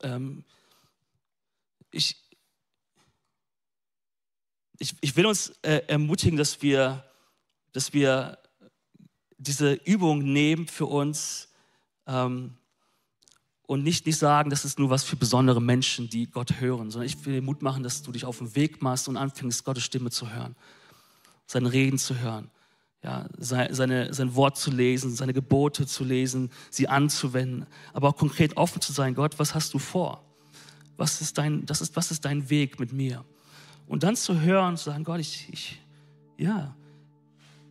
ähm, 0.00 0.44
ich, 1.92 2.16
ich, 4.78 4.96
ich 5.00 5.14
will 5.14 5.26
uns 5.26 5.50
äh, 5.62 5.82
ermutigen, 5.86 6.36
dass 6.36 6.62
wir, 6.62 7.04
dass 7.70 7.92
wir 7.92 8.38
diese 9.38 9.74
Übung 9.74 10.32
nehmen 10.32 10.66
für 10.66 10.86
uns 10.86 11.51
ähm, 12.06 12.54
und 13.66 13.82
nicht, 13.84 14.06
nicht 14.06 14.18
sagen, 14.18 14.50
das 14.50 14.64
ist 14.64 14.78
nur 14.78 14.90
was 14.90 15.04
für 15.04 15.16
besondere 15.16 15.62
Menschen, 15.62 16.10
die 16.10 16.26
Gott 16.26 16.60
hören, 16.60 16.90
sondern 16.90 17.06
ich 17.06 17.24
will 17.24 17.34
dir 17.34 17.42
Mut 17.42 17.62
machen, 17.62 17.82
dass 17.82 18.02
du 18.02 18.12
dich 18.12 18.24
auf 18.24 18.38
den 18.38 18.54
Weg 18.54 18.82
machst 18.82 19.08
und 19.08 19.16
anfängst, 19.16 19.64
Gottes 19.64 19.84
Stimme 19.84 20.10
zu 20.10 20.30
hören, 20.30 20.56
seine 21.46 21.72
Reden 21.72 21.98
zu 21.98 22.18
hören, 22.18 22.50
ja, 23.02 23.28
seine, 23.38 24.12
sein 24.12 24.34
Wort 24.34 24.58
zu 24.58 24.70
lesen, 24.70 25.14
seine 25.14 25.32
Gebote 25.32 25.86
zu 25.86 26.04
lesen, 26.04 26.50
sie 26.70 26.88
anzuwenden, 26.88 27.66
aber 27.92 28.08
auch 28.08 28.16
konkret 28.16 28.56
offen 28.56 28.80
zu 28.80 28.92
sein, 28.92 29.14
Gott, 29.14 29.38
was 29.38 29.54
hast 29.54 29.72
du 29.74 29.78
vor? 29.78 30.24
was 30.96 31.20
ist 31.20 31.36
dein, 31.38 31.66
das 31.66 31.80
ist, 31.80 31.96
was 31.96 32.10
ist 32.10 32.24
dein 32.24 32.48
Weg 32.48 32.78
mit 32.78 32.92
mir? 32.92 33.24
Und 33.86 34.02
dann 34.02 34.16
zu 34.16 34.40
hören, 34.40 34.76
zu 34.76 34.84
sagen, 34.84 35.04
Gott, 35.04 35.20
ich, 35.20 35.48
ich 35.50 35.82
ja, 36.38 36.74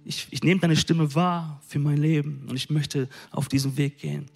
ich, 0.04 0.28
ich 0.32 0.44
nehme 0.44 0.60
deine 0.60 0.76
Stimme 0.76 1.14
wahr 1.16 1.62
für 1.68 1.80
mein 1.80 1.98
Leben 1.98 2.46
und 2.50 2.56
ich 2.56 2.70
möchte 2.70 3.08
auf 3.32 3.48
diesen 3.48 3.78
Weg 3.78 4.00
gehen. 4.00 4.28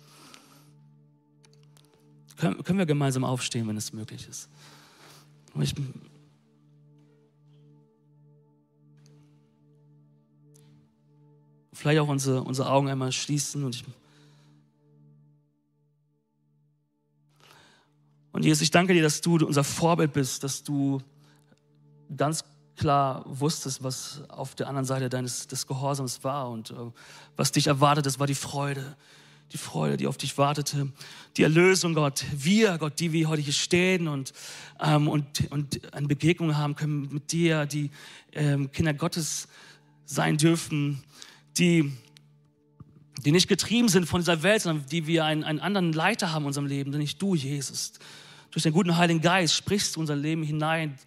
Können, 2.37 2.63
können 2.63 2.79
wir 2.79 2.85
gemeinsam 2.85 3.23
aufstehen, 3.23 3.67
wenn 3.67 3.77
es 3.77 3.93
möglich 3.93 4.27
ist? 4.27 4.49
Ich, 5.59 5.73
vielleicht 11.73 11.99
auch 11.99 12.09
unsere, 12.09 12.43
unsere 12.43 12.69
Augen 12.69 12.89
einmal 12.89 13.11
schließen 13.11 13.63
und 13.63 13.75
ich 13.75 13.85
Und 18.35 18.43
Jesus, 18.43 18.63
ich 18.63 18.71
danke 18.71 18.93
dir, 18.93 19.01
dass 19.01 19.21
du 19.21 19.37
unser 19.37 19.63
Vorbild 19.63 20.11
bist, 20.11 20.43
dass 20.43 20.61
du 20.61 21.01
ganz 22.17 22.43
klar 22.75 23.23
wusstest, 23.25 23.83
was 23.83 24.21
auf 24.29 24.55
der 24.55 24.67
anderen 24.67 24.85
Seite 24.85 25.09
deines 25.09 25.47
des 25.47 25.67
Gehorsams 25.67 26.23
war 26.23 26.49
und 26.49 26.71
äh, 26.71 26.75
was 27.35 27.51
dich 27.51 27.67
erwartet, 27.67 28.05
das 28.05 28.19
war 28.19 28.27
die 28.27 28.35
Freude, 28.35 28.95
die 29.53 29.57
Freude, 29.57 29.97
die 29.97 30.07
auf 30.07 30.17
dich 30.17 30.37
wartete, 30.37 30.91
die 31.37 31.43
Erlösung, 31.43 31.93
Gott. 31.93 32.25
Wir, 32.35 32.77
Gott, 32.77 32.99
die 32.99 33.11
wir 33.11 33.29
heute 33.29 33.41
hier 33.41 33.53
stehen 33.53 34.07
und, 34.07 34.33
ähm, 34.79 35.07
und, 35.07 35.51
und 35.51 35.93
eine 35.93 36.07
Begegnung 36.07 36.57
haben 36.57 36.75
können 36.75 37.09
mit 37.11 37.31
dir, 37.31 37.65
die 37.65 37.91
ähm, 38.33 38.71
Kinder 38.71 38.93
Gottes 38.93 39.47
sein 40.05 40.37
dürfen, 40.37 41.03
die 41.57 41.91
die 43.23 43.31
nicht 43.31 43.47
getrieben 43.47 43.87
sind 43.87 44.05
von 44.05 44.21
dieser 44.21 44.43
Welt, 44.43 44.61
sondern 44.61 44.85
die 44.87 45.07
wir 45.07 45.25
einen, 45.25 45.43
einen 45.43 45.59
anderen 45.59 45.93
Leiter 45.93 46.31
haben 46.31 46.43
in 46.43 46.47
unserem 46.47 46.67
Leben, 46.67 46.91
nämlich 46.91 47.17
du, 47.17 47.33
Jesus. 47.33 47.93
Durch 48.51 48.63
den 48.63 48.73
guten 48.73 48.97
Heiligen 48.97 49.21
Geist 49.21 49.55
sprichst 49.55 49.95
du 49.95 49.99
unser 49.99 50.15
Leben 50.15 50.43
hinein. 50.43 50.97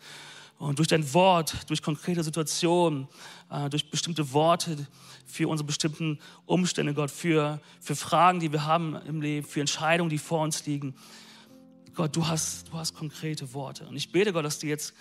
Und 0.59 0.79
durch 0.79 0.89
dein 0.89 1.15
Wort, 1.15 1.57
durch 1.69 1.83
konkrete 1.83 2.25
Situationen, 2.25 3.07
äh, 3.51 3.71
durch 3.71 3.91
bestimmte 3.91 4.33
Worte 4.33 4.89
für 5.25 5.47
unsere 5.47 5.67
bestimmten 5.67 6.19
Umstände, 6.47 6.95
Gott, 6.95 7.11
für, 7.11 7.61
für 7.81 7.95
Fragen, 7.95 8.41
die 8.41 8.51
wir 8.51 8.65
haben 8.65 8.97
im 9.07 9.21
Leben, 9.21 9.47
für 9.47 9.61
Entscheidungen, 9.61 10.11
die 10.11 10.19
vor 10.19 10.41
uns 10.41 10.67
liegen. 10.67 10.95
Gott, 11.95 12.17
du 12.17 12.27
hast, 12.27 12.69
du 12.69 12.73
hast 12.75 12.95
konkrete 12.95 13.53
Worte. 13.55 13.87
Und 13.87 13.97
ich 13.97 14.11
bete, 14.11 14.33
Gott, 14.33 14.45
dass 14.45 14.59
du 14.59 14.67
jetzt 14.67 14.95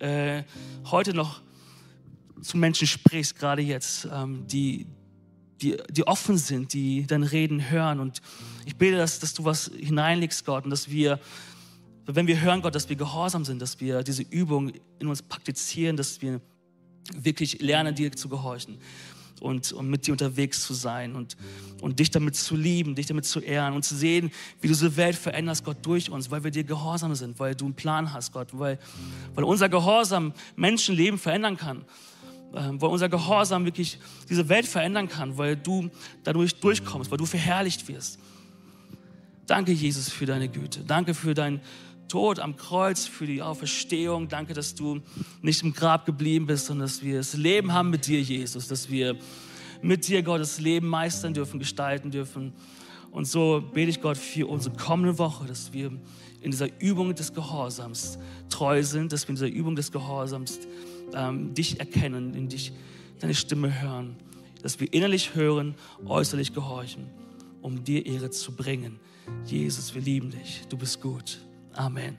äh, 0.00 0.42
heute 0.86 1.14
noch 1.14 1.40
zu 2.42 2.56
Menschen 2.56 2.86
sprichst, 2.86 3.38
gerade 3.38 3.62
jetzt, 3.62 4.08
ähm, 4.12 4.46
die, 4.46 4.86
die, 5.62 5.76
die 5.90 6.06
offen 6.06 6.36
sind, 6.36 6.72
die 6.72 7.06
deine 7.06 7.30
Reden 7.30 7.70
hören. 7.70 8.00
Und 8.00 8.22
ich 8.64 8.76
bete, 8.76 8.96
dass, 8.96 9.20
dass 9.20 9.34
du 9.34 9.44
was 9.44 9.70
hineinlegst, 9.76 10.44
Gott, 10.44 10.64
und 10.64 10.70
dass 10.70 10.90
wir 10.90 11.20
wenn 12.06 12.26
wir 12.26 12.40
hören, 12.40 12.62
Gott, 12.62 12.74
dass 12.74 12.88
wir 12.88 12.96
gehorsam 12.96 13.44
sind, 13.44 13.60
dass 13.60 13.80
wir 13.80 14.02
diese 14.02 14.22
Übung 14.22 14.72
in 14.98 15.08
uns 15.08 15.22
praktizieren, 15.22 15.96
dass 15.96 16.22
wir 16.22 16.40
wirklich 17.14 17.60
lernen, 17.60 17.94
dir 17.94 18.12
zu 18.12 18.28
gehorchen 18.28 18.78
und, 19.40 19.72
und 19.72 19.88
mit 19.90 20.06
dir 20.06 20.12
unterwegs 20.12 20.62
zu 20.62 20.74
sein 20.74 21.14
und, 21.14 21.36
und 21.80 21.98
dich 21.98 22.10
damit 22.10 22.36
zu 22.36 22.56
lieben, 22.56 22.94
dich 22.94 23.06
damit 23.06 23.26
zu 23.26 23.40
ehren 23.40 23.74
und 23.74 23.84
zu 23.84 23.94
sehen, 23.94 24.30
wie 24.60 24.68
du 24.68 24.74
diese 24.74 24.96
Welt 24.96 25.16
veränderst, 25.16 25.64
Gott, 25.64 25.78
durch 25.82 26.10
uns, 26.10 26.30
weil 26.30 26.44
wir 26.44 26.50
dir 26.50 26.64
gehorsam 26.64 27.14
sind, 27.14 27.38
weil 27.38 27.54
du 27.54 27.66
einen 27.66 27.74
Plan 27.74 28.12
hast, 28.12 28.32
Gott, 28.32 28.48
weil, 28.52 28.78
weil 29.34 29.44
unser 29.44 29.68
Gehorsam 29.68 30.32
Menschenleben 30.56 31.18
verändern 31.18 31.56
kann, 31.56 31.82
äh, 32.52 32.70
weil 32.72 32.88
unser 32.88 33.08
Gehorsam 33.08 33.64
wirklich 33.64 33.98
diese 34.28 34.48
Welt 34.48 34.66
verändern 34.66 35.08
kann, 35.08 35.36
weil 35.38 35.56
du 35.56 35.90
dadurch 36.24 36.54
durchkommst, 36.60 37.10
weil 37.10 37.18
du 37.18 37.26
verherrlicht 37.26 37.88
wirst. 37.88 38.18
Danke, 39.46 39.72
Jesus, 39.72 40.08
für 40.08 40.26
deine 40.26 40.48
Güte. 40.48 40.80
Danke 40.84 41.14
für 41.14 41.34
dein 41.34 41.60
Tod 42.08 42.38
am 42.38 42.56
Kreuz, 42.56 43.06
für 43.06 43.26
die 43.26 43.42
Auferstehung. 43.42 44.28
Danke, 44.28 44.54
dass 44.54 44.74
du 44.74 45.00
nicht 45.42 45.62
im 45.62 45.72
Grab 45.72 46.06
geblieben 46.06 46.46
bist, 46.46 46.66
sondern 46.66 46.86
dass 46.86 47.02
wir 47.02 47.18
das 47.18 47.34
Leben 47.34 47.72
haben 47.72 47.90
mit 47.90 48.06
dir, 48.06 48.20
Jesus, 48.20 48.68
dass 48.68 48.90
wir 48.90 49.16
mit 49.82 50.06
dir 50.08 50.22
Gottes 50.22 50.60
Leben 50.60 50.88
meistern 50.88 51.34
dürfen, 51.34 51.58
gestalten 51.58 52.10
dürfen. 52.10 52.52
Und 53.10 53.26
so 53.26 53.62
bete 53.72 53.90
ich 53.90 54.00
Gott 54.00 54.16
für 54.16 54.46
unsere 54.46 54.76
kommende 54.76 55.18
Woche, 55.18 55.46
dass 55.46 55.72
wir 55.72 55.92
in 56.40 56.50
dieser 56.50 56.68
Übung 56.80 57.14
des 57.14 57.32
Gehorsams 57.32 58.18
treu 58.50 58.82
sind, 58.82 59.12
dass 59.12 59.24
wir 59.24 59.30
in 59.30 59.36
dieser 59.36 59.48
Übung 59.48 59.74
des 59.74 59.90
Gehorsams 59.90 60.60
ähm, 61.14 61.54
dich 61.54 61.80
erkennen, 61.80 62.34
in 62.34 62.48
dich, 62.48 62.72
deine 63.20 63.34
Stimme 63.34 63.80
hören, 63.80 64.16
dass 64.62 64.80
wir 64.80 64.92
innerlich 64.92 65.34
hören, 65.34 65.74
äußerlich 66.04 66.52
gehorchen, 66.52 67.06
um 67.62 67.84
dir 67.84 68.04
Ehre 68.04 68.30
zu 68.30 68.52
bringen. 68.52 69.00
Jesus, 69.44 69.94
wir 69.94 70.02
lieben 70.02 70.30
dich. 70.30 70.62
Du 70.68 70.76
bist 70.76 71.00
gut. 71.00 71.45
Amen. 71.78 72.16